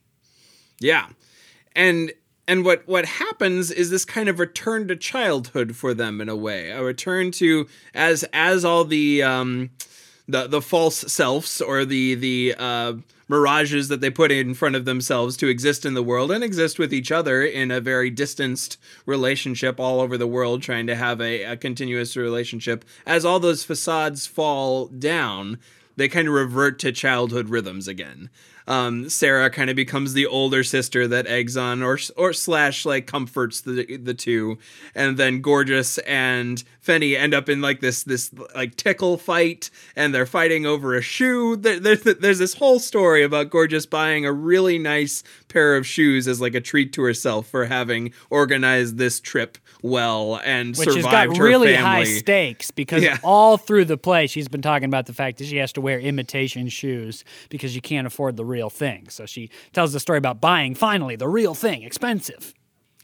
Yeah. 0.80 1.08
And 1.76 2.12
and 2.48 2.64
what 2.64 2.88
what 2.88 3.06
happens 3.06 3.72
is 3.72 3.90
this 3.90 4.06
kind 4.06 4.30
of 4.30 4.40
return 4.40 4.88
to 4.88 4.96
childhood 4.96 5.76
for 5.76 5.94
them 5.94 6.22
in 6.22 6.30
a 6.30 6.36
way. 6.36 6.72
A 6.72 6.84
return 6.84 7.32
to 7.32 7.68
as 7.94 8.26
as 8.34 8.64
all 8.64 8.86
the 8.86 9.24
um 9.24 9.72
the 10.28 10.48
the 10.48 10.62
false 10.62 10.98
selves 11.12 11.62
or 11.62 11.86
the 11.86 12.16
the 12.16 12.56
uh 12.58 12.94
mirages 13.28 13.88
that 13.88 14.02
they 14.02 14.10
put 14.12 14.32
in 14.32 14.54
front 14.54 14.76
of 14.76 14.86
themselves 14.86 15.36
to 15.36 15.48
exist 15.48 15.84
in 15.84 15.96
the 15.96 16.04
world 16.04 16.32
and 16.32 16.44
exist 16.44 16.78
with 16.78 16.94
each 16.94 17.12
other 17.12 17.44
in 17.44 17.72
a 17.72 17.82
very 17.82 18.12
distanced 18.12 18.78
relationship 19.08 19.80
all 19.80 20.00
over 20.00 20.16
the 20.16 20.28
world 20.28 20.62
trying 20.62 20.86
to 20.86 20.96
have 20.96 21.20
a, 21.20 21.42
a 21.42 21.58
continuous 21.58 22.16
relationship 22.16 22.86
as 23.04 23.26
all 23.26 23.40
those 23.40 23.64
facades 23.64 24.28
fall 24.28 24.86
down 24.88 25.58
they 25.96 26.08
kind 26.08 26.28
of 26.28 26.34
revert 26.34 26.80
to 26.80 26.92
childhood 26.92 27.50
rhythms 27.50 27.88
again. 27.88 28.30
Um, 28.68 29.10
Sarah 29.10 29.50
kind 29.50 29.70
of 29.70 29.76
becomes 29.76 30.14
the 30.14 30.26
older 30.26 30.64
sister 30.64 31.08
that 31.08 31.28
eggs 31.28 31.56
on 31.56 31.84
or 31.84 32.00
or 32.18 32.34
slash 32.34 32.86
like 32.86 33.06
comforts 33.08 33.62
the 33.62 33.98
the 33.98 34.14
two, 34.14 34.58
and 34.94 35.18
then 35.18 35.42
Gorgeous 35.42 35.98
and 36.00 36.64
Pfeni 36.86 37.18
end 37.18 37.34
up 37.34 37.50
in 37.50 37.62
like 37.62 37.80
this 37.82 38.04
this 38.04 38.32
like 38.56 38.76
tickle 38.76 39.18
fight, 39.18 39.70
and 39.96 40.14
they're 40.14 40.26
fighting 40.26 40.66
over 40.66 40.96
a 40.96 41.02
shoe. 41.02 41.56
There, 41.56 41.80
there's 41.80 42.02
there's 42.04 42.40
this 42.40 42.54
whole 42.54 42.80
story 42.80 43.24
about 43.24 43.50
Gorgeous 43.50 43.86
buying 43.86 44.26
a 44.26 44.32
really 44.32 44.78
nice 44.78 45.24
pair 45.48 45.76
of 45.76 45.88
shoes 45.88 46.28
as 46.28 46.40
like 46.40 46.54
a 46.54 46.62
treat 46.62 46.94
to 46.94 47.02
herself 47.02 47.48
for 47.48 47.66
having 47.66 48.14
organized 48.30 48.98
this 48.98 49.20
trip 49.20 49.58
well 49.82 50.40
and 50.44 50.76
Which 50.76 50.86
has 50.88 50.96
survived 50.96 51.32
got 51.32 51.38
her 51.38 51.44
really 51.44 51.74
family. 51.74 51.82
high 51.90 52.04
stakes 52.04 52.72
because 52.72 53.04
Yeah. 53.04 53.18
all 53.24 53.58
through 53.58 53.86
the 53.86 53.98
play 53.98 54.28
she's 54.28 54.48
been 54.48 54.62
talking 54.62 54.86
about 54.88 55.06
the 55.06 55.14
fact 55.14 55.38
that 55.38 55.46
she 55.46 55.58
has 55.58 55.72
to 55.74 55.82
wear 55.82 56.00
imitation 56.00 56.68
shoes 56.70 57.24
because 57.50 57.72
she 57.72 57.82
can't 57.82 58.06
afford 58.08 58.36
the 58.36 58.46
real 58.46 58.70
thing. 58.70 59.08
So 59.10 59.26
she 59.26 59.50
tells 59.74 59.94
the 59.94 60.00
story 60.00 60.18
about 60.18 60.42
buying 60.42 60.76
finally 60.76 61.16
the 61.16 61.28
real 61.28 61.54
thing, 61.56 61.84
expensive. 61.84 62.54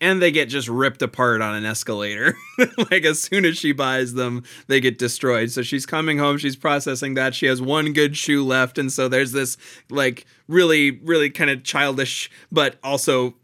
And 0.01 0.19
they 0.19 0.31
get 0.31 0.49
just 0.49 0.67
ripped 0.67 1.03
apart 1.03 1.41
on 1.41 1.53
an 1.55 1.63
escalator. 1.63 2.35
like 2.89 3.05
as 3.05 3.21
soon 3.21 3.45
as 3.45 3.57
she 3.57 3.71
buys 3.71 4.15
them, 4.15 4.43
they 4.67 4.81
get 4.81 4.97
destroyed. 4.97 5.51
So 5.51 5.61
she's 5.61 5.85
coming 5.85 6.17
home, 6.17 6.39
she's 6.39 6.55
processing 6.55 7.13
that. 7.13 7.35
She 7.35 7.45
has 7.45 7.61
one 7.61 7.93
good 7.93 8.17
shoe 8.17 8.43
left, 8.43 8.77
and 8.79 8.91
so 8.91 9.07
there's 9.07 9.31
this 9.31 9.55
like 9.89 10.25
really, 10.47 10.91
really 10.91 11.29
kind 11.29 11.51
of 11.51 11.63
childish, 11.63 12.31
but 12.51 12.77
also 12.83 13.35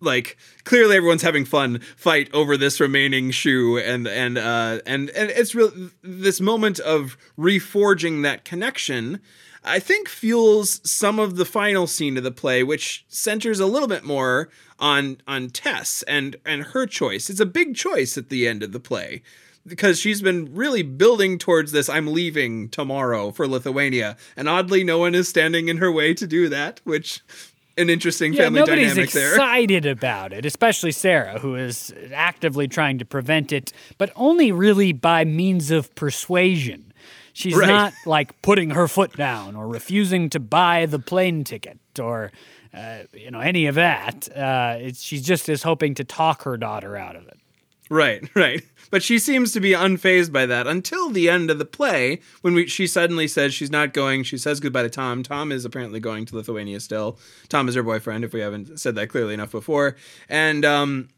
like 0.00 0.38
clearly 0.64 0.96
everyone's 0.96 1.22
having 1.22 1.44
fun 1.44 1.80
fight 1.96 2.32
over 2.32 2.56
this 2.56 2.78
remaining 2.78 3.32
shoe 3.32 3.78
and 3.78 4.06
and 4.06 4.38
uh 4.38 4.78
and 4.86 5.10
and 5.10 5.30
it's 5.30 5.56
real 5.56 5.72
this 6.02 6.40
moment 6.40 6.78
of 6.78 7.16
reforging 7.36 8.22
that 8.22 8.44
connection 8.44 9.20
I 9.64 9.80
think 9.80 10.08
fuels 10.08 10.80
some 10.88 11.18
of 11.18 11.36
the 11.36 11.44
final 11.44 11.86
scene 11.86 12.16
of 12.16 12.22
the 12.22 12.30
play, 12.30 12.62
which 12.62 13.04
centers 13.08 13.60
a 13.60 13.66
little 13.66 13.88
bit 13.88 14.04
more 14.04 14.48
on 14.78 15.18
on 15.26 15.50
Tess 15.50 16.02
and 16.04 16.36
and 16.44 16.62
her 16.64 16.86
choice. 16.86 17.28
It's 17.30 17.40
a 17.40 17.46
big 17.46 17.74
choice 17.74 18.16
at 18.18 18.28
the 18.28 18.46
end 18.46 18.62
of 18.62 18.72
the 18.72 18.80
play 18.80 19.22
because 19.66 19.98
she's 20.00 20.22
been 20.22 20.54
really 20.54 20.82
building 20.82 21.36
towards 21.38 21.72
this. 21.72 21.88
I'm 21.88 22.06
leaving 22.06 22.68
tomorrow 22.68 23.30
for 23.32 23.46
Lithuania, 23.46 24.16
and 24.36 24.48
oddly, 24.48 24.84
no 24.84 24.98
one 24.98 25.14
is 25.14 25.28
standing 25.28 25.68
in 25.68 25.76
her 25.78 25.90
way 25.92 26.14
to 26.14 26.26
do 26.26 26.48
that, 26.48 26.80
which 26.84 27.20
an 27.76 27.90
interesting 27.90 28.32
Yeah, 28.32 28.44
family 28.44 28.60
nobody's 28.60 28.88
dynamic 28.88 29.10
there. 29.12 29.28
She's 29.28 29.34
excited 29.34 29.86
about 29.86 30.32
it, 30.32 30.44
especially 30.44 30.90
Sarah, 30.92 31.38
who 31.38 31.54
is 31.54 31.94
actively 32.12 32.66
trying 32.66 32.98
to 32.98 33.04
prevent 33.04 33.52
it, 33.52 33.72
but 33.98 34.10
only 34.16 34.50
really 34.50 34.92
by 34.92 35.24
means 35.24 35.70
of 35.70 35.94
persuasion. 35.94 36.92
She's 37.32 37.54
Right. 37.54 37.68
not 37.68 37.92
like 38.04 38.40
putting 38.42 38.70
her 38.70 38.88
foot 38.88 39.16
down 39.16 39.54
or 39.54 39.68
refusing 39.68 40.28
to 40.30 40.40
buy 40.40 40.86
the 40.86 40.98
plane 40.98 41.44
ticket 41.44 41.78
or 42.00 42.32
uh, 42.74 42.98
you 43.12 43.30
know 43.30 43.40
any 43.40 43.66
of 43.66 43.74
that. 43.76 44.28
Uh, 44.34 44.92
she's 44.92 45.22
just 45.22 45.48
is 45.48 45.62
hoping 45.62 45.94
to 45.94 46.04
talk 46.04 46.42
her 46.42 46.56
daughter 46.56 46.96
out 46.96 47.16
of 47.16 47.26
it. 47.28 47.38
Right, 47.90 48.28
right. 48.34 48.62
But 48.90 49.02
she 49.02 49.18
seems 49.18 49.52
to 49.52 49.60
be 49.60 49.72
unfazed 49.72 50.32
by 50.32 50.46
that 50.46 50.66
until 50.66 51.10
the 51.10 51.28
end 51.28 51.50
of 51.50 51.58
the 51.58 51.64
play 51.64 52.20
when 52.40 52.54
we, 52.54 52.66
she 52.66 52.86
suddenly 52.86 53.28
says 53.28 53.52
she's 53.52 53.70
not 53.70 53.92
going. 53.92 54.22
She 54.22 54.38
says 54.38 54.60
goodbye 54.60 54.82
to 54.82 54.90
Tom. 54.90 55.22
Tom 55.22 55.52
is 55.52 55.64
apparently 55.64 56.00
going 56.00 56.24
to 56.26 56.36
Lithuania 56.36 56.80
still. 56.80 57.18
Tom 57.48 57.68
is 57.68 57.74
her 57.74 57.82
boyfriend, 57.82 58.24
if 58.24 58.32
we 58.32 58.40
haven't 58.40 58.78
said 58.80 58.94
that 58.94 59.08
clearly 59.08 59.34
enough 59.34 59.50
before. 59.50 59.96
And 60.28 60.64
um, 60.64 61.08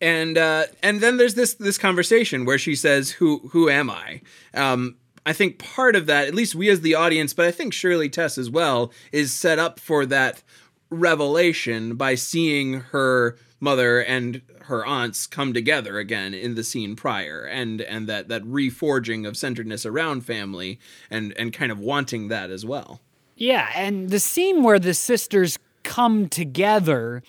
and 0.00 0.36
uh, 0.38 0.64
and 0.82 1.00
then 1.00 1.16
there's 1.16 1.34
this 1.34 1.54
this 1.54 1.78
conversation 1.78 2.44
where 2.44 2.58
she 2.58 2.74
says, 2.74 3.10
"Who 3.12 3.48
who 3.50 3.68
am 3.68 3.90
I?" 3.90 4.20
Um, 4.54 4.96
I 5.26 5.32
think 5.32 5.58
part 5.58 5.96
of 5.96 6.06
that, 6.06 6.28
at 6.28 6.34
least 6.34 6.54
we 6.54 6.70
as 6.70 6.80
the 6.80 6.94
audience, 6.94 7.34
but 7.34 7.44
I 7.44 7.50
think 7.50 7.74
surely 7.74 8.08
Tess 8.08 8.38
as 8.38 8.48
well, 8.48 8.92
is 9.12 9.32
set 9.32 9.58
up 9.58 9.78
for 9.78 10.06
that 10.06 10.42
revelation 10.88 11.96
by 11.96 12.14
seeing 12.14 12.74
her 12.74 13.36
mother 13.60 14.00
and 14.00 14.40
her 14.62 14.86
aunts 14.86 15.26
come 15.26 15.52
together 15.52 15.98
again 15.98 16.32
in 16.32 16.54
the 16.54 16.62
scene 16.64 16.94
prior 16.94 17.42
and 17.42 17.80
and 17.80 18.06
that 18.08 18.28
that 18.28 18.42
reforging 18.44 19.26
of 19.26 19.36
centeredness 19.36 19.84
around 19.86 20.20
family 20.20 20.78
and 21.10 21.32
and 21.36 21.52
kind 21.52 21.72
of 21.72 21.78
wanting 21.78 22.28
that 22.28 22.50
as 22.50 22.64
well 22.64 23.00
Yeah, 23.36 23.68
and 23.74 24.08
the 24.08 24.18
scene 24.18 24.62
where 24.62 24.78
the 24.78 24.94
sisters 24.94 25.58
come 25.82 26.28
together 26.28 27.22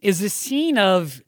is 0.00 0.22
a 0.22 0.28
scene 0.28 0.78
of 0.78 1.20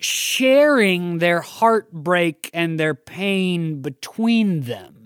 sharing 0.00 1.18
their 1.18 1.42
heartbreak 1.42 2.50
and 2.54 2.80
their 2.80 2.94
pain 2.94 3.82
between 3.82 4.62
them. 4.62 4.99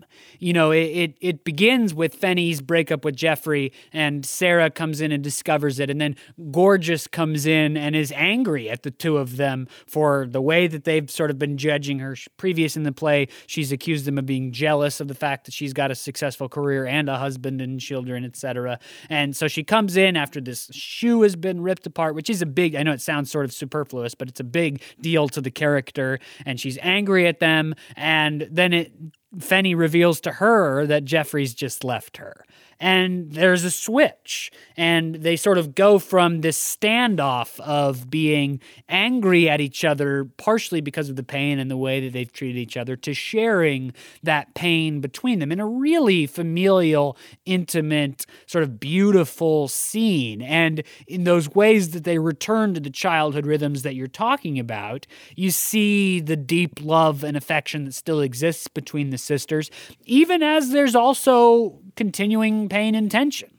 You 0.44 0.52
know, 0.52 0.72
it, 0.72 0.82
it, 0.82 1.16
it 1.22 1.44
begins 1.44 1.94
with 1.94 2.20
Pfeni's 2.20 2.60
breakup 2.60 3.02
with 3.02 3.16
Jeffrey, 3.16 3.72
and 3.94 4.26
Sarah 4.26 4.68
comes 4.68 5.00
in 5.00 5.10
and 5.10 5.24
discovers 5.24 5.80
it. 5.80 5.88
And 5.88 5.98
then 5.98 6.16
Gorgeous 6.50 7.06
comes 7.06 7.46
in 7.46 7.78
and 7.78 7.96
is 7.96 8.12
angry 8.14 8.68
at 8.68 8.82
the 8.82 8.90
two 8.90 9.16
of 9.16 9.38
them 9.38 9.66
for 9.86 10.26
the 10.28 10.42
way 10.42 10.66
that 10.66 10.84
they've 10.84 11.10
sort 11.10 11.30
of 11.30 11.38
been 11.38 11.56
judging 11.56 12.00
her. 12.00 12.14
Previous 12.36 12.76
in 12.76 12.82
the 12.82 12.92
play, 12.92 13.28
she's 13.46 13.72
accused 13.72 14.04
them 14.04 14.18
of 14.18 14.26
being 14.26 14.52
jealous 14.52 15.00
of 15.00 15.08
the 15.08 15.14
fact 15.14 15.46
that 15.46 15.54
she's 15.54 15.72
got 15.72 15.90
a 15.90 15.94
successful 15.94 16.50
career 16.50 16.84
and 16.84 17.08
a 17.08 17.16
husband 17.16 17.62
and 17.62 17.80
children, 17.80 18.22
etc. 18.22 18.78
And 19.08 19.34
so 19.34 19.48
she 19.48 19.64
comes 19.64 19.96
in 19.96 20.14
after 20.14 20.42
this 20.42 20.68
shoe 20.72 21.22
has 21.22 21.36
been 21.36 21.62
ripped 21.62 21.86
apart, 21.86 22.14
which 22.14 22.28
is 22.28 22.42
a 22.42 22.46
big, 22.46 22.74
I 22.74 22.82
know 22.82 22.92
it 22.92 23.00
sounds 23.00 23.30
sort 23.30 23.46
of 23.46 23.52
superfluous, 23.54 24.14
but 24.14 24.28
it's 24.28 24.40
a 24.40 24.44
big 24.44 24.82
deal 25.00 25.26
to 25.30 25.40
the 25.40 25.50
character. 25.50 26.18
And 26.44 26.60
she's 26.60 26.76
angry 26.82 27.26
at 27.26 27.40
them. 27.40 27.74
And 27.96 28.46
then 28.50 28.74
it 28.74 28.92
Pfeni 29.38 29.76
reveals 29.76 30.20
to 30.22 30.32
her 30.32 30.86
that 30.86 31.04
Jeffrey's 31.04 31.54
just 31.54 31.84
left 31.84 32.18
her. 32.18 32.44
And 32.80 33.32
there's 33.32 33.64
a 33.64 33.70
switch. 33.70 34.50
And 34.76 35.16
they 35.16 35.36
sort 35.36 35.58
of 35.58 35.74
go 35.74 35.98
from 35.98 36.40
this 36.40 36.58
standoff 36.58 37.60
of 37.60 38.10
being 38.10 38.60
angry 38.88 39.48
at 39.48 39.60
each 39.60 39.84
other 39.84 40.24
partially 40.36 40.80
because 40.80 41.08
of 41.08 41.16
the 41.16 41.22
pain 41.22 41.58
and 41.58 41.70
the 41.70 41.76
way 41.76 42.00
that 42.00 42.12
they've 42.12 42.32
treated 42.32 42.58
each 42.58 42.76
other 42.76 42.96
to 42.96 43.14
sharing 43.14 43.92
that 44.22 44.54
pain 44.54 45.00
between 45.00 45.38
them 45.38 45.52
in 45.52 45.60
a 45.60 45.66
really 45.66 46.26
familial 46.26 47.16
intimate 47.46 48.26
sort 48.46 48.64
of 48.64 48.80
beautiful 48.80 49.68
scene. 49.68 50.42
And 50.42 50.82
in 51.06 51.24
those 51.24 51.54
ways 51.54 51.90
that 51.90 52.04
they 52.04 52.18
return 52.18 52.74
to 52.74 52.80
the 52.80 52.90
childhood 52.90 53.46
rhythms 53.46 53.82
that 53.82 53.94
you're 53.94 54.06
talking 54.06 54.58
about 54.58 55.06
you 55.36 55.50
see 55.50 56.20
the 56.20 56.36
deep 56.36 56.80
love 56.80 57.24
and 57.24 57.36
affection 57.36 57.84
that 57.84 57.94
still 57.94 58.20
exists 58.20 58.68
between 58.68 59.10
the 59.10 59.18
sisters 59.18 59.70
even 60.04 60.42
as 60.42 60.70
there's 60.70 60.94
also 60.94 61.78
continuing 61.96 62.63
pain 62.68 62.94
and 62.94 63.10
tension. 63.10 63.50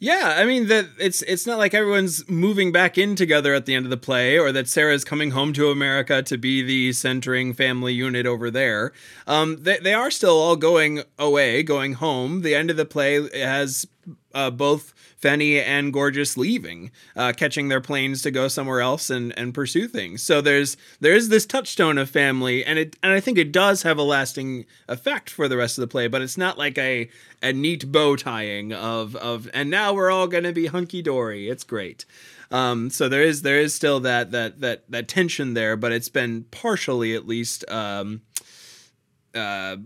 Yeah, 0.00 0.36
I 0.36 0.44
mean 0.44 0.68
that 0.68 0.86
it's 1.00 1.22
it's 1.22 1.44
not 1.44 1.58
like 1.58 1.74
everyone's 1.74 2.28
moving 2.28 2.70
back 2.70 2.96
in 2.96 3.16
together 3.16 3.52
at 3.52 3.66
the 3.66 3.74
end 3.74 3.84
of 3.84 3.90
the 3.90 3.96
play, 3.96 4.38
or 4.38 4.52
that 4.52 4.68
Sarah's 4.68 5.04
coming 5.04 5.32
home 5.32 5.52
to 5.54 5.70
America 5.70 6.22
to 6.22 6.38
be 6.38 6.62
the 6.62 6.92
centering 6.92 7.52
family 7.52 7.94
unit 7.94 8.24
over 8.24 8.48
there. 8.48 8.92
Um, 9.26 9.64
they 9.64 9.78
they 9.78 9.94
are 9.94 10.12
still 10.12 10.38
all 10.38 10.54
going 10.54 11.02
away, 11.18 11.64
going 11.64 11.94
home. 11.94 12.42
The 12.42 12.54
end 12.54 12.70
of 12.70 12.76
the 12.76 12.84
play 12.84 13.28
has 13.36 13.88
uh, 14.38 14.50
both 14.50 14.94
Pfeni 15.20 15.60
and 15.60 15.92
Gorgeous 15.92 16.36
leaving, 16.36 16.92
uh, 17.16 17.32
catching 17.36 17.68
their 17.68 17.80
planes 17.80 18.22
to 18.22 18.30
go 18.30 18.46
somewhere 18.46 18.80
else 18.80 19.10
and, 19.10 19.36
and 19.36 19.52
pursue 19.52 19.88
things. 19.88 20.22
So 20.22 20.40
there's 20.40 20.76
there's 21.00 21.28
this 21.28 21.44
touchstone 21.44 21.98
of 21.98 22.08
family, 22.08 22.64
and 22.64 22.78
it 22.78 22.96
and 23.02 23.12
I 23.12 23.18
think 23.18 23.36
it 23.36 23.50
does 23.50 23.82
have 23.82 23.98
a 23.98 24.02
lasting 24.02 24.64
effect 24.88 25.28
for 25.28 25.48
the 25.48 25.56
rest 25.56 25.76
of 25.76 25.82
the 25.82 25.88
play. 25.88 26.06
But 26.06 26.22
it's 26.22 26.38
not 26.38 26.56
like 26.56 26.78
a 26.78 27.08
a 27.42 27.52
neat 27.52 27.90
bow 27.90 28.14
tying 28.14 28.72
of 28.72 29.16
of 29.16 29.50
and 29.52 29.68
now 29.70 29.92
we're 29.92 30.10
all 30.10 30.28
gonna 30.28 30.52
be 30.52 30.66
hunky 30.66 31.02
dory. 31.02 31.48
It's 31.48 31.64
great. 31.64 32.04
Um, 32.52 32.88
so 32.88 33.08
there 33.08 33.22
is 33.22 33.42
there 33.42 33.58
is 33.58 33.74
still 33.74 33.98
that 34.00 34.30
that 34.30 34.60
that 34.60 34.88
that 34.88 35.08
tension 35.08 35.54
there, 35.54 35.76
but 35.76 35.90
it's 35.90 36.08
been 36.08 36.44
partially 36.52 37.14
at 37.16 37.26
least. 37.26 37.68
Um, 37.68 38.22
uh, 39.34 39.76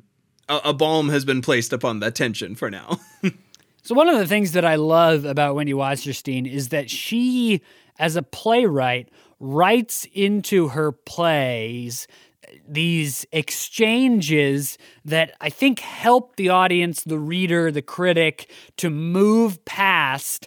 a, 0.48 0.60
a 0.66 0.72
balm 0.72 1.08
has 1.08 1.24
been 1.24 1.40
placed 1.40 1.72
upon 1.72 2.00
that 2.00 2.14
tension 2.14 2.54
for 2.54 2.70
now. 2.70 2.98
So 3.82 3.96
one 3.96 4.08
of 4.08 4.16
the 4.16 4.28
things 4.28 4.52
that 4.52 4.64
I 4.64 4.76
love 4.76 5.24
about 5.24 5.56
Wendy 5.56 5.72
Wasserstein 5.72 6.50
is 6.50 6.68
that 6.68 6.88
she, 6.88 7.62
as 7.98 8.14
a 8.14 8.22
playwright, 8.22 9.08
writes 9.40 10.06
into 10.12 10.68
her 10.68 10.92
plays 10.92 12.06
these 12.68 13.26
exchanges 13.32 14.78
that 15.04 15.34
I 15.40 15.50
think 15.50 15.80
help 15.80 16.36
the 16.36 16.50
audience, 16.50 17.02
the 17.02 17.18
reader, 17.18 17.72
the 17.72 17.82
critic 17.82 18.50
to 18.76 18.88
move 18.88 19.64
past 19.64 20.46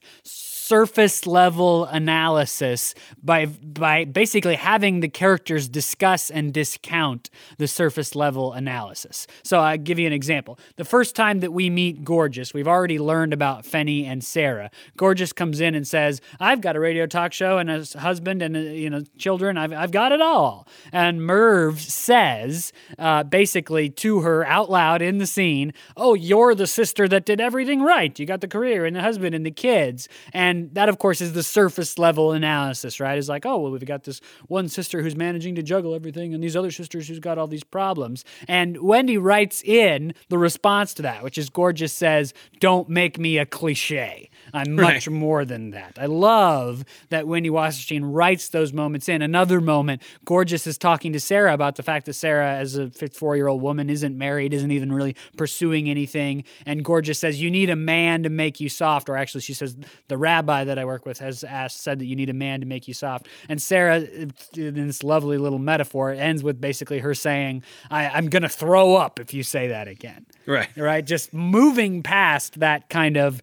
surface 0.66 1.28
level 1.28 1.86
analysis 1.86 2.96
by 3.24 3.46
by 3.46 4.04
basically 4.04 4.56
having 4.56 5.00
the 5.00 5.08
characters 5.08 5.68
discuss 5.70 6.32
and 6.32 6.52
discount 6.54 7.30
the 7.60 7.68
surface 7.68 8.16
level 8.16 8.52
analysis. 8.54 9.28
So 9.44 9.60
I 9.60 9.78
give 9.78 10.00
you 10.00 10.08
an 10.08 10.14
example. 10.14 10.58
The 10.78 10.86
first 10.86 11.16
time 11.16 11.42
that 11.42 11.52
we 11.52 11.70
meet 11.70 12.04
Gorgeous, 12.04 12.52
we've 12.52 12.68
already 12.68 12.98
learned 12.98 13.32
about 13.32 13.64
Pfeni 13.64 14.06
and 14.06 14.24
Sarah. 14.24 14.72
Gorgeous 14.98 15.32
comes 15.32 15.62
in 15.62 15.76
and 15.76 15.88
says, 15.88 16.20
"I've 16.40 16.62
got 16.62 16.76
a 16.76 16.80
radio 16.80 17.06
talk 17.06 17.32
show 17.32 17.60
and 17.60 17.70
a 17.70 17.86
husband 18.00 18.42
and 18.42 18.56
you 18.56 18.90
know 18.90 19.04
children. 19.20 19.58
I've 19.58 19.74
I've 19.74 19.92
got 19.92 20.12
it 20.12 20.22
all." 20.22 20.68
And 20.92 21.22
Merv 21.22 21.80
says, 21.80 22.74
uh, 22.98 23.24
basically 23.24 23.90
to 23.90 24.22
her 24.22 24.44
out 24.48 24.72
loud 24.72 25.04
in 25.04 25.20
the 25.20 25.28
scene, 25.28 25.74
"Oh, 25.96 26.16
you're 26.16 26.56
the 26.56 26.68
sister 26.68 27.08
that 27.08 27.24
did 27.26 27.40
everything 27.40 27.84
right. 27.84 28.18
You 28.18 28.26
got 28.26 28.42
the 28.42 28.48
career 28.48 28.84
and 28.86 28.96
the 28.96 29.02
husband 29.02 29.36
and 29.36 29.46
the 29.46 29.52
kids." 29.52 30.10
And 30.34 30.55
and 30.56 30.74
that, 30.76 30.90
of 30.90 30.98
course, 30.98 31.22
is 31.22 31.34
the 31.34 31.44
surface 31.44 31.98
level 31.98 32.32
analysis, 32.32 33.00
right? 33.00 33.18
It's 33.18 33.30
like, 33.30 33.46
oh, 33.46 33.58
well, 33.58 33.72
we've 33.72 33.86
got 33.86 34.04
this 34.04 34.22
one 34.48 34.70
sister 34.70 35.02
who's 35.02 35.16
managing 35.16 35.56
to 35.56 35.64
juggle 35.64 35.94
everything, 35.94 36.34
and 36.34 36.44
these 36.44 36.56
other 36.56 36.72
sisters 36.72 37.08
who's 37.08 37.20
got 37.20 37.38
all 37.38 37.48
these 37.48 37.64
problems. 37.64 38.24
And 38.48 38.82
Wendy 38.82 39.18
writes 39.18 39.62
in 39.64 40.14
the 40.30 40.38
response 40.38 40.94
to 40.96 41.02
that, 41.04 41.24
which 41.24 41.38
is 41.38 41.50
Gorgeous 41.50 41.94
says, 41.94 42.34
don't 42.60 42.90
make 42.90 43.20
me 43.20 43.38
a 43.38 43.46
cliche. 43.46 44.30
I'm 44.54 44.76
much 44.76 45.08
right. 45.08 45.16
more 45.16 45.46
than 45.46 45.72
that. 45.72 45.98
I 46.00 46.06
love 46.06 46.86
that 47.10 47.28
Wendy 47.28 47.50
Wasserstein 47.50 48.02
writes 48.04 48.50
those 48.50 48.74
moments 48.74 49.10
in. 49.10 49.22
Another 49.22 49.62
moment, 49.62 50.02
Gorgeous 50.24 50.68
is 50.68 50.78
talking 50.78 51.14
to 51.14 51.20
Sarah 51.20 51.54
about 51.54 51.76
the 51.76 51.84
fact 51.84 52.06
that 52.06 52.14
Sarah, 52.14 52.56
as 52.56 52.76
a 52.76 52.90
54 52.90 53.36
year 53.36 53.48
old 53.48 53.62
woman, 53.62 53.90
isn't 53.90 54.18
married, 54.18 54.54
isn't 54.54 54.72
even 54.72 54.92
really 54.92 55.16
pursuing 55.38 55.90
anything. 55.90 56.44
And 56.66 56.84
Gorgeous 56.84 57.20
says, 57.20 57.42
You 57.42 57.52
need 57.52 57.70
a 57.70 57.76
man 57.76 58.24
to 58.24 58.30
make 58.30 58.60
you 58.60 58.70
soft. 58.70 59.10
Or 59.10 59.18
actually, 59.18 59.42
she 59.42 59.54
says, 59.54 59.78
The 60.08 60.18
rabbi 60.18 60.64
that 60.64 60.80
I 60.80 60.86
work 60.86 61.06
with 61.06 61.20
has 61.20 61.44
asked, 61.44 61.82
said 61.82 62.00
that 62.00 62.06
you 62.06 62.16
need 62.16 62.30
a 62.30 62.34
man 62.34 62.60
to 62.62 62.66
make 62.66 62.88
you 62.88 62.94
soft. 62.94 63.28
And 63.50 63.62
Sarah, 63.62 63.98
uh, 64.00 64.28
in 64.56 64.88
this 64.88 65.04
lovely 65.04 65.38
little 65.38 65.60
metaphor, 65.60 66.12
ends 66.12 66.44
with 66.44 66.60
basically 66.62 67.00
her 67.00 67.14
saying, 67.14 67.64
I, 67.90 68.08
I'm 68.08 68.30
going 68.30 68.44
to 68.44 68.50
throw 68.50 68.96
up 68.96 69.20
if 69.20 69.34
you 69.34 69.44
say 69.44 69.70
that 69.70 69.88
again. 69.88 70.26
Right. 70.46 70.70
Right. 70.76 71.06
Just 71.06 71.34
moving 71.34 72.04
past 72.04 72.60
that 72.60 72.90
kind 72.90 73.18
of 73.18 73.42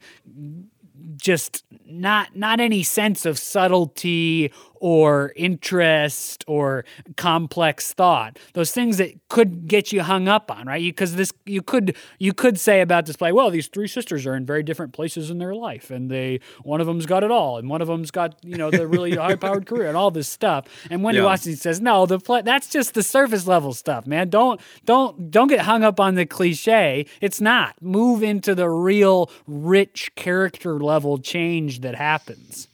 just 1.22 1.64
not 1.86 2.36
not 2.36 2.60
any 2.60 2.82
sense 2.82 3.24
of 3.24 3.38
subtlety 3.38 4.52
or 4.82 5.32
interest 5.36 6.44
or 6.48 6.84
complex 7.16 7.92
thought 7.92 8.36
those 8.54 8.72
things 8.72 8.96
that 8.96 9.12
could 9.28 9.68
get 9.68 9.92
you 9.92 10.02
hung 10.02 10.26
up 10.26 10.50
on 10.50 10.66
right? 10.66 10.82
Because 10.82 11.14
this 11.14 11.32
you 11.46 11.62
could 11.62 11.96
you 12.18 12.34
could 12.34 12.58
say 12.58 12.80
about 12.80 13.06
this 13.06 13.14
play 13.14 13.30
well 13.30 13.48
these 13.48 13.68
three 13.68 13.86
sisters 13.86 14.26
are 14.26 14.34
in 14.34 14.44
very 14.44 14.64
different 14.64 14.92
places 14.92 15.30
in 15.30 15.38
their 15.38 15.54
life 15.54 15.92
and 15.92 16.10
they 16.10 16.40
one 16.64 16.80
of 16.80 16.88
them's 16.88 17.06
got 17.06 17.22
it 17.22 17.30
all 17.30 17.58
and 17.58 17.70
one 17.70 17.80
of 17.80 17.86
them's 17.86 18.10
got 18.10 18.34
you 18.42 18.56
know 18.56 18.72
the 18.72 18.88
really 18.88 19.14
high 19.16 19.36
powered 19.36 19.66
career 19.66 19.86
and 19.86 19.96
all 19.96 20.10
this 20.10 20.28
stuff. 20.28 20.66
And 20.90 21.04
wendy 21.04 21.20
yeah. 21.20 21.26
washington 21.26 21.60
says 21.60 21.80
no 21.80 22.04
the 22.04 22.18
play 22.18 22.42
that's 22.42 22.68
just 22.68 22.94
the 22.94 23.04
surface 23.04 23.46
level 23.46 23.72
stuff 23.72 24.04
man. 24.04 24.30
Don't 24.30 24.60
don't 24.84 25.30
don't 25.30 25.46
get 25.46 25.60
hung 25.60 25.84
up 25.84 26.00
on 26.00 26.16
the 26.16 26.26
cliche. 26.26 27.06
It's 27.20 27.40
not. 27.40 27.80
Move 27.80 28.24
into 28.24 28.56
the 28.56 28.68
real 28.68 29.30
rich 29.46 30.12
character 30.16 30.80
level 30.80 31.18
change 31.18 31.82
that 31.82 31.94
happens 31.94 32.66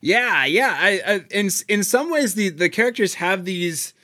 yeah, 0.00 0.44
yeah. 0.44 0.76
I, 0.78 1.00
I 1.06 1.24
in 1.30 1.50
in 1.68 1.84
some 1.84 2.10
ways 2.10 2.34
the 2.34 2.48
the 2.48 2.68
characters 2.68 3.14
have 3.14 3.44
these 3.44 3.94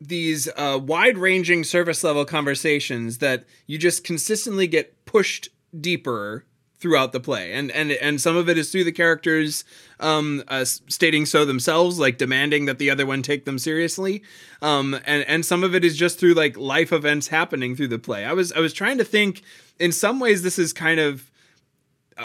these 0.00 0.48
uh, 0.56 0.78
wide 0.82 1.18
ranging 1.18 1.64
surface 1.64 2.04
level 2.04 2.24
conversations 2.24 3.18
that 3.18 3.44
you 3.66 3.78
just 3.78 4.04
consistently 4.04 4.66
get 4.66 5.04
pushed 5.06 5.48
deeper 5.78 6.44
throughout 6.78 7.12
the 7.12 7.20
play 7.20 7.52
and 7.54 7.70
and 7.70 7.90
and 7.90 8.20
some 8.20 8.36
of 8.36 8.50
it 8.50 8.58
is 8.58 8.70
through 8.70 8.84
the 8.84 8.92
characters 8.92 9.64
um 9.98 10.44
uh, 10.48 10.62
stating 10.64 11.24
so 11.24 11.44
themselves 11.44 11.98
like 11.98 12.18
demanding 12.18 12.66
that 12.66 12.78
the 12.78 12.90
other 12.90 13.06
one 13.06 13.22
take 13.22 13.46
them 13.46 13.58
seriously 13.58 14.22
um 14.60 14.92
and 15.06 15.24
and 15.24 15.46
some 15.46 15.64
of 15.64 15.74
it 15.74 15.84
is 15.86 15.96
just 15.96 16.18
through 16.18 16.34
like 16.34 16.54
life 16.58 16.92
events 16.92 17.28
happening 17.28 17.74
through 17.74 17.88
the 17.88 17.98
play 17.98 18.26
i 18.26 18.32
was 18.32 18.52
i 18.52 18.60
was 18.60 18.74
trying 18.74 18.98
to 18.98 19.04
think 19.04 19.40
in 19.80 19.90
some 19.90 20.20
ways 20.20 20.42
this 20.42 20.58
is 20.58 20.74
kind 20.74 21.00
of 21.00 21.30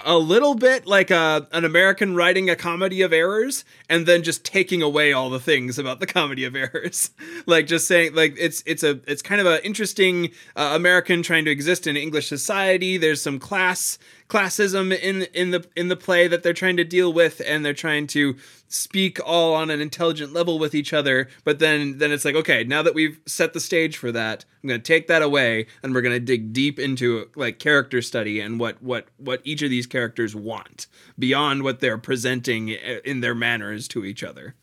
a 0.05 0.17
little 0.17 0.55
bit 0.55 0.87
like 0.87 1.11
a 1.11 1.47
an 1.51 1.65
American 1.65 2.15
writing 2.15 2.49
a 2.49 2.55
comedy 2.55 3.01
of 3.01 3.11
errors 3.11 3.65
and 3.89 4.05
then 4.05 4.23
just 4.23 4.45
taking 4.45 4.81
away 4.81 5.11
all 5.11 5.29
the 5.29 5.39
things 5.39 5.77
about 5.77 5.99
the 5.99 6.07
comedy 6.07 6.45
of 6.45 6.55
errors. 6.55 7.11
like 7.45 7.67
just 7.67 7.87
saying 7.87 8.15
like 8.15 8.35
it's 8.37 8.63
it's 8.65 8.83
a 8.83 8.99
it's 9.05 9.21
kind 9.21 9.41
of 9.41 9.47
an 9.47 9.59
interesting 9.63 10.31
uh, 10.55 10.71
American 10.75 11.21
trying 11.23 11.45
to 11.45 11.51
exist 11.51 11.87
in 11.87 11.97
English 11.97 12.27
society. 12.27 12.97
There's 12.97 13.21
some 13.21 13.39
class 13.39 13.99
classism 14.31 14.97
in 14.97 15.23
in 15.33 15.51
the 15.51 15.65
in 15.75 15.89
the 15.89 15.97
play 15.97 16.25
that 16.25 16.41
they're 16.41 16.53
trying 16.53 16.77
to 16.77 16.85
deal 16.85 17.11
with 17.11 17.41
and 17.45 17.65
they're 17.65 17.73
trying 17.73 18.07
to 18.07 18.37
speak 18.69 19.19
all 19.25 19.53
on 19.53 19.69
an 19.69 19.81
intelligent 19.81 20.31
level 20.31 20.57
with 20.57 20.73
each 20.73 20.93
other. 20.93 21.27
But 21.43 21.59
then 21.59 21.97
then 21.97 22.13
it's 22.13 22.23
like 22.23 22.35
okay 22.35 22.63
now 22.63 22.81
that 22.81 22.93
we've 22.93 23.19
set 23.25 23.53
the 23.53 23.59
stage 23.59 23.97
for 23.97 24.11
that 24.11 24.45
i'm 24.63 24.67
going 24.67 24.79
to 24.79 24.85
take 24.85 25.07
that 25.07 25.21
away 25.21 25.67
and 25.83 25.93
we're 25.93 26.01
going 26.01 26.13
to 26.13 26.19
dig 26.19 26.53
deep 26.53 26.79
into 26.79 27.29
like 27.35 27.59
character 27.59 28.01
study 28.01 28.39
and 28.39 28.59
what 28.59 28.81
what 28.81 29.07
what 29.17 29.41
each 29.43 29.61
of 29.61 29.69
these 29.69 29.87
characters 29.87 30.35
want 30.35 30.87
beyond 31.17 31.63
what 31.63 31.79
they're 31.79 31.97
presenting 31.97 32.71
eh, 32.71 32.99
in 33.03 33.21
their 33.21 33.35
manners 33.35 33.87
to 33.87 34.05
each 34.05 34.23
other 34.23 34.55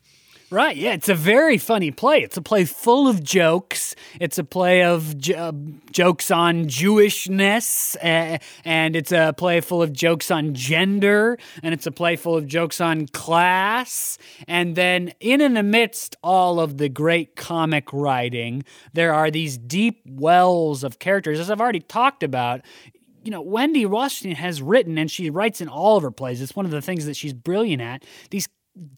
Right. 0.51 0.75
Yeah. 0.75 0.93
It's 0.93 1.09
a 1.09 1.13
very 1.15 1.59
funny 1.59 1.91
play. 1.91 2.23
It's 2.23 2.35
a 2.35 2.41
play 2.41 2.65
full 2.65 3.07
of 3.07 3.23
jokes. 3.23 3.93
It's 4.19 4.39
a 4.39 4.43
play 4.43 4.83
of 4.83 5.13
uh, 5.29 5.51
jokes 5.91 6.31
on 6.31 6.65
Jewishness, 6.65 7.95
uh, 7.97 8.39
and 8.65 8.95
it's 8.95 9.11
a 9.11 9.33
play 9.37 9.61
full 9.61 9.83
of 9.83 9.93
jokes 9.93 10.31
on 10.31 10.55
gender, 10.55 11.37
and 11.61 11.73
it's 11.75 11.85
a 11.85 11.91
play 11.91 12.15
full 12.15 12.35
of 12.35 12.47
jokes 12.47 12.81
on 12.81 13.05
class. 13.07 14.17
And 14.47 14.75
then, 14.75 15.13
in 15.19 15.39
and 15.41 15.55
amidst 15.55 16.15
all 16.23 16.59
of 16.59 16.79
the 16.79 16.89
great 16.89 17.35
comic 17.35 17.93
writing, 17.93 18.63
there 18.93 19.13
are 19.13 19.29
these 19.29 19.55
deep 19.55 20.01
wells 20.07 20.83
of 20.83 20.97
characters, 20.97 21.39
as 21.39 21.51
I've 21.51 21.61
already 21.61 21.81
talked 21.81 22.23
about 22.23 22.61
you 23.21 23.31
know, 23.31 23.41
Wendy 23.41 23.85
Wasserstein 23.85 24.33
has 24.33 24.61
written, 24.61 24.97
and 24.97 25.11
she 25.11 25.29
writes 25.29 25.59
in 25.59 25.67
all 25.67 25.97
of 25.97 26.03
her 26.03 26.09
plays. 26.09 26.41
It's 26.41 26.55
one 26.55 26.65
of 26.65 26.71
the 26.71 26.81
things 26.81 27.05
that 27.05 27.17
she's 27.17 27.33
brilliant 27.33 27.81
at. 27.81 28.05
These 28.29 28.47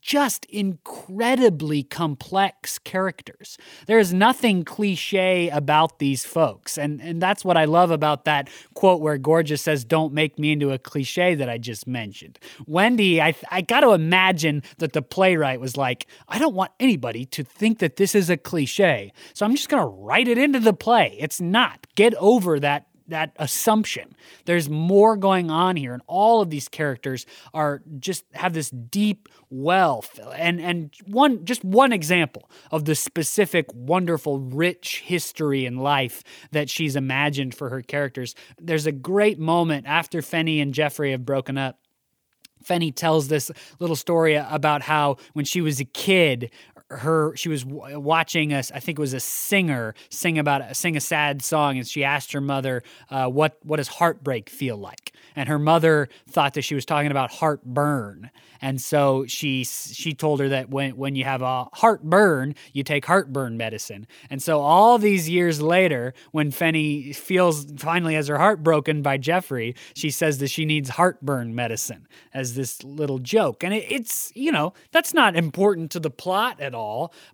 just 0.01 0.45
incredibly 0.45 1.83
complex 1.83 2.79
characters. 2.79 3.57
There 3.87 3.99
is 3.99 4.13
nothing 4.13 4.63
cliche 4.63 5.49
about 5.49 5.99
these 5.99 6.25
folks. 6.25 6.77
And, 6.77 7.01
and 7.01 7.21
that's 7.21 7.45
what 7.45 7.57
I 7.57 7.65
love 7.65 7.91
about 7.91 8.25
that 8.25 8.49
quote 8.73 9.01
where 9.01 9.17
Gorgeous 9.17 9.61
says, 9.61 9.83
Don't 9.83 10.13
make 10.13 10.37
me 10.39 10.51
into 10.51 10.71
a 10.71 10.77
cliche 10.79 11.35
that 11.35 11.49
I 11.49 11.57
just 11.57 11.87
mentioned. 11.87 12.39
Wendy, 12.65 13.21
I, 13.21 13.35
I 13.49 13.61
got 13.61 13.81
to 13.81 13.91
imagine 13.91 14.63
that 14.77 14.93
the 14.93 15.01
playwright 15.01 15.59
was 15.59 15.77
like, 15.77 16.07
I 16.27 16.39
don't 16.39 16.55
want 16.55 16.71
anybody 16.79 17.25
to 17.27 17.43
think 17.43 17.79
that 17.79 17.95
this 17.95 18.15
is 18.15 18.29
a 18.29 18.37
cliche. 18.37 19.13
So 19.33 19.45
I'm 19.45 19.55
just 19.55 19.69
going 19.69 19.83
to 19.83 19.87
write 19.87 20.27
it 20.27 20.37
into 20.37 20.59
the 20.59 20.73
play. 20.73 21.15
It's 21.19 21.41
not. 21.41 21.87
Get 21.95 22.13
over 22.15 22.59
that 22.59 22.87
that 23.11 23.33
assumption. 23.37 24.15
There's 24.45 24.69
more 24.69 25.15
going 25.15 25.49
on 25.51 25.75
here, 25.75 25.93
and 25.93 26.01
all 26.07 26.41
of 26.41 26.49
these 26.49 26.67
characters 26.67 27.25
are 27.53 27.81
just 27.99 28.25
have 28.33 28.53
this 28.53 28.69
deep 28.69 29.29
wealth. 29.49 30.19
And 30.35 30.59
and 30.59 30.93
one 31.05 31.45
just 31.45 31.63
one 31.63 31.93
example 31.93 32.49
of 32.71 32.85
the 32.85 32.95
specific, 32.95 33.67
wonderful, 33.73 34.39
rich 34.39 35.01
history 35.05 35.65
and 35.65 35.81
life 35.81 36.23
that 36.51 36.69
she's 36.69 36.95
imagined 36.95 37.55
for 37.55 37.69
her 37.69 37.81
characters. 37.81 38.35
There's 38.59 38.87
a 38.87 38.91
great 38.91 39.39
moment 39.39 39.85
after 39.87 40.21
Pfeni 40.21 40.61
and 40.61 40.73
Jeffrey 40.73 41.11
have 41.11 41.25
broken 41.25 41.57
up. 41.57 41.77
Pfeni 42.63 42.95
tells 42.95 43.27
this 43.27 43.51
little 43.79 43.95
story 43.95 44.35
about 44.35 44.83
how 44.83 45.17
when 45.33 45.45
she 45.45 45.61
was 45.61 45.79
a 45.79 45.85
kid, 45.85 46.51
her 46.97 47.35
she 47.35 47.49
was 47.49 47.63
w- 47.63 47.99
watching 47.99 48.53
us. 48.53 48.71
I 48.71 48.79
think 48.79 48.99
it 48.99 49.01
was 49.01 49.13
a 49.13 49.19
singer 49.19 49.95
sing 50.09 50.37
about 50.37 50.75
sing 50.75 50.95
a 50.95 51.01
sad 51.01 51.41
song, 51.41 51.77
and 51.77 51.87
she 51.87 52.03
asked 52.03 52.31
her 52.33 52.41
mother, 52.41 52.83
uh, 53.09 53.27
"What 53.27 53.57
what 53.63 53.77
does 53.77 53.87
heartbreak 53.87 54.49
feel 54.49 54.77
like?" 54.77 55.13
And 55.35 55.47
her 55.49 55.59
mother 55.59 56.09
thought 56.29 56.53
that 56.55 56.63
she 56.63 56.75
was 56.75 56.85
talking 56.85 57.11
about 57.11 57.31
heartburn, 57.31 58.29
and 58.61 58.79
so 58.81 59.25
she 59.27 59.63
she 59.63 60.13
told 60.13 60.39
her 60.39 60.49
that 60.49 60.69
when 60.69 60.95
when 60.97 61.15
you 61.15 61.23
have 61.23 61.41
a 61.41 61.65
heartburn, 61.73 62.55
you 62.73 62.83
take 62.83 63.05
heartburn 63.05 63.57
medicine. 63.57 64.07
And 64.29 64.41
so 64.41 64.61
all 64.61 64.97
these 64.97 65.29
years 65.29 65.61
later, 65.61 66.13
when 66.31 66.51
Pfeni 66.51 67.15
feels 67.15 67.65
finally 67.77 68.15
has 68.15 68.27
her 68.27 68.37
heart 68.37 68.63
broken 68.63 69.01
by 69.01 69.17
Jeffrey, 69.17 69.75
she 69.95 70.09
says 70.09 70.37
that 70.39 70.49
she 70.49 70.65
needs 70.65 70.89
heartburn 70.89 71.55
medicine 71.55 72.07
as 72.33 72.55
this 72.55 72.83
little 72.83 73.19
joke. 73.19 73.63
And 73.63 73.73
it, 73.73 73.85
it's 73.89 74.31
you 74.35 74.51
know 74.51 74.73
that's 74.91 75.13
not 75.13 75.35
important 75.35 75.91
to 75.91 75.99
the 75.99 76.11
plot 76.11 76.59
at 76.59 76.75
all, 76.75 76.80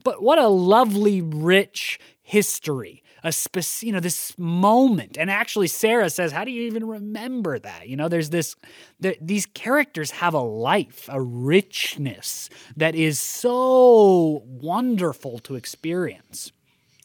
but 0.04 0.22
what 0.22 0.40
a 0.40 0.48
lovely 0.48 1.22
rich 1.22 2.00
history 2.22 3.04
a 3.24 3.32
specific, 3.32 3.88
you 3.88 3.94
know, 3.94 4.00
this 4.00 4.38
moment. 4.38 5.18
And 5.18 5.30
actually, 5.30 5.68
Sarah 5.68 6.10
says, 6.10 6.32
"How 6.32 6.44
do 6.44 6.52
you 6.52 6.64
even 6.64 6.88
remember 6.88 7.60
that?" 7.60 7.88
You 7.88 7.96
know, 7.96 8.08
there's 8.08 8.30
this. 8.30 8.56
The, 9.00 9.18
these 9.20 9.46
characters 9.46 10.12
have 10.12 10.34
a 10.34 10.42
life, 10.42 11.10
a 11.12 11.22
richness 11.22 12.50
that 12.76 12.96
is 12.96 13.20
so 13.20 14.44
wonderful 14.46 15.40
to 15.40 15.56
experience. 15.56 16.52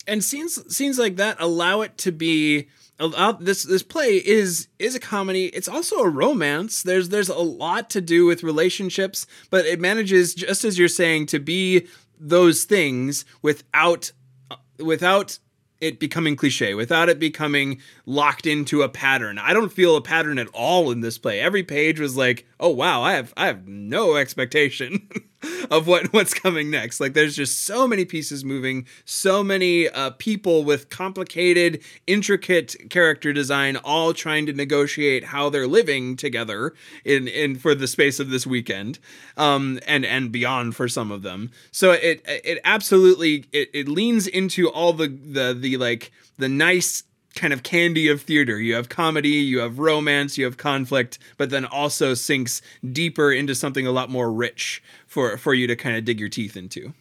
And 0.07 0.23
scenes 0.23 0.59
scenes 0.75 0.99
like 0.99 1.17
that 1.17 1.37
allow 1.41 1.81
it 1.81 1.97
to 1.99 2.13
be 2.13 2.69
allow, 2.99 3.33
this 3.33 3.65
this 3.65 3.83
play 3.83 4.17
is 4.17 4.69
is 4.79 4.95
a 4.95 5.01
comedy. 5.01 5.47
It's 5.47 5.69
also 5.69 5.97
a 5.99 6.09
romance. 6.09 6.83
There's 6.83 7.09
there's 7.09 7.29
a 7.29 7.39
lot 7.39 7.91
to 7.91 8.01
do 8.01 8.27
with 8.27 8.43
relationships, 8.43 9.27
but 9.51 9.65
it 9.65 9.81
manages 9.81 10.35
just 10.35 10.65
as 10.65 10.79
you're 10.79 10.89
saying 10.89 11.27
to 11.27 11.39
be 11.39 11.87
those 12.23 12.65
things 12.65 13.25
without 13.43 14.13
uh, 14.51 14.57
without 14.79 15.39
it 15.81 15.99
becoming 15.99 16.37
cliche, 16.37 16.75
without 16.75 17.09
it 17.09 17.19
becoming 17.19 17.81
locked 18.07 18.47
into 18.47 18.83
a 18.83 18.89
pattern. 18.89 19.39
I 19.39 19.53
don't 19.53 19.73
feel 19.73 19.97
a 19.97 20.01
pattern 20.01 20.39
at 20.39 20.47
all 20.55 20.93
in 20.93 21.01
this 21.01 21.19
play. 21.19 21.41
Every 21.41 21.65
page 21.65 21.99
was 21.99 22.17
like, 22.17 22.47
"Oh 22.61 22.71
wow, 22.71 23.03
I 23.03 23.15
have 23.15 23.35
I 23.37 23.47
have 23.47 23.67
no 23.67 24.17
expectation 24.17 25.09
of 25.71 25.87
what 25.87 26.13
what's 26.13 26.35
coming 26.35 26.71
next." 26.71 27.01
Like 27.01 27.15
there's 27.15 27.37
just 27.37 27.63
so 27.63 27.87
many 27.87 28.05
pieces 28.05 28.45
moving, 28.45 28.87
so 29.05 29.43
many 29.43 29.89
uh, 29.89 30.11
people 30.11 30.65
with 30.65 30.89
complicated, 30.89 31.83
intricate 32.07 32.77
character 32.91 33.33
design 33.33 33.77
all 33.77 34.13
trying 34.13 34.47
to 34.47 34.53
negotiate 34.53 35.25
how 35.25 35.51
they're 35.51 35.69
living 35.69 36.17
together 36.17 36.75
in 37.05 37.29
in 37.29 37.57
for 37.57 37.75
the 37.75 37.89
space 37.89 38.21
of 38.21 38.31
this 38.31 38.47
weekend. 38.47 38.99
Um 39.37 39.81
and 39.87 40.05
and 40.05 40.33
beyond 40.33 40.77
for 40.77 40.89
some 40.89 41.11
of 41.11 41.23
them. 41.23 41.51
So 41.71 41.93
it 41.93 42.23
it 42.27 42.61
absolutely 42.65 43.47
it, 43.53 43.71
it 43.73 43.89
leans 43.89 44.27
into 44.27 44.69
all 44.69 44.93
the 44.93 45.09
the 45.09 45.55
the 45.59 45.77
like 45.77 46.13
the 46.39 46.49
nice 46.49 47.05
kind 47.35 47.53
of 47.53 47.63
candy 47.63 48.09
of 48.09 48.23
theater. 48.23 48.61
You 48.61 48.75
have 48.75 48.89
comedy, 48.89 49.29
you 49.29 49.61
have 49.61 49.79
romance, 49.79 50.39
you 50.39 50.45
have 50.45 50.57
conflict, 50.57 51.19
but 51.37 51.51
then 51.51 51.65
also 51.65 52.15
sinks 52.15 52.63
deeper 52.93 53.33
into 53.33 53.55
something 53.55 53.87
a 53.87 53.93
lot 53.93 54.11
more 54.11 54.33
rich 54.33 54.83
for 55.07 55.37
for 55.37 55.55
you 55.55 55.67
to 55.67 55.77
kind 55.77 55.97
of 55.97 56.05
dig 56.05 56.21
your 56.21 56.29
teeth 56.29 56.57
into. 56.57 56.93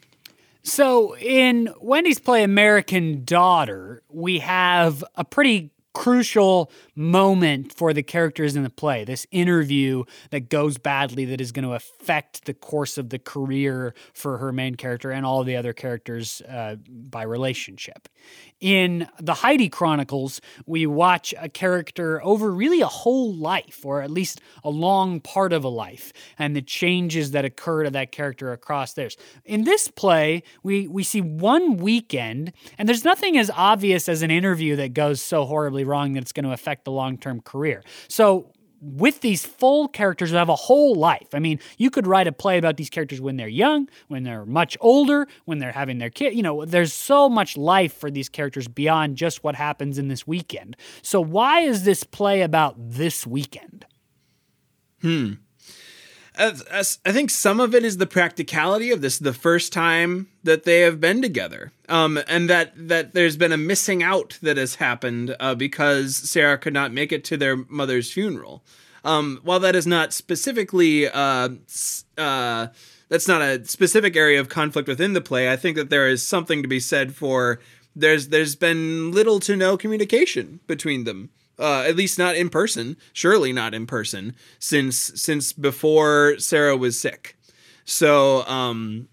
So 0.63 1.15
in 1.17 1.73
Wendy's 1.79 2.19
play 2.19 2.43
American 2.43 3.23
Daughter, 3.25 4.03
we 4.09 4.39
have 4.39 5.03
a 5.15 5.25
pretty 5.25 5.71
crucial 5.93 6.71
moment 6.95 7.73
for 7.73 7.93
the 7.93 8.03
characters 8.03 8.55
in 8.55 8.63
the 8.63 8.69
play. 8.69 9.03
This 9.03 9.25
interview 9.31 10.03
that 10.29 10.49
goes 10.49 10.77
badly 10.77 11.25
that 11.25 11.41
is 11.41 11.51
going 11.51 11.65
to 11.65 11.73
affect 11.73 12.45
the 12.45 12.53
course 12.53 12.97
of 12.97 13.09
the 13.09 13.19
career 13.19 13.93
for 14.13 14.37
her 14.37 14.51
main 14.51 14.75
character 14.75 15.11
and 15.11 15.25
all 15.25 15.43
the 15.43 15.55
other 15.55 15.73
characters 15.73 16.41
uh, 16.49 16.75
by 16.87 17.23
relationship. 17.23 18.07
In 18.59 19.07
the 19.19 19.35
Heidi 19.35 19.69
Chronicles, 19.69 20.39
we 20.65 20.85
watch 20.85 21.33
a 21.39 21.49
character 21.49 22.23
over 22.23 22.51
really 22.51 22.81
a 22.81 22.87
whole 22.87 23.33
life, 23.33 23.81
or 23.83 24.01
at 24.01 24.11
least 24.11 24.39
a 24.63 24.69
long 24.69 25.19
part 25.19 25.51
of 25.51 25.63
a 25.63 25.69
life, 25.69 26.13
and 26.37 26.55
the 26.55 26.61
changes 26.61 27.31
that 27.31 27.43
occur 27.43 27.83
to 27.83 27.89
that 27.89 28.11
character 28.11 28.51
across 28.51 28.93
theirs. 28.93 29.17
In 29.45 29.63
this 29.63 29.87
play, 29.87 30.43
we, 30.63 30.87
we 30.87 31.03
see 31.03 31.21
one 31.21 31.77
weekend, 31.77 32.53
and 32.77 32.87
there's 32.87 33.03
nothing 33.03 33.37
as 33.37 33.49
obvious 33.55 34.07
as 34.07 34.21
an 34.21 34.31
interview 34.31 34.75
that 34.75 34.93
goes 34.93 35.21
so 35.21 35.45
horribly 35.45 35.80
wrong 35.84 36.13
that 36.13 36.21
it's 36.21 36.32
going 36.32 36.45
to 36.45 36.51
affect 36.51 36.86
the 36.86 36.91
long 36.91 37.17
term 37.17 37.41
career. 37.41 37.84
So 38.07 38.51
with 38.82 39.21
these 39.21 39.45
full 39.45 39.88
characters 39.88 40.32
who 40.32 40.36
have 40.36 40.49
a 40.49 40.55
whole 40.55 40.95
life. 40.95 41.27
I 41.34 41.39
mean, 41.39 41.59
you 41.77 41.91
could 41.91 42.07
write 42.07 42.27
a 42.27 42.32
play 42.32 42.57
about 42.57 42.77
these 42.77 42.89
characters 42.89 43.21
when 43.21 43.38
they're 43.38 43.47
young, 43.47 43.88
when 44.07 44.23
they're 44.23 44.45
much 44.45 44.75
older, 44.82 45.27
when 45.45 45.59
they're 45.59 45.71
having 45.71 45.99
their 45.99 46.09
kid. 46.09 46.34
You 46.34 46.41
know, 46.41 46.65
there's 46.65 46.91
so 46.91 47.29
much 47.29 47.55
life 47.55 47.93
for 47.93 48.09
these 48.09 48.27
characters 48.27 48.67
beyond 48.67 49.17
just 49.17 49.43
what 49.43 49.55
happens 49.55 49.99
in 49.99 50.07
this 50.07 50.25
weekend. 50.25 50.75
So, 51.03 51.21
why 51.21 51.61
is 51.61 51.84
this 51.84 52.03
play 52.03 52.41
about 52.41 52.75
this 52.77 53.27
weekend? 53.27 53.86
Hmm. 55.01 55.34
I 56.41 57.11
think 57.11 57.29
some 57.29 57.59
of 57.59 57.75
it 57.75 57.83
is 57.83 57.97
the 57.97 58.07
practicality 58.07 58.91
of 58.91 59.01
this 59.01 59.19
the 59.19 59.33
first 59.33 59.71
time 59.71 60.27
that 60.43 60.63
they 60.63 60.79
have 60.79 60.99
been 60.99 61.21
together, 61.21 61.71
um, 61.87 62.19
and 62.27 62.49
that 62.49 62.73
that 62.75 63.13
there's 63.13 63.37
been 63.37 63.51
a 63.51 63.57
missing 63.57 64.01
out 64.01 64.39
that 64.41 64.57
has 64.57 64.75
happened 64.75 65.35
uh, 65.39 65.53
because 65.53 66.15
Sarah 66.15 66.57
could 66.57 66.73
not 66.73 66.91
make 66.91 67.11
it 67.11 67.23
to 67.25 67.37
their 67.37 67.57
mother's 67.57 68.11
funeral. 68.11 68.63
Um, 69.03 69.39
while 69.43 69.59
that 69.59 69.75
is 69.75 69.85
not 69.85 70.13
specifically 70.13 71.07
uh, 71.07 71.49
uh, 72.17 72.67
that's 73.09 73.27
not 73.27 73.41
a 73.41 73.63
specific 73.65 74.15
area 74.15 74.39
of 74.39 74.49
conflict 74.49 74.87
within 74.87 75.13
the 75.13 75.21
play, 75.21 75.51
I 75.51 75.57
think 75.57 75.77
that 75.77 75.91
there 75.91 76.07
is 76.07 76.25
something 76.25 76.63
to 76.63 76.67
be 76.67 76.79
said 76.79 77.13
for 77.13 77.59
there's 77.95 78.29
there's 78.29 78.55
been 78.55 79.11
little 79.11 79.39
to 79.41 79.55
no 79.55 79.77
communication 79.77 80.59
between 80.65 81.03
them 81.03 81.29
uh, 81.62 81.84
at 81.88 81.95
least 81.95 82.18
not 82.18 82.36
in 82.36 82.49
person. 82.49 82.97
Surely 83.14 83.53
not 83.53 83.74
in 83.74 83.86
person 83.86 84.36
since 84.59 84.97
since 85.16 85.53
before 85.53 86.36
Sarah 86.39 86.76
was 86.76 86.99
sick. 86.99 87.38
So 87.86 88.45
um, 88.47 89.07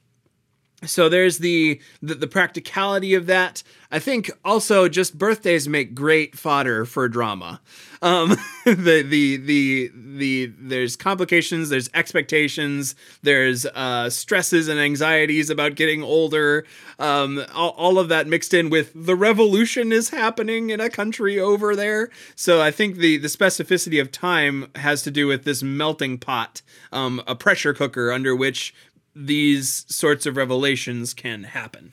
so 0.85 1.09
there's 1.09 1.39
the, 1.39 1.81
the, 2.01 2.15
the 2.15 2.27
practicality 2.27 3.15
of 3.15 3.27
that. 3.27 3.63
I 3.91 3.99
think 3.99 4.31
also 4.45 4.89
just 4.89 5.17
birthdays 5.17 5.67
make 5.67 5.95
great 5.95 6.37
fodder 6.37 6.85
for 6.85 7.09
drama. 7.09 7.61
Um 8.03 8.37
the 8.65 9.03
the 9.03 9.39
the 9.39 9.91
the 9.95 10.53
there's 10.59 10.95
complications 10.95 11.71
there's 11.71 11.89
expectations 11.95 12.95
there's 13.23 13.65
uh 13.67 14.11
stresses 14.11 14.69
and 14.69 14.79
anxieties 14.79 15.51
about 15.51 15.75
getting 15.75 16.03
older. 16.03 16.67
Um 16.99 17.45
all, 17.55 17.71
all 17.71 17.99
of 17.99 18.09
that 18.11 18.27
mixed 18.27 18.53
in 18.53 18.69
with 18.71 18.93
the 18.95 19.17
revolution 19.17 19.91
is 19.91 20.11
happening 20.11 20.71
in 20.71 20.81
a 20.81 20.91
country 20.91 21.41
over 21.41 21.75
there. 21.75 22.11
So 22.37 22.61
i 22.61 22.71
think 22.71 22.97
the 22.97 23.17
the 23.17 23.29
specificity 23.29 24.01
of 24.01 24.13
time 24.13 24.71
has 24.77 25.03
to 25.03 25.11
do 25.11 25.27
with 25.27 25.45
this 25.45 25.63
melting 25.63 26.19
pot 26.19 26.61
um 26.93 27.23
a 27.27 27.35
pressure 27.35 27.73
cooker 27.73 28.13
under 28.13 28.37
which 28.37 28.75
these 29.15 29.85
sorts 29.89 30.27
of 30.27 30.37
revelations 30.37 31.15
can 31.15 31.45
happen. 31.45 31.93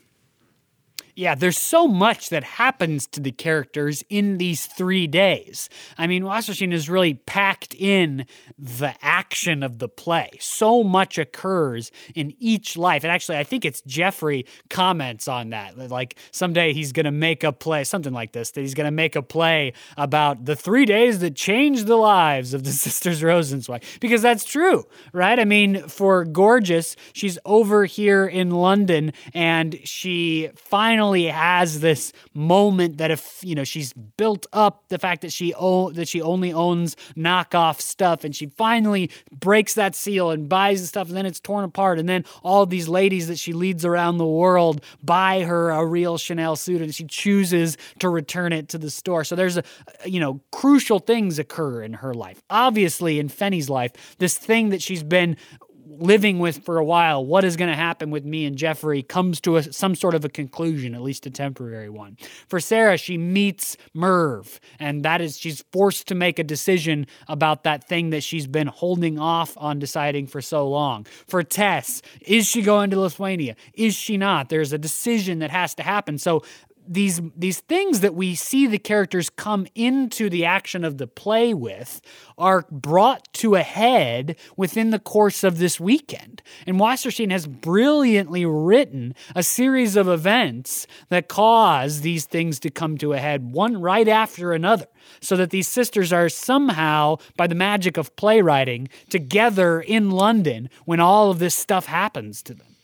Yeah, 1.18 1.34
there's 1.34 1.58
so 1.58 1.88
much 1.88 2.28
that 2.30 2.44
happens 2.44 3.08
to 3.08 3.22
the 3.22 3.32
characters 3.32 4.04
in 4.10 4.38
these 4.38 4.66
three 4.66 5.08
days. 5.08 5.70
I 5.98 6.08
mean, 6.08 6.24
Wasserstein 6.24 6.74
has 6.74 6.90
really 6.90 7.14
packed 7.14 7.74
in 7.74 8.26
the 8.60 8.94
action 9.02 9.64
of 9.64 9.80
the 9.80 9.88
play. 9.88 10.32
So 10.42 10.84
much 10.84 11.18
occurs 11.18 11.90
in 12.16 12.34
each 12.38 12.76
life. 12.76 13.06
And 13.06 13.12
actually, 13.14 13.38
I 13.38 13.46
think 13.46 13.64
it's 13.64 13.82
Jeffrey 13.84 14.46
comments 14.70 15.30
on 15.30 15.52
that. 15.52 15.78
Like 15.78 16.18
someday 16.32 16.74
he's 16.74 16.92
going 16.92 17.06
to 17.06 17.12
make 17.12 17.46
a 17.46 17.54
play, 17.54 17.86
something 17.86 18.14
like 18.14 18.34
this, 18.34 18.52
that 18.52 18.60
he's 18.60 18.74
going 18.74 18.86
to 18.86 18.92
make 18.92 19.16
a 19.16 19.22
play 19.22 19.72
about 19.96 20.44
the 20.44 20.56
three 20.56 20.86
days 20.86 21.20
that 21.20 21.34
changed 21.34 21.88
the 21.88 21.96
lives 21.96 22.54
of 22.54 22.66
the 22.66 22.72
sisters 22.74 23.22
Rosensweig. 23.22 23.84
Because 24.02 24.22
that's 24.22 24.44
true, 24.44 24.84
right? 25.14 25.40
I 25.40 25.46
mean, 25.46 25.88
for 25.88 26.26
Gorgeous, 26.26 26.98
she's 27.14 27.40
over 27.46 27.86
here 27.86 28.26
in 28.26 28.52
London 28.52 29.14
and 29.34 29.80
she 29.86 30.50
finally 30.56 31.05
finally 31.06 31.28
has 31.28 31.82
this 31.82 32.12
moment 32.34 32.98
that 32.98 33.12
if 33.12 33.40
you 33.44 33.54
know 33.54 33.64
she's 33.64 33.94
built 33.94 34.48
up 34.54 34.86
the 34.88 34.98
fact 34.98 35.22
that 35.22 35.32
she 35.32 35.54
o- 35.54 35.92
that 35.92 36.08
she 36.08 36.20
only 36.20 36.52
owns 36.52 36.96
knockoff 37.16 37.80
stuff 37.80 38.24
and 38.24 38.36
she 38.36 38.48
finally 38.48 39.12
breaks 39.32 39.76
that 39.76 39.94
seal 39.94 40.32
and 40.32 40.50
buys 40.50 40.82
the 40.82 40.88
stuff 40.88 41.08
and 41.08 41.16
then 41.16 41.26
it's 41.26 41.40
torn 41.40 41.64
apart 41.64 42.00
and 42.00 42.10
then 42.10 42.26
all 42.44 42.66
these 42.66 42.88
ladies 42.88 43.28
that 43.28 43.38
she 43.38 43.54
leads 43.54 43.86
around 43.86 44.18
the 44.18 44.26
world 44.26 44.82
buy 45.04 45.44
her 45.44 45.70
a 45.70 45.86
real 45.86 46.18
Chanel 46.18 46.56
suit 46.56 46.82
and 46.82 46.96
she 46.96 47.04
chooses 47.04 47.78
to 48.00 48.10
return 48.10 48.52
it 48.52 48.68
to 48.70 48.80
the 48.80 48.90
store. 48.90 49.24
So 49.24 49.36
there's 49.36 49.58
a 49.58 49.64
you 50.06 50.20
know 50.20 50.42
crucial 50.52 50.98
things 50.98 51.38
occur 51.38 51.84
in 51.84 51.94
her 51.94 52.16
life. 52.16 52.42
Obviously 52.50 53.20
in 53.20 53.30
Pfeni's 53.30 53.70
life, 53.70 53.92
this 54.18 54.38
thing 54.40 54.70
that 54.70 54.82
she's 54.82 55.04
been 55.04 55.38
living 55.86 56.40
with 56.40 56.64
for 56.64 56.78
a 56.78 56.86
while, 56.86 57.26
what 57.26 57.44
is 57.44 57.56
going 57.56 57.70
to 57.70 57.76
happen 57.76 58.12
with 58.12 58.26
me 58.26 58.46
and 58.46 58.58
Jeffrey 58.58 59.04
comes 59.04 59.40
to 59.42 59.58
a, 59.58 59.64
some 59.64 59.96
sort 59.96 60.16
of 60.16 60.26
a 60.26 60.30
conclusion, 60.30 60.96
at 60.96 61.02
least 61.02 61.26
a 61.26 61.30
temporary 61.30 61.90
one. 61.90 62.18
For 62.48 62.60
Sarah, 62.60 62.98
she 62.98 63.18
meets 63.18 63.78
Merv, 63.94 64.60
and 64.80 65.04
that 65.04 65.22
is 65.22 65.38
she's 65.38 65.64
forced 65.72 66.08
to 66.08 66.16
make 66.16 66.40
a 66.40 66.44
decision 66.44 67.08
about 67.28 67.64
that 67.64 67.88
thing 67.88 68.10
that 68.10 68.24
she's 68.24 68.48
been 68.48 68.68
holding 68.68 69.20
off 69.20 69.58
on 69.58 69.80
deciding 69.80 70.28
for 70.28 70.42
so 70.42 70.68
long. 70.68 71.06
For 71.28 71.44
Tess, 71.44 72.02
is 72.22 72.48
she 72.48 72.62
going 72.62 72.90
to 72.92 73.00
Lithuania? 73.00 73.56
Is 73.74 73.96
she 73.96 74.18
not? 74.18 74.50
There's 74.50 74.74
a 74.74 74.78
decision 74.78 75.40
that 75.40 75.52
has 75.52 75.76
to 75.76 75.84
happen. 75.84 76.18
So 76.18 76.44
these 76.88 77.22
these 77.36 77.60
things 77.62 78.00
that 78.02 78.16
we 78.16 78.36
see 78.36 78.68
the 78.68 78.80
characters 78.80 79.30
come 79.30 79.68
into 79.76 80.30
the 80.30 80.46
action 80.46 80.84
of 80.84 80.98
the 80.98 81.08
play 81.08 81.54
with 81.54 82.02
are 82.38 82.66
brought 82.72 83.32
to 83.34 83.56
a 83.56 83.62
head 83.62 84.36
within 84.58 84.90
the 84.92 85.00
course 85.00 85.44
of 85.44 85.58
this 85.58 85.80
weekend. 85.80 86.42
And 86.66 86.80
Wasserstein 86.80 87.32
has 87.32 87.48
brilliantly 87.48 88.46
written 88.46 89.16
a 89.36 89.44
series 89.44 89.96
of 89.96 90.08
events 90.08 90.88
that 91.10 91.28
cause 91.28 92.02
these 92.02 92.26
things 92.26 92.60
to 92.62 92.70
come 92.70 92.98
to 92.98 93.14
a 93.14 93.20
head, 93.20 93.52
one 93.52 93.80
right 93.80 94.08
after 94.08 94.54
another, 94.54 94.88
so 95.22 95.36
that 95.38 95.50
these 95.50 95.68
sisters 95.68 96.12
are 96.12 96.30
somehow, 96.30 97.18
by 97.38 97.48
the 97.48 97.56
magic 97.56 97.98
of 97.98 98.16
playwriting, 98.16 98.90
together 99.10 99.82
in 99.82 100.12
London 100.12 100.70
when 100.86 101.00
all 101.00 101.32
of 101.32 101.40
this 101.40 101.56
stuff 101.56 101.86
happens 101.86 102.42
to 102.44 102.54
them 102.54 102.75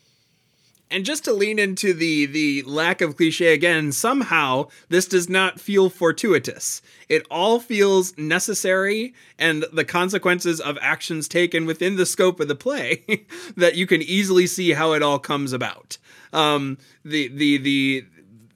and 0.91 1.05
just 1.05 1.23
to 1.25 1.33
lean 1.33 1.57
into 1.57 1.93
the 1.93 2.25
the 2.25 2.61
lack 2.63 3.01
of 3.01 3.15
cliche 3.17 3.53
again 3.53 3.91
somehow 3.91 4.67
this 4.89 5.07
does 5.07 5.29
not 5.29 5.59
feel 5.59 5.89
fortuitous. 5.89 6.81
It 7.09 7.25
all 7.31 7.59
feels 7.59 8.17
necessary 8.17 9.13
and 9.39 9.65
the 9.73 9.85
consequences 9.85 10.59
of 10.59 10.77
actions 10.81 11.27
taken 11.27 11.65
within 11.65 11.95
the 11.95 12.05
scope 12.05 12.39
of 12.39 12.47
the 12.47 12.55
play 12.55 13.03
that 13.57 13.75
you 13.75 13.87
can 13.87 14.01
easily 14.01 14.47
see 14.47 14.71
how 14.71 14.93
it 14.93 15.01
all 15.01 15.19
comes 15.19 15.53
about. 15.53 15.97
Um, 16.33 16.77
the 17.03 17.27
the 17.29 17.57
the 17.57 18.05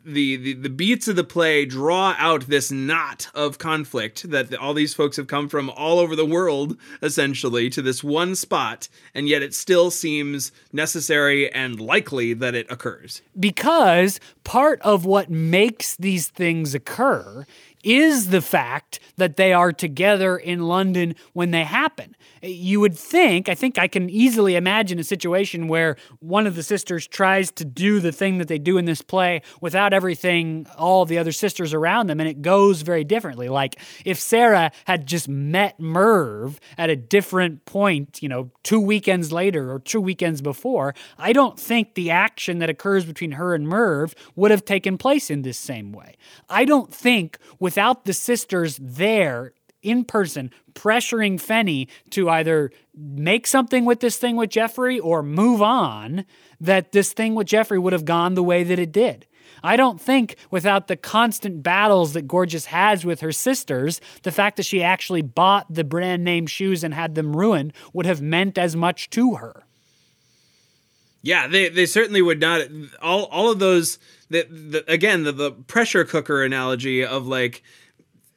the, 0.05 0.35
the 0.37 0.53
the 0.53 0.69
beats 0.69 1.07
of 1.07 1.15
the 1.15 1.23
play 1.23 1.65
draw 1.65 2.15
out 2.17 2.47
this 2.47 2.71
knot 2.71 3.27
of 3.33 3.57
conflict 3.57 4.29
that 4.29 4.53
all 4.55 4.73
these 4.73 4.93
folks 4.93 5.17
have 5.17 5.27
come 5.27 5.49
from 5.49 5.69
all 5.71 5.99
over 5.99 6.15
the 6.15 6.25
world 6.25 6.77
essentially 7.01 7.69
to 7.71 7.81
this 7.81 8.03
one 8.03 8.35
spot 8.35 8.87
and 9.13 9.27
yet 9.27 9.41
it 9.41 9.53
still 9.53 9.89
seems 9.89 10.51
necessary 10.71 11.51
and 11.51 11.79
likely 11.79 12.33
that 12.33 12.53
it 12.53 12.69
occurs. 12.69 13.21
Because 13.39 14.19
part 14.43 14.79
of 14.81 15.05
what 15.05 15.29
makes 15.29 15.95
these 15.95 16.29
things 16.29 16.75
occur 16.75 17.45
is 17.85 18.29
the 18.29 18.41
fact 18.41 18.99
that 19.17 19.37
they 19.37 19.53
are 19.53 19.71
together 19.71 20.35
in 20.35 20.67
London 20.67 21.15
when 21.33 21.51
they 21.51 21.63
happen. 21.63 22.15
You 22.41 22.79
would 22.79 22.97
think, 22.97 23.47
I 23.47 23.55
think 23.55 23.77
I 23.77 23.87
can 23.87 24.09
easily 24.09 24.55
imagine 24.55 24.99
a 24.99 25.03
situation 25.03 25.67
where 25.67 25.95
one 26.19 26.47
of 26.47 26.55
the 26.55 26.63
sisters 26.63 27.07
tries 27.07 27.51
to 27.51 27.65
do 27.65 27.99
the 27.99 28.11
thing 28.11 28.39
that 28.39 28.47
they 28.47 28.57
do 28.57 28.77
in 28.77 28.85
this 28.85 29.01
play 29.01 29.41
without 29.61 29.93
everything, 29.93 30.67
all 30.77 31.05
the 31.05 31.17
other 31.17 31.31
sisters 31.31 31.73
around 31.73 32.07
them, 32.07 32.19
and 32.19 32.27
it 32.27 32.41
goes 32.41 32.81
very 32.81 33.03
differently. 33.03 33.49
Like 33.49 33.79
if 34.03 34.19
Sarah 34.19 34.71
had 34.85 35.05
just 35.05 35.29
met 35.29 35.79
Merv 35.79 36.59
at 36.77 36.89
a 36.89 36.95
different 36.95 37.65
point, 37.65 38.21
you 38.21 38.29
know, 38.29 38.51
two 38.63 38.79
weekends 38.79 39.31
later 39.31 39.71
or 39.71 39.79
two 39.79 40.01
weekends 40.01 40.41
before, 40.41 40.95
I 41.17 41.33
don't 41.33 41.59
think 41.59 41.93
the 41.93 42.09
action 42.09 42.59
that 42.59 42.69
occurs 42.69 43.05
between 43.05 43.33
her 43.33 43.53
and 43.53 43.67
Merv 43.67 44.15
would 44.35 44.51
have 44.51 44.65
taken 44.65 44.97
place 44.97 45.29
in 45.29 45.43
this 45.43 45.57
same 45.57 45.91
way. 45.91 46.15
I 46.49 46.65
don't 46.65 46.93
think 46.93 47.37
without 47.75 48.05
the 48.05 48.13
sisters 48.13 48.79
there 48.81 49.51
in 49.81 50.05
person 50.05 50.49
pressuring 50.73 51.35
Pfeni 51.35 51.89
to 52.09 52.29
either 52.29 52.71
make 52.95 53.45
something 53.45 53.83
with 53.83 53.99
this 53.99 54.15
thing 54.15 54.37
with 54.37 54.49
Jeffrey 54.49 54.97
or 54.97 55.21
move 55.21 55.61
on, 55.61 56.25
that 56.61 56.93
this 56.93 57.11
thing 57.11 57.35
with 57.35 57.47
Jeffrey 57.47 57.77
would 57.77 57.91
have 57.91 58.05
gone 58.05 58.33
the 58.33 58.41
way 58.41 58.63
that 58.63 58.79
it 58.79 58.93
did. 58.93 59.27
I 59.61 59.75
don't 59.75 59.99
think 59.99 60.37
without 60.49 60.87
the 60.87 60.95
constant 60.95 61.63
battles 61.63 62.13
that 62.13 62.29
Gorgeous 62.29 62.67
has 62.67 63.03
with 63.03 63.19
her 63.19 63.33
sisters, 63.33 63.99
the 64.23 64.31
fact 64.31 64.55
that 64.55 64.65
she 64.65 64.81
actually 64.81 65.21
bought 65.21 65.65
the 65.69 65.83
brand 65.83 66.23
name 66.23 66.47
shoes 66.47 66.81
and 66.81 66.93
had 66.93 67.15
them 67.15 67.35
ruined 67.35 67.73
would 67.91 68.05
have 68.05 68.21
meant 68.21 68.57
as 68.57 68.77
much 68.77 69.09
to 69.09 69.35
her. 69.35 69.65
Yeah, 71.21 71.47
they, 71.47 71.67
they 71.67 71.87
certainly 71.87 72.21
would 72.21 72.39
not. 72.39 72.61
All 73.01 73.25
all 73.25 73.51
of 73.51 73.59
those 73.59 73.99
the, 74.29 74.43
the 74.43 74.91
again 74.91 75.23
the, 75.23 75.31
the 75.31 75.51
pressure 75.51 76.05
cooker 76.05 76.43
analogy 76.43 77.03
of 77.05 77.27
like 77.27 77.63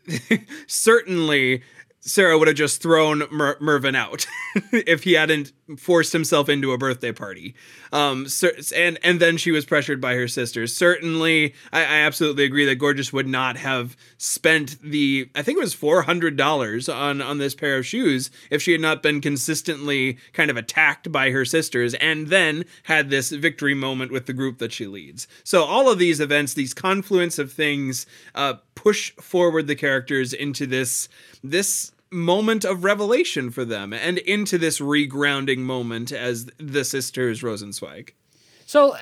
certainly 0.66 1.62
Sarah 2.00 2.38
would 2.38 2.48
have 2.48 2.56
just 2.56 2.82
thrown 2.82 3.24
Mer- 3.30 3.58
Mervyn 3.60 3.94
out 3.94 4.26
if 4.72 5.04
he 5.04 5.14
hadn't 5.14 5.52
forced 5.76 6.12
himself 6.12 6.48
into 6.48 6.72
a 6.72 6.78
birthday 6.78 7.12
party. 7.12 7.54
Um, 7.92 8.26
and 8.74 8.98
and 9.02 9.20
then 9.20 9.36
she 9.36 9.50
was 9.50 9.64
pressured 9.64 10.00
by 10.00 10.14
her 10.14 10.28
sisters. 10.28 10.74
Certainly, 10.74 11.54
I, 11.72 11.80
I 11.80 11.98
absolutely 12.00 12.44
agree 12.44 12.64
that 12.64 12.76
Gorgeous 12.76 13.12
would 13.12 13.28
not 13.28 13.56
have 13.56 13.96
spent 14.16 14.80
the 14.82 15.28
I 15.34 15.42
think 15.42 15.58
it 15.58 15.62
was 15.62 15.74
four 15.74 16.02
hundred 16.02 16.36
dollars 16.36 16.88
on 16.88 17.20
on 17.20 17.38
this 17.38 17.54
pair 17.54 17.76
of 17.76 17.86
shoes 17.86 18.30
if 18.50 18.62
she 18.62 18.72
had 18.72 18.80
not 18.80 19.02
been 19.02 19.20
consistently 19.20 20.18
kind 20.32 20.50
of 20.50 20.56
attacked 20.56 21.12
by 21.12 21.30
her 21.30 21.44
sisters, 21.44 21.94
and 21.94 22.28
then 22.28 22.64
had 22.84 23.10
this 23.10 23.30
victory 23.30 23.74
moment 23.74 24.12
with 24.12 24.26
the 24.26 24.32
group 24.32 24.58
that 24.58 24.72
she 24.72 24.86
leads. 24.86 25.28
So 25.44 25.64
all 25.64 25.90
of 25.90 25.98
these 25.98 26.20
events, 26.20 26.54
these 26.54 26.74
confluence 26.74 27.38
of 27.38 27.52
things, 27.52 28.06
uh, 28.34 28.54
push 28.74 29.12
forward 29.12 29.66
the 29.66 29.76
characters 29.76 30.32
into 30.32 30.66
this 30.66 31.08
this 31.42 31.92
moment 32.10 32.64
of 32.64 32.84
revelation 32.84 33.50
for 33.50 33.64
them 33.64 33.92
and 33.92 34.18
into 34.18 34.58
this 34.58 34.80
regrounding 34.80 35.58
moment 35.58 36.12
as 36.12 36.46
the 36.58 36.84
sisters 36.84 37.42
Rosensweig. 37.42 38.10
So, 38.66 38.94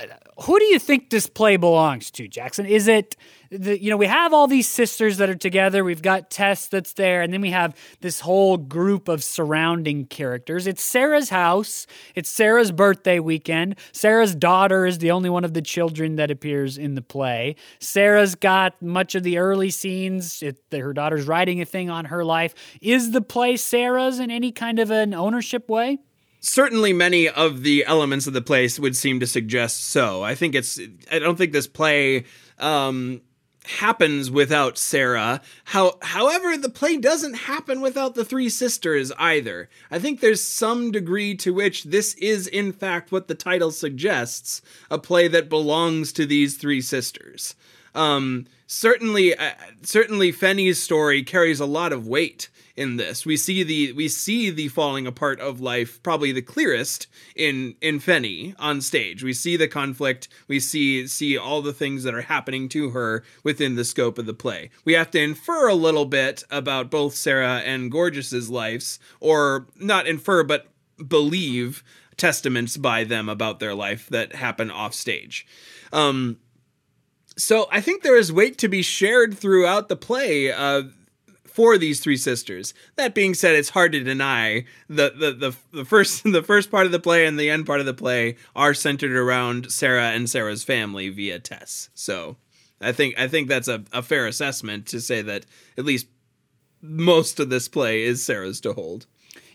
who 0.42 0.58
do 0.58 0.64
you 0.66 0.78
think 0.78 1.10
this 1.10 1.26
play 1.26 1.56
belongs 1.56 2.10
to, 2.12 2.28
Jackson? 2.28 2.66
Is 2.66 2.86
it 2.86 3.16
the, 3.50 3.80
you 3.80 3.90
know, 3.90 3.96
we 3.96 4.06
have 4.06 4.32
all 4.32 4.46
these 4.46 4.68
sisters 4.68 5.18
that 5.18 5.28
are 5.28 5.34
together. 5.34 5.84
We've 5.84 6.02
got 6.02 6.30
Tess 6.30 6.66
that's 6.66 6.92
there, 6.94 7.22
and 7.22 7.32
then 7.32 7.40
we 7.40 7.50
have 7.50 7.76
this 8.00 8.20
whole 8.20 8.56
group 8.56 9.08
of 9.08 9.22
surrounding 9.22 10.06
characters. 10.06 10.66
It's 10.66 10.82
Sarah's 10.82 11.30
house. 11.30 11.86
It's 12.14 12.28
Sarah's 12.28 12.72
birthday 12.72 13.18
weekend. 13.18 13.76
Sarah's 13.92 14.34
daughter 14.34 14.86
is 14.86 14.98
the 14.98 15.10
only 15.10 15.30
one 15.30 15.44
of 15.44 15.54
the 15.54 15.62
children 15.62 16.16
that 16.16 16.30
appears 16.30 16.78
in 16.78 16.94
the 16.94 17.02
play. 17.02 17.56
Sarah's 17.78 18.34
got 18.34 18.80
much 18.82 19.14
of 19.14 19.22
the 19.22 19.38
early 19.38 19.70
scenes. 19.70 20.42
It, 20.42 20.58
her 20.72 20.92
daughter's 20.92 21.26
writing 21.26 21.60
a 21.60 21.64
thing 21.64 21.90
on 21.90 22.06
her 22.06 22.24
life. 22.24 22.54
Is 22.80 23.12
the 23.12 23.20
play 23.20 23.56
Sarah's 23.56 24.18
in 24.18 24.30
any 24.30 24.52
kind 24.52 24.78
of 24.78 24.90
an 24.90 25.14
ownership 25.14 25.68
way? 25.68 25.98
certainly 26.40 26.92
many 26.92 27.28
of 27.28 27.62
the 27.62 27.84
elements 27.86 28.26
of 28.26 28.32
the 28.32 28.40
place 28.40 28.78
would 28.78 28.96
seem 28.96 29.20
to 29.20 29.26
suggest 29.26 29.86
so. 29.86 30.22
I 30.22 30.34
think 30.34 30.54
it's 30.54 30.78
I 31.10 31.18
don't 31.18 31.36
think 31.36 31.52
this 31.52 31.66
play 31.66 32.24
um 32.58 33.20
happens 33.66 34.30
without 34.30 34.78
Sarah. 34.78 35.40
How, 35.64 35.98
however, 36.02 36.56
the 36.56 36.68
play 36.68 36.96
doesn't 36.96 37.34
happen 37.34 37.80
without 37.80 38.14
the 38.14 38.24
three 38.24 38.48
sisters 38.48 39.12
either. 39.18 39.68
I 39.90 39.98
think 39.98 40.20
there's 40.20 40.42
some 40.42 40.90
degree 40.90 41.34
to 41.36 41.52
which 41.52 41.84
this 41.84 42.14
is, 42.14 42.46
in 42.46 42.72
fact, 42.72 43.12
what 43.12 43.28
the 43.28 43.34
title 43.34 43.70
suggests 43.70 44.62
a 44.90 44.98
play 44.98 45.28
that 45.28 45.48
belongs 45.48 46.12
to 46.14 46.26
these 46.26 46.56
three 46.56 46.80
sisters. 46.80 47.54
Um, 47.96 48.46
certainly, 48.66 49.36
uh, 49.36 49.52
certainly, 49.82 50.32
Pfeni's 50.32 50.82
story 50.82 51.22
carries 51.22 51.60
a 51.60 51.66
lot 51.66 51.92
of 51.92 52.06
weight 52.06 52.48
in 52.76 52.96
this. 52.96 53.24
We 53.24 53.36
see 53.36 53.62
the 53.62 53.92
we 53.92 54.08
see 54.08 54.50
the 54.50 54.68
falling 54.68 55.06
apart 55.06 55.40
of 55.40 55.60
life 55.60 56.02
probably 56.02 56.30
the 56.30 56.42
clearest 56.42 57.06
in 57.34 57.74
in 57.80 57.98
Pfeni 57.98 58.54
on 58.58 58.80
stage. 58.80 59.24
We 59.24 59.32
see 59.32 59.56
the 59.56 59.66
conflict. 59.66 60.28
We 60.46 60.60
see 60.60 61.06
see 61.06 61.38
all 61.38 61.62
the 61.62 61.72
things 61.72 62.04
that 62.04 62.14
are 62.14 62.22
happening 62.22 62.68
to 62.70 62.90
her 62.90 63.24
within 63.42 63.76
the 63.76 63.84
scope 63.84 64.18
of 64.18 64.26
the 64.26 64.34
play. 64.34 64.70
We 64.84 64.92
have 64.92 65.10
to 65.12 65.20
infer 65.20 65.68
a 65.68 65.74
little 65.74 66.04
bit 66.04 66.44
about 66.50 66.90
both 66.90 67.14
Sarah 67.14 67.62
and 67.64 67.90
Gorgeous's 67.90 68.50
lives, 68.50 68.98
or 69.20 69.66
not 69.76 70.06
infer, 70.06 70.44
but 70.44 70.68
believe 71.08 71.82
testaments 72.16 72.76
by 72.76 73.04
them 73.04 73.28
about 73.28 73.60
their 73.60 73.74
life 73.74 74.08
that 74.08 74.34
happen 74.34 74.70
off 74.70 74.94
stage. 74.94 75.46
Um, 75.92 76.38
so 77.36 77.66
I 77.70 77.80
think 77.80 78.02
there 78.02 78.16
is 78.16 78.32
weight 78.32 78.58
to 78.58 78.68
be 78.68 78.82
shared 78.82 79.36
throughout 79.36 79.88
the 79.88 79.96
play. 79.96 80.52
Uh, 80.52 80.84
for 81.56 81.78
these 81.78 82.00
three 82.00 82.18
sisters. 82.18 82.74
That 82.96 83.14
being 83.14 83.32
said, 83.32 83.54
it's 83.54 83.70
hard 83.70 83.92
to 83.92 84.04
deny 84.04 84.66
the, 84.90 85.10
the 85.18 85.32
the 85.32 85.56
the 85.72 85.84
first 85.86 86.22
the 86.30 86.42
first 86.42 86.70
part 86.70 86.84
of 86.84 86.92
the 86.92 87.00
play 87.00 87.24
and 87.24 87.40
the 87.40 87.48
end 87.48 87.64
part 87.64 87.80
of 87.80 87.86
the 87.86 87.94
play 87.94 88.36
are 88.54 88.74
centered 88.74 89.16
around 89.16 89.72
Sarah 89.72 90.10
and 90.10 90.28
Sarah's 90.28 90.64
family 90.64 91.08
via 91.08 91.38
Tess. 91.38 91.88
So 91.94 92.36
I 92.78 92.92
think 92.92 93.18
I 93.18 93.26
think 93.26 93.48
that's 93.48 93.68
a, 93.68 93.82
a 93.90 94.02
fair 94.02 94.26
assessment 94.26 94.84
to 94.88 95.00
say 95.00 95.22
that 95.22 95.46
at 95.78 95.86
least 95.86 96.08
most 96.82 97.40
of 97.40 97.48
this 97.48 97.68
play 97.68 98.02
is 98.02 98.22
Sarah's 98.22 98.60
to 98.60 98.74
hold. 98.74 99.06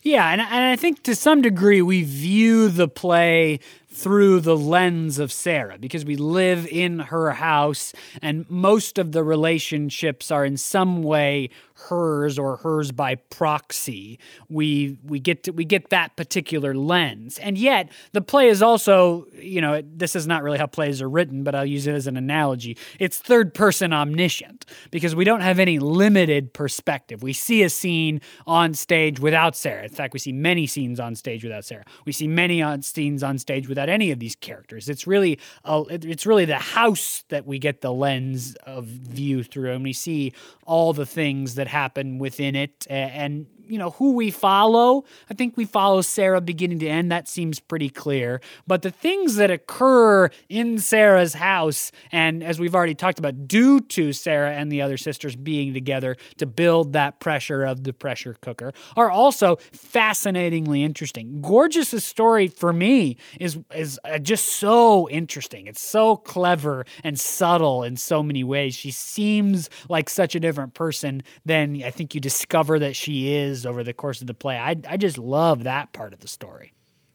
Yeah, 0.01 0.31
and, 0.31 0.41
and 0.41 0.65
I 0.65 0.75
think 0.75 1.03
to 1.03 1.15
some 1.15 1.43
degree 1.43 1.83
we 1.83 2.01
view 2.01 2.69
the 2.69 2.87
play 2.87 3.59
through 3.91 4.39
the 4.39 4.57
lens 4.57 5.19
of 5.19 5.31
Sarah 5.31 5.77
because 5.77 6.05
we 6.05 6.15
live 6.15 6.65
in 6.67 6.99
her 6.99 7.31
house 7.31 7.93
and 8.21 8.49
most 8.49 8.97
of 8.97 9.11
the 9.11 9.23
relationships 9.23 10.31
are 10.31 10.45
in 10.45 10.57
some 10.57 11.03
way 11.03 11.49
hers 11.89 12.37
or 12.37 12.57
hers 12.57 12.91
by 12.91 13.15
proxy. 13.15 14.19
We 14.49 14.97
we 15.03 15.19
get 15.19 15.43
to, 15.43 15.51
we 15.51 15.65
get 15.65 15.89
that 15.89 16.15
particular 16.15 16.73
lens. 16.73 17.37
And 17.39 17.57
yet 17.57 17.89
the 18.11 18.21
play 18.21 18.47
is 18.49 18.61
also, 18.61 19.27
you 19.33 19.61
know, 19.61 19.81
this 19.83 20.15
is 20.15 20.27
not 20.27 20.43
really 20.43 20.57
how 20.57 20.67
plays 20.67 21.01
are 21.01 21.09
written, 21.09 21.43
but 21.43 21.55
I'll 21.55 21.65
use 21.65 21.87
it 21.87 21.95
as 21.95 22.07
an 22.07 22.17
analogy. 22.17 22.77
It's 22.99 23.17
third 23.17 23.53
person 23.53 23.93
omniscient 23.93 24.65
because 24.91 25.15
we 25.15 25.25
don't 25.25 25.41
have 25.41 25.59
any 25.59 25.79
limited 25.79 26.53
perspective. 26.53 27.23
We 27.23 27.33
see 27.33 27.63
a 27.63 27.69
scene 27.69 28.21
on 28.45 28.73
stage 28.73 29.19
without 29.19 29.55
Sarah. 29.55 29.83
In 29.83 29.89
fact, 29.89 30.13
we 30.13 30.19
see 30.19 30.33
many 30.33 30.67
scenes 30.67 30.99
on 30.99 31.15
stage 31.15 31.43
without 31.43 31.65
Sarah. 31.65 31.85
We 32.05 32.11
see 32.11 32.27
many 32.27 32.61
on 32.61 32.81
scenes 32.81 33.23
on 33.23 33.37
stage 33.37 33.67
without 33.67 33.89
any 33.89 34.11
of 34.11 34.19
these 34.19 34.35
characters. 34.35 34.89
It's 34.89 35.07
really 35.07 35.39
a, 35.63 35.83
it's 35.89 36.25
really 36.25 36.45
the 36.45 36.55
house 36.55 37.23
that 37.29 37.45
we 37.45 37.59
get 37.59 37.81
the 37.81 37.91
lens 37.91 38.55
of 38.65 38.85
view 38.85 39.43
through 39.43 39.71
and 39.71 39.83
we 39.83 39.93
see 39.93 40.33
all 40.65 40.93
the 40.93 41.05
things 41.05 41.55
that 41.55 41.67
happen 41.71 42.19
within 42.19 42.55
it 42.55 42.85
and 42.89 43.47
you 43.67 43.77
know 43.77 43.91
who 43.91 44.13
we 44.13 44.31
follow. 44.31 45.05
I 45.29 45.33
think 45.33 45.57
we 45.57 45.65
follow 45.65 46.01
sarah 46.01 46.41
beginning 46.41 46.79
to 46.79 46.87
end. 46.87 47.11
That 47.11 47.27
seems 47.27 47.59
pretty 47.59 47.89
clear. 47.89 48.41
But 48.67 48.81
the 48.81 48.91
things 48.91 49.35
that 49.35 49.51
occur 49.51 50.29
in 50.49 50.79
sarah's 50.79 51.33
house 51.33 51.91
and 52.11 52.43
as 52.43 52.59
we've 52.59 52.75
already 52.75 52.95
talked 52.95 53.19
about 53.19 53.47
due 53.47 53.79
to 53.79 54.13
sarah 54.13 54.51
and 54.51 54.71
the 54.71 54.81
other 54.81 54.97
sisters 54.97 55.35
being 55.35 55.73
together 55.73 56.17
to 56.37 56.45
build 56.45 56.93
that 56.93 57.19
pressure 57.19 57.63
of 57.63 57.83
the 57.83 57.93
pressure 57.93 58.35
cooker 58.41 58.73
are 58.95 59.09
also 59.09 59.57
fascinatingly 59.71 60.83
interesting. 60.83 61.41
Gorgeous's 61.41 62.03
story 62.03 62.47
for 62.47 62.73
me 62.73 63.17
is 63.39 63.59
is 63.75 63.99
uh, 64.05 64.17
just 64.19 64.45
so 64.47 65.09
interesting. 65.09 65.67
It's 65.67 65.81
so 65.81 66.15
clever 66.15 66.85
and 67.03 67.19
subtle 67.19 67.83
in 67.83 67.97
so 67.97 68.23
many 68.23 68.43
ways. 68.43 68.75
She 68.75 68.91
seems 68.91 69.69
like 69.89 70.09
such 70.09 70.35
a 70.35 70.39
different 70.39 70.73
person 70.73 71.23
than 71.45 71.81
i 71.83 71.91
think 71.91 72.13
you 72.13 72.21
discover 72.21 72.79
that 72.79 72.95
she 72.95 73.33
is 73.33 73.50
over 73.65 73.83
the 73.83 73.93
course 73.93 74.21
of 74.21 74.27
the 74.27 74.33
play. 74.33 74.57
I, 74.57 74.75
I 74.87 74.97
just 74.97 75.17
love 75.17 75.63
that 75.63 75.93
part 75.93 76.13
of 76.13 76.19
the 76.19 76.27
story. 76.27 76.73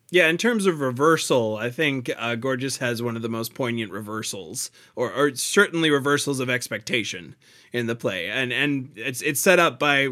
Yeah, 0.09 0.29
in 0.29 0.39
terms 0.39 0.67
of 0.67 0.81
reversal, 0.81 1.57
I 1.57 1.69
think 1.69 2.13
uh, 2.17 2.37
Gorgeous 2.37 2.77
has 2.77 3.03
one 3.03 3.17
of 3.17 3.23
the 3.23 3.29
most 3.29 3.55
poignant 3.55 3.91
reversals, 3.91 4.71
or, 4.95 5.13
or 5.13 5.35
certainly 5.35 5.91
reversals 5.91 6.39
of 6.39 6.49
expectation 6.49 7.35
in 7.73 7.87
the 7.87 7.97
play, 7.97 8.29
and 8.29 8.53
and 8.53 8.93
it's 8.95 9.21
it's 9.21 9.41
set 9.41 9.59
up 9.59 9.81
by 9.81 10.11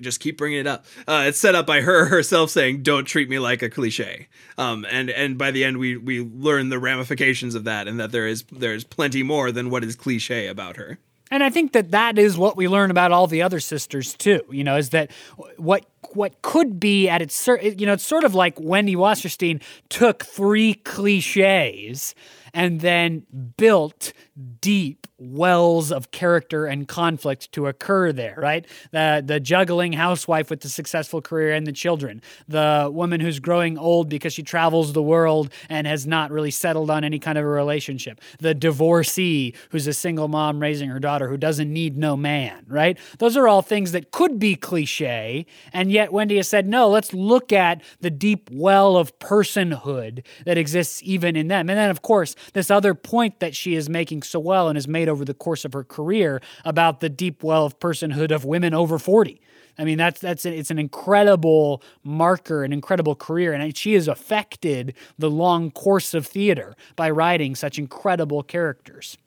just 0.00 0.18
keep 0.18 0.36
bringing 0.36 0.58
it 0.58 0.66
up. 0.66 0.84
Uh, 1.06 1.26
it's 1.28 1.38
set 1.38 1.54
up 1.54 1.64
by 1.64 1.82
her 1.82 2.06
herself 2.10 2.50
saying, 2.50 2.82
"Don't 2.82 3.04
treat 3.04 3.28
me 3.28 3.38
like 3.38 3.62
a 3.62 3.70
cliche," 3.70 4.26
um, 4.58 4.84
and 4.90 5.10
and 5.10 5.38
by 5.38 5.52
the 5.52 5.62
end 5.62 5.78
we 5.78 5.96
we 5.96 6.20
learn 6.20 6.68
the 6.68 6.80
ramifications 6.80 7.54
of 7.54 7.62
that, 7.64 7.86
and 7.86 8.00
that 8.00 8.10
there 8.10 8.26
is 8.26 8.42
there 8.50 8.74
is 8.74 8.82
plenty 8.82 9.22
more 9.22 9.52
than 9.52 9.70
what 9.70 9.84
is 9.84 9.94
cliche 9.94 10.48
about 10.48 10.76
her. 10.76 10.98
And 11.30 11.42
I 11.42 11.50
think 11.50 11.72
that 11.72 11.90
that 11.90 12.18
is 12.18 12.38
what 12.38 12.56
we 12.56 12.68
learn 12.68 12.90
about 12.90 13.10
all 13.10 13.26
the 13.26 13.42
other 13.42 13.58
sisters 13.58 14.14
too. 14.14 14.42
You 14.50 14.64
know, 14.64 14.76
is 14.76 14.90
that 14.90 15.10
what 15.56 15.84
what 16.12 16.40
could 16.42 16.78
be 16.78 17.08
at 17.08 17.20
its 17.20 17.46
you 17.46 17.86
know 17.86 17.94
it's 17.94 18.06
sort 18.06 18.24
of 18.24 18.34
like 18.34 18.58
Wendy 18.60 18.94
Wasserstein 18.94 19.60
took 19.88 20.24
three 20.24 20.74
cliches 20.74 22.14
and 22.56 22.80
then 22.80 23.26
built 23.58 24.14
deep 24.62 25.06
wells 25.18 25.92
of 25.92 26.10
character 26.10 26.66
and 26.66 26.88
conflict 26.88 27.52
to 27.52 27.66
occur 27.66 28.12
there, 28.12 28.34
right? 28.38 28.66
The 28.90 29.22
the 29.24 29.38
juggling 29.40 29.92
housewife 29.92 30.50
with 30.50 30.60
the 30.60 30.68
successful 30.68 31.20
career 31.22 31.52
and 31.52 31.66
the 31.66 31.72
children, 31.72 32.22
the 32.48 32.90
woman 32.92 33.20
who's 33.20 33.38
growing 33.40 33.78
old 33.78 34.08
because 34.08 34.32
she 34.32 34.42
travels 34.42 34.92
the 34.92 35.02
world 35.02 35.52
and 35.68 35.86
has 35.86 36.06
not 36.06 36.30
really 36.30 36.50
settled 36.50 36.90
on 36.90 37.04
any 37.04 37.18
kind 37.18 37.38
of 37.38 37.44
a 37.44 37.48
relationship, 37.48 38.20
the 38.40 38.54
divorcee 38.54 39.54
who's 39.70 39.86
a 39.86 39.92
single 39.92 40.28
mom 40.28 40.60
raising 40.60 40.88
her 40.88 40.98
daughter 40.98 41.28
who 41.28 41.36
doesn't 41.36 41.70
need 41.70 41.96
no 41.96 42.16
man, 42.16 42.64
right? 42.68 42.98
Those 43.18 43.36
are 43.36 43.48
all 43.48 43.62
things 43.62 43.92
that 43.92 44.10
could 44.10 44.38
be 44.38 44.56
cliche, 44.56 45.46
and 45.72 45.92
yet 45.92 46.12
Wendy 46.12 46.36
has 46.36 46.48
said, 46.48 46.66
no, 46.66 46.88
let's 46.88 47.12
look 47.12 47.52
at 47.52 47.82
the 48.00 48.10
deep 48.10 48.48
well 48.50 48.96
of 48.96 49.18
personhood 49.18 50.24
that 50.44 50.56
exists 50.56 51.02
even 51.02 51.36
in 51.36 51.48
them. 51.48 51.68
And 51.68 51.78
then, 51.78 51.90
of 51.90 52.02
course, 52.02 52.34
this 52.52 52.70
other 52.70 52.94
point 52.94 53.40
that 53.40 53.54
she 53.54 53.74
is 53.74 53.88
making 53.88 54.22
so 54.22 54.38
well 54.38 54.68
and 54.68 54.76
has 54.76 54.88
made 54.88 55.08
over 55.08 55.24
the 55.24 55.34
course 55.34 55.64
of 55.64 55.72
her 55.72 55.84
career 55.84 56.40
about 56.64 57.00
the 57.00 57.08
deep 57.08 57.42
well 57.42 57.64
of 57.64 57.78
personhood 57.78 58.30
of 58.30 58.44
women 58.44 58.74
over 58.74 58.98
40. 58.98 59.40
I 59.78 59.84
mean, 59.84 59.98
that's 59.98 60.20
that's 60.20 60.46
it's 60.46 60.70
an 60.70 60.78
incredible 60.78 61.82
marker, 62.02 62.64
an 62.64 62.72
incredible 62.72 63.14
career, 63.14 63.52
and 63.52 63.76
she 63.76 63.92
has 63.92 64.08
affected 64.08 64.94
the 65.18 65.30
long 65.30 65.70
course 65.70 66.14
of 66.14 66.26
theater 66.26 66.74
by 66.96 67.10
writing 67.10 67.54
such 67.54 67.78
incredible 67.78 68.42
characters. 68.42 69.18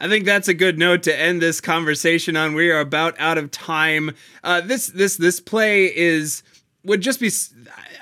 I 0.00 0.08
think 0.08 0.24
that's 0.24 0.48
a 0.48 0.54
good 0.54 0.78
note 0.78 1.02
to 1.04 1.16
end 1.16 1.42
this 1.42 1.60
conversation 1.60 2.36
on. 2.36 2.54
We 2.54 2.70
are 2.70 2.80
about 2.80 3.18
out 3.18 3.38
of 3.38 3.50
time. 3.50 4.12
Uh, 4.42 4.60
this 4.60 4.88
this 4.88 5.16
this 5.16 5.40
play 5.40 5.86
is 5.86 6.42
would 6.88 7.00
just 7.00 7.20
be 7.20 7.30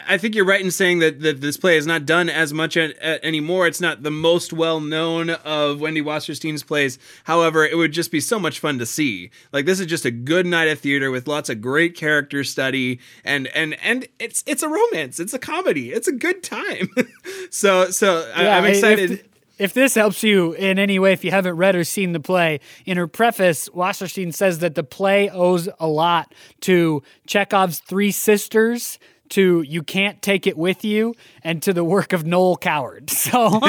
I 0.09 0.18
think 0.18 0.34
you're 0.34 0.45
right 0.45 0.61
in 0.61 0.70
saying 0.70 1.01
that, 1.01 1.20
that 1.20 1.41
this 1.41 1.57
play 1.57 1.76
is 1.76 1.87
not 1.87 2.07
done 2.07 2.28
as 2.28 2.53
much 2.53 2.76
at, 2.76 2.97
at, 2.99 3.24
anymore. 3.24 3.66
It's 3.66 3.80
not 3.80 4.03
the 4.03 4.11
most 4.11 4.53
well 4.53 4.80
known 4.80 5.30
of 5.30 5.80
Wendy 5.80 6.01
Wasserstein's 6.01 6.62
plays. 6.62 6.99
However, 7.24 7.64
it 7.64 7.76
would 7.76 7.93
just 7.93 8.11
be 8.11 8.20
so 8.20 8.39
much 8.39 8.61
fun 8.61 8.78
to 8.78 8.87
see. 8.87 9.30
Like 9.53 9.66
this 9.66 9.80
is 9.80 9.87
just 9.87 10.05
a 10.05 10.11
good 10.11 10.47
night 10.47 10.68
of 10.68 10.78
theater 10.78 11.11
with 11.11 11.26
lots 11.26 11.49
of 11.49 11.61
great 11.61 11.97
character 11.97 12.45
study 12.45 13.01
and 13.24 13.49
and 13.49 13.74
and 13.82 14.07
it's 14.18 14.43
it's 14.47 14.62
a 14.62 14.68
romance. 14.68 15.18
It's 15.18 15.34
a 15.34 15.39
comedy. 15.39 15.93
It's 15.93 16.09
a 16.09 16.12
good 16.12 16.43
time. 16.43 16.89
so 17.51 17.91
so 17.91 18.26
yeah, 18.37 18.55
I, 18.55 18.59
am 18.59 18.64
excited. 18.64 19.11
If, 19.11 19.36
if 19.59 19.72
this 19.72 19.94
helps 19.94 20.22
you 20.22 20.52
in 20.52 20.78
any 20.78 20.98
way, 20.98 21.12
if 21.12 21.24
you 21.24 21.30
haven't 21.30 21.57
read 21.57 21.76
or 21.76 21.84
seen 21.84 22.12
the 22.12 22.20
play, 22.20 22.61
in 22.84 22.96
her 22.96 23.07
preface, 23.07 23.68
Wasserstein 23.70 24.34
says 24.34 24.59
that 24.61 24.74
the 24.74 24.84
play 24.84 25.28
owes 25.30 25.68
a 25.80 25.86
lot 25.86 26.34
to 26.61 27.02
Chekhov's 27.26 27.78
three 27.78 28.11
sisters 28.11 28.98
to 29.31 29.62
You 29.62 29.83
Can't 29.83 30.20
Take 30.22 30.47
It 30.47 30.57
With 30.57 30.85
You 30.85 31.14
and 31.43 31.62
to 31.62 31.72
the 31.72 31.85
work 31.85 32.12
of 32.12 32.27
Noel 32.27 32.57
Coward. 32.57 33.11
So 33.27 33.61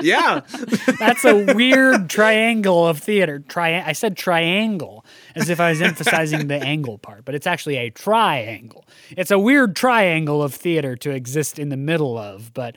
Yeah. 0.00 0.40
that's 0.98 1.24
a 1.24 1.54
weird 1.54 2.08
triangle 2.08 2.86
of 2.86 2.98
theater. 2.98 3.40
Tri- 3.40 3.82
I 3.84 3.92
said 3.92 4.16
triangle 4.16 5.04
as 5.34 5.50
if 5.50 5.60
I 5.60 5.70
was 5.70 5.82
emphasizing 5.82 6.48
the 6.48 6.56
angle 6.56 6.96
part, 6.98 7.24
but 7.24 7.34
it's 7.34 7.46
actually 7.46 7.76
a 7.76 7.90
triangle. 7.90 8.86
It's 9.10 9.30
a 9.30 9.38
weird 9.38 9.76
triangle 9.76 10.42
of 10.42 10.54
theater 10.54 10.96
to 10.96 11.10
exist 11.10 11.58
in 11.58 11.68
the 11.68 11.76
middle 11.76 12.16
of, 12.16 12.54
but 12.54 12.76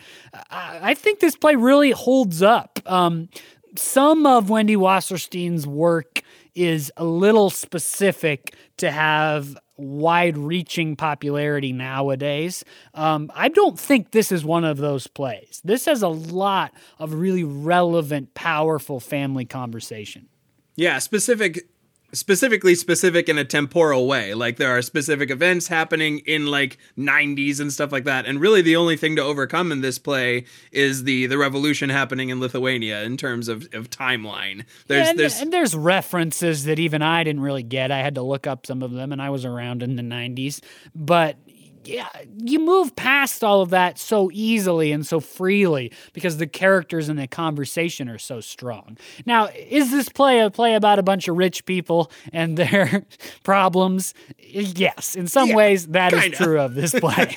I, 0.49 0.79
I 0.81 0.93
think 0.93 1.19
this 1.19 1.35
play 1.35 1.55
really 1.55 1.91
holds 1.91 2.41
up. 2.41 2.79
Um, 2.85 3.29
some 3.75 4.25
of 4.25 4.49
Wendy 4.49 4.75
Wasserstein's 4.75 5.65
work 5.65 6.21
is 6.53 6.91
a 6.97 7.05
little 7.05 7.49
specific 7.49 8.53
to 8.77 8.91
have 8.91 9.57
wide 9.77 10.37
reaching 10.37 10.95
popularity 10.95 11.73
nowadays. 11.73 12.63
Um, 12.93 13.31
I 13.33 13.49
don't 13.49 13.79
think 13.79 14.11
this 14.11 14.31
is 14.31 14.45
one 14.45 14.63
of 14.63 14.77
those 14.77 15.07
plays. 15.07 15.61
This 15.63 15.85
has 15.85 16.01
a 16.01 16.07
lot 16.07 16.73
of 16.99 17.13
really 17.13 17.43
relevant, 17.43 18.33
powerful 18.33 18.99
family 18.99 19.45
conversation. 19.45 20.27
Yeah, 20.75 20.99
specific 20.99 21.67
specifically 22.13 22.75
specific 22.75 23.27
in 23.27 23.37
a 23.37 23.43
temporal 23.43 24.07
way. 24.07 24.33
Like 24.33 24.57
there 24.57 24.69
are 24.69 24.81
specific 24.81 25.29
events 25.29 25.67
happening 25.67 26.19
in 26.19 26.47
like 26.47 26.77
90s 26.97 27.59
and 27.59 27.73
stuff 27.73 27.91
like 27.91 28.05
that. 28.05 28.25
And 28.25 28.39
really 28.39 28.61
the 28.61 28.75
only 28.75 28.95
thing 28.95 29.15
to 29.15 29.21
overcome 29.21 29.71
in 29.71 29.81
this 29.81 29.99
play 29.99 30.45
is 30.71 31.03
the 31.03 31.25
the 31.25 31.37
revolution 31.37 31.89
happening 31.89 32.29
in 32.29 32.39
Lithuania 32.39 33.03
in 33.03 33.17
terms 33.17 33.47
of, 33.47 33.67
of 33.73 33.89
timeline. 33.89 34.65
There's 34.87 35.05
Yeah, 35.05 35.09
and, 35.09 35.19
there's 35.19 35.41
and 35.41 35.51
there's 35.51 35.75
references 35.75 36.65
that 36.65 36.79
even 36.79 37.01
I 37.01 37.23
didn't 37.23 37.41
really 37.41 37.63
get. 37.63 37.91
I 37.91 37.99
had 37.99 38.15
to 38.15 38.21
look 38.21 38.47
up 38.47 38.65
some 38.65 38.83
of 38.83 38.91
them, 38.91 39.11
and 39.11 39.21
I 39.21 39.29
was 39.29 39.45
around 39.45 39.83
in 39.83 39.95
the 39.95 40.03
90s. 40.03 40.61
But 40.95 41.37
yeah, 41.85 42.07
you 42.37 42.59
move 42.59 42.95
past 42.95 43.43
all 43.43 43.61
of 43.61 43.69
that 43.71 43.97
so 43.99 44.29
easily 44.33 44.91
and 44.91 45.05
so 45.05 45.19
freely 45.19 45.91
because 46.13 46.37
the 46.37 46.47
characters 46.47 47.09
and 47.09 47.17
the 47.19 47.27
conversation 47.27 48.09
are 48.09 48.17
so 48.17 48.39
strong. 48.41 48.97
Now, 49.25 49.47
is 49.47 49.91
this 49.91 50.09
play 50.09 50.39
a 50.39 50.49
play 50.49 50.75
about 50.75 50.99
a 50.99 51.03
bunch 51.03 51.27
of 51.27 51.37
rich 51.37 51.65
people 51.65 52.11
and 52.31 52.57
their 52.57 53.05
problems? 53.43 54.13
Yes, 54.39 55.15
in 55.15 55.27
some 55.27 55.49
Yeah, 55.49 55.55
ways 55.55 55.87
that 55.87 56.13
is 56.13 56.21
kinda. 56.21 56.37
true 56.37 56.59
of 56.59 56.75
this 56.75 56.91
play. 56.99 57.35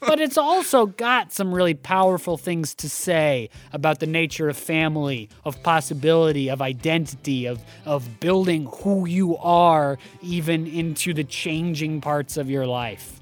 but 0.00 0.20
it's 0.20 0.38
also 0.38 0.86
got 0.86 1.32
some 1.32 1.54
really 1.54 1.74
powerful 1.74 2.36
things 2.36 2.74
to 2.76 2.88
say 2.88 3.50
about 3.72 4.00
the 4.00 4.06
nature 4.06 4.48
of 4.48 4.56
family, 4.56 5.28
of 5.44 5.62
possibility, 5.62 6.48
of 6.48 6.60
identity, 6.62 7.46
of 7.46 7.60
of 7.84 8.20
building 8.20 8.66
who 8.82 9.06
you 9.06 9.36
are 9.38 9.98
even 10.22 10.66
into 10.66 11.12
the 11.14 11.24
changing 11.24 12.00
parts 12.00 12.36
of 12.36 12.50
your 12.50 12.66
life. 12.66 13.15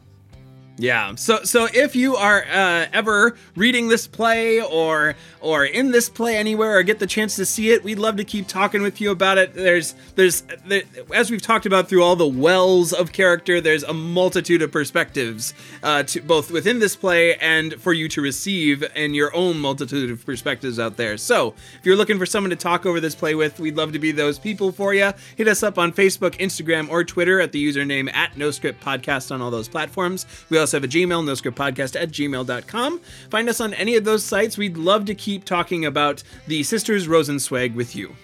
Yeah. 0.77 1.15
So 1.15 1.45
so 1.45 1.69
if 1.73 1.95
you 1.95 2.17
are 2.17 2.45
uh, 2.45 2.87
ever 2.93 3.37
reading 3.55 3.89
this 3.89 4.09
play 4.09 4.61
or 4.61 5.15
or 5.41 5.65
in 5.65 5.93
this 5.93 6.09
play 6.09 6.37
anywhere 6.37 6.77
or 6.77 6.83
get 6.83 6.99
the 6.99 7.07
chance 7.07 7.37
to 7.37 7.47
see 7.47 7.71
it, 7.71 7.85
we'd 7.85 7.99
love 8.01 8.17
to 8.17 8.25
keep 8.25 8.49
talking 8.49 8.83
with 8.83 9.01
you 9.01 9.13
about 9.13 9.39
it. 9.39 9.55
There's 9.55 9.95
there's 10.17 10.43
there, 10.67 10.83
as 11.15 11.31
we've 11.31 11.43
talked 11.43 11.65
about 11.65 11.89
through 11.89 12.03
all 12.03 12.17
the 12.17 12.27
wells 12.27 12.93
of 12.93 13.13
character, 13.13 13.61
there's 13.61 13.85
a 13.85 13.93
multitude 13.93 14.63
of 14.63 14.73
perspectives 14.73 15.55
uh, 15.85 16.03
to 16.05 16.21
both 16.21 16.51
within 16.51 16.81
this 16.81 16.97
play 16.97 17.37
and 17.37 17.75
for 17.75 17.93
you 17.93 18.09
to 18.09 18.21
receive 18.21 18.83
in 18.97 19.15
your 19.15 19.35
own 19.37 19.61
multitude 19.61 20.11
of 20.11 20.27
perspectives 20.27 20.81
out 20.81 20.97
there. 20.97 21.17
So 21.17 21.55
if 21.79 21.87
you're 21.87 21.97
looking 21.97 22.19
for 22.19 22.27
someone 22.27 22.51
to 22.51 22.57
talk 22.57 22.85
over 22.85 22.99
this 22.99 23.15
play 23.15 23.37
with, 23.37 23.61
we'd 23.61 23.77
love 23.77 23.93
to 23.93 24.01
be 24.01 24.11
those 24.11 24.41
people 24.41 24.73
for 24.73 24.93
you. 24.93 25.13
Hit 25.37 25.47
us 25.47 25.63
up 25.63 25.79
on 25.79 25.93
Facebook, 25.93 26.37
Instagram, 26.39 26.89
or 26.89 27.05
Twitter 27.05 27.41
at 27.41 27.53
the 27.53 27.65
username 27.65 28.13
at 28.13 28.35
NoScript 28.35 28.81
Podcast 28.81 29.31
on 29.31 29.41
all 29.41 29.53
those 29.53 29.69
platforms. 29.69 30.27
We 30.51 30.64
also 30.65 30.79
have 30.79 30.85
a 30.85 30.89
Gmail, 30.89 31.23
noscriptpodcast 31.25 32.01
at 32.01 32.11
gmail.com. 32.11 33.01
Find 33.29 33.49
us 33.51 33.61
on 33.61 33.75
any 33.75 33.97
of 33.97 34.05
those 34.05 34.25
sites. 34.25 34.57
We'd 34.57 34.79
love 34.79 35.05
to 35.05 35.15
keep 35.15 35.45
talking 35.45 35.85
about 35.85 36.23
the 36.47 36.63
Sisters 36.63 37.07
Rosensweig 37.07 37.75
with 37.75 37.95
you. 37.95 38.17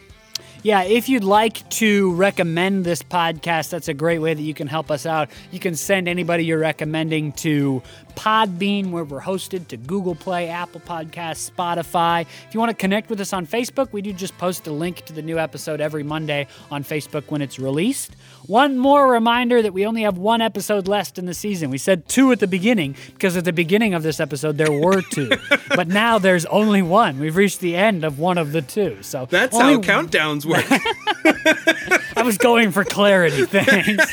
Yeah, 0.62 0.82
if 0.82 1.08
you'd 1.08 1.24
like 1.24 1.68
to 1.70 2.14
recommend 2.14 2.84
this 2.84 3.02
podcast, 3.02 3.68
that's 3.70 3.88
a 3.88 3.94
great 3.94 4.20
way 4.20 4.32
that 4.32 4.42
you 4.42 4.54
can 4.54 4.68
help 4.68 4.90
us 4.90 5.04
out. 5.04 5.30
You 5.50 5.58
can 5.58 5.74
send 5.74 6.08
anybody 6.08 6.44
you're 6.44 6.58
recommending 6.58 7.32
to 7.32 7.82
Podbean, 8.10 8.90
where 8.90 9.04
we're 9.04 9.20
hosted, 9.20 9.68
to 9.68 9.76
Google 9.76 10.14
Play, 10.14 10.48
Apple 10.48 10.80
Podcasts, 10.80 11.50
Spotify. 11.50 12.22
If 12.22 12.54
you 12.54 12.60
want 12.60 12.70
to 12.70 12.76
connect 12.76 13.10
with 13.10 13.20
us 13.20 13.32
on 13.32 13.46
Facebook, 13.46 13.92
we 13.92 14.02
do 14.02 14.12
just 14.12 14.36
post 14.38 14.66
a 14.66 14.72
link 14.72 15.04
to 15.06 15.12
the 15.12 15.22
new 15.22 15.38
episode 15.38 15.80
every 15.80 16.02
Monday 16.02 16.46
on 16.70 16.84
Facebook 16.84 17.30
when 17.30 17.42
it's 17.42 17.58
released. 17.58 18.14
One 18.46 18.78
more 18.78 19.10
reminder 19.10 19.62
that 19.62 19.72
we 19.72 19.86
only 19.86 20.02
have 20.02 20.18
one 20.18 20.40
episode 20.40 20.88
left 20.88 21.18
in 21.18 21.26
the 21.26 21.34
season. 21.34 21.70
We 21.70 21.78
said 21.78 22.08
two 22.08 22.32
at 22.32 22.40
the 22.40 22.46
beginning 22.46 22.96
because 23.06 23.36
at 23.36 23.44
the 23.44 23.52
beginning 23.52 23.94
of 23.94 24.02
this 24.02 24.20
episode 24.20 24.58
there 24.58 24.72
were 24.72 25.02
two, 25.10 25.30
but 25.68 25.88
now 25.88 26.18
there's 26.18 26.46
only 26.46 26.82
one. 26.82 27.20
We've 27.20 27.36
reached 27.36 27.60
the 27.60 27.76
end 27.76 28.04
of 28.04 28.18
one 28.18 28.38
of 28.38 28.52
the 28.52 28.62
two. 28.62 28.98
So 29.02 29.26
That's 29.30 29.56
how 29.56 29.78
countdowns 29.80 30.44
work. 30.44 30.64
I 32.16 32.22
was 32.22 32.38
going 32.38 32.70
for 32.72 32.84
clarity. 32.84 33.44
Thanks. 33.46 34.12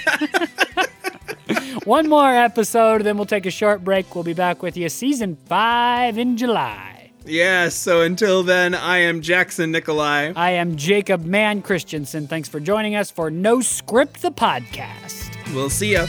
One 1.86 2.08
more 2.10 2.30
episode, 2.34 3.04
then 3.04 3.18
we'll 3.18 3.26
take 3.26 3.46
a 3.46 3.52
short 3.52 3.84
break. 3.84 4.14
We'll 4.16 4.24
be 4.24 4.34
back 4.34 4.62
with 4.64 4.78
you 4.78 4.90
season 4.90 5.38
five 5.46 6.18
in 6.18 6.38
July. 6.38 7.12
yes, 7.26 7.76
so 7.76 8.02
until 8.02 8.44
then, 8.44 8.74
I 8.76 9.00
am 9.00 9.22
Jackson 9.22 9.72
Nikolai. 9.72 10.32
I 10.36 10.52
am 10.52 10.76
Jacob 10.78 11.26
Mann 11.26 11.62
Christensen. 11.62 12.28
Thanks 12.28 12.48
for 12.50 12.60
joining 12.60 12.96
us 12.96 13.12
for 13.12 13.30
No 13.30 13.62
Script 13.62 14.22
the 14.22 14.32
podcast. 14.32 15.28
We'll 15.54 15.70
see 15.70 15.94
ya. 15.94 16.08